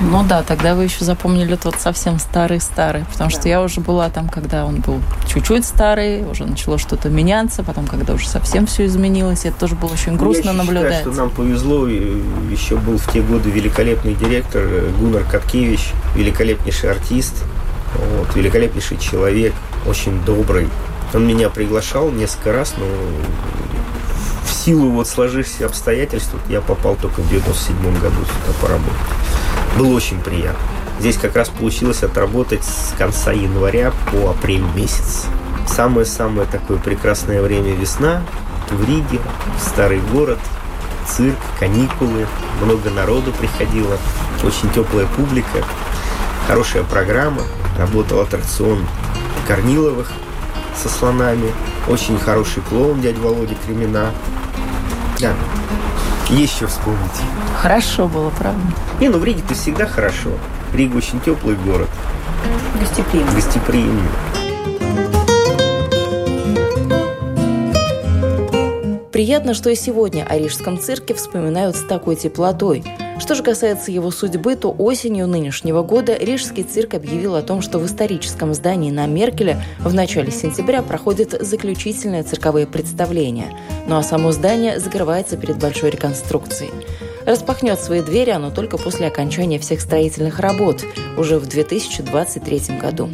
Ну 0.00 0.22
да, 0.28 0.42
тогда 0.42 0.74
вы 0.76 0.84
еще 0.84 1.04
запомнили 1.04 1.56
тот 1.56 1.80
совсем 1.80 2.18
старый-старый, 2.20 3.04
потому 3.12 3.28
что 3.30 3.42
Да. 3.42 3.48
я 3.48 3.62
уже 3.62 3.80
была 3.80 4.08
там, 4.08 4.28
когда 4.28 4.64
он 4.66 4.76
был 4.80 5.00
чуть-чуть 5.26 5.64
старый, 5.64 6.22
уже 6.24 6.44
начало 6.46 6.78
что-то 6.78 7.08
меняться, 7.08 7.64
потом, 7.64 7.86
когда 7.86 8.14
уже 8.14 8.28
совсем 8.28 8.66
все 8.66 8.86
изменилось, 8.86 9.44
это 9.44 9.58
тоже 9.58 9.74
было 9.74 9.90
очень 9.92 10.16
грустно 10.16 10.50
Я 10.50 10.52
наблюдать. 10.54 10.94
Считаю, 10.98 11.12
что 11.12 11.22
нам 11.22 11.30
повезло, 11.30 11.88
еще 11.88 12.76
был 12.76 12.98
в 12.98 13.12
те 13.12 13.20
годы 13.20 13.50
великолепный 13.50 14.14
директор 14.14 14.62
э, 14.64 14.90
Гуннар 15.00 15.24
Каткевич, 15.24 15.92
великолепнейший 16.14 16.90
артист, 16.92 17.34
вот, 18.18 18.34
великолепнейший 18.36 18.98
человек, 18.98 19.52
очень 19.86 20.22
добрый. 20.24 20.68
Он 21.12 21.26
меня 21.26 21.48
приглашал 21.48 22.10
несколько 22.10 22.52
раз, 22.52 22.74
но 22.76 22.86
в 24.44 24.52
силу 24.52 24.90
вот 24.90 25.06
сложившихся 25.06 25.66
обстоятельств 25.66 26.34
я 26.48 26.60
попал 26.60 26.96
только 26.96 27.20
в 27.20 27.28
97 27.28 27.76
году 28.00 28.16
сюда 28.16 28.58
поработать. 28.60 28.98
Было 29.78 29.94
очень 29.94 30.20
приятно. 30.20 30.58
Здесь 31.00 31.16
как 31.16 31.36
раз 31.36 31.48
получилось 31.48 32.02
отработать 32.02 32.64
с 32.64 32.94
конца 32.96 33.32
января 33.32 33.92
по 34.10 34.30
апрель 34.30 34.64
месяц. 34.74 35.26
Самое-самое 35.66 36.46
такое 36.46 36.78
прекрасное 36.78 37.42
время 37.42 37.74
весна 37.74 38.22
в 38.70 38.84
Риге, 38.86 39.20
старый 39.60 40.00
город, 40.12 40.38
цирк, 41.06 41.36
каникулы, 41.58 42.26
много 42.62 42.90
народу 42.90 43.32
приходило, 43.32 43.98
очень 44.42 44.70
теплая 44.70 45.06
публика, 45.06 45.64
хорошая 46.46 46.84
программа, 46.84 47.42
работал 47.78 48.20
аттракцион 48.20 48.86
Корниловых 49.46 50.10
со 50.76 50.88
слонами, 50.88 51.52
очень 51.88 52.18
хороший 52.18 52.62
клоун 52.62 53.00
дядя 53.00 53.20
Володя 53.20 53.54
Кремена. 53.66 54.10
Да, 55.20 55.32
Есть 56.28 56.56
что 56.56 56.66
вспомнить. 56.66 56.98
Хорошо 57.60 58.08
было, 58.08 58.30
правда? 58.30 58.60
Не, 59.00 59.08
ну 59.08 59.18
в 59.18 59.24
Риге-то 59.24 59.54
всегда 59.54 59.86
хорошо. 59.86 60.30
Рига 60.72 60.96
очень 60.96 61.20
теплый 61.20 61.56
город. 61.56 61.88
Гостеприимно. 62.80 63.32
Гостеприимный. 63.32 64.08
Приятно, 69.12 69.54
что 69.54 69.70
и 69.70 69.76
сегодня 69.76 70.26
о 70.28 70.36
Рижском 70.36 70.78
цирке 70.80 71.14
вспоминают 71.14 71.76
с 71.76 71.82
такой 71.82 72.16
теплотой. 72.16 72.82
Что 73.18 73.34
же 73.34 73.42
касается 73.42 73.92
его 73.92 74.10
судьбы, 74.10 74.56
то 74.56 74.70
осенью 74.70 75.26
нынешнего 75.28 75.82
года 75.82 76.16
Рижский 76.16 76.64
цирк 76.64 76.94
объявил 76.94 77.36
о 77.36 77.42
том, 77.42 77.62
что 77.62 77.78
в 77.78 77.86
историческом 77.86 78.54
здании 78.54 78.90
на 78.90 79.06
Меркеле 79.06 79.62
в 79.78 79.94
начале 79.94 80.32
сентября 80.32 80.82
проходят 80.82 81.30
заключительные 81.40 82.24
цирковые 82.24 82.66
представления. 82.66 83.56
Ну 83.86 83.96
а 83.96 84.02
само 84.02 84.32
здание 84.32 84.80
закрывается 84.80 85.36
перед 85.36 85.58
большой 85.58 85.90
реконструкцией. 85.90 86.72
Распахнет 87.24 87.80
свои 87.80 88.02
двери 88.02 88.30
оно 88.30 88.50
только 88.50 88.76
после 88.76 89.06
окончания 89.06 89.58
всех 89.58 89.80
строительных 89.80 90.40
работ, 90.40 90.82
уже 91.16 91.38
в 91.38 91.46
2023 91.46 92.78
году. 92.80 93.08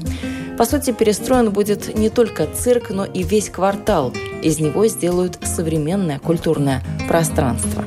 По 0.58 0.64
сути, 0.64 0.92
перестроен 0.92 1.50
будет 1.50 1.94
не 1.96 2.10
только 2.10 2.46
цирк, 2.46 2.90
но 2.90 3.04
и 3.04 3.22
весь 3.22 3.48
квартал. 3.50 4.12
Из 4.42 4.58
него 4.58 4.86
сделают 4.88 5.38
современное 5.42 6.18
культурное 6.18 6.82
пространство. 7.08 7.84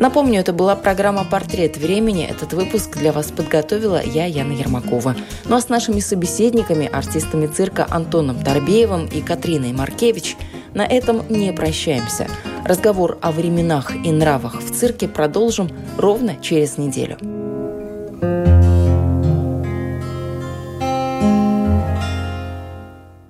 Напомню, 0.00 0.40
это 0.40 0.54
была 0.54 0.76
программа 0.76 1.26
«Портрет 1.26 1.76
времени». 1.76 2.24
Этот 2.24 2.54
выпуск 2.54 2.96
для 2.96 3.12
вас 3.12 3.30
подготовила 3.30 4.02
я, 4.02 4.24
Яна 4.24 4.52
Ермакова. 4.52 5.14
Ну 5.44 5.56
а 5.56 5.60
с 5.60 5.68
нашими 5.68 6.00
собеседниками, 6.00 6.88
артистами 6.90 7.46
цирка 7.46 7.86
Антоном 7.90 8.42
Торбеевым 8.42 9.04
и 9.04 9.20
Катриной 9.20 9.72
Маркевич, 9.72 10.38
на 10.72 10.86
этом 10.86 11.22
не 11.28 11.52
прощаемся. 11.52 12.28
Разговор 12.64 13.18
о 13.20 13.30
временах 13.30 13.94
и 13.94 14.10
нравах 14.10 14.62
в 14.62 14.74
цирке 14.74 15.06
продолжим 15.06 15.68
ровно 15.98 16.36
через 16.40 16.78
неделю. 16.78 17.18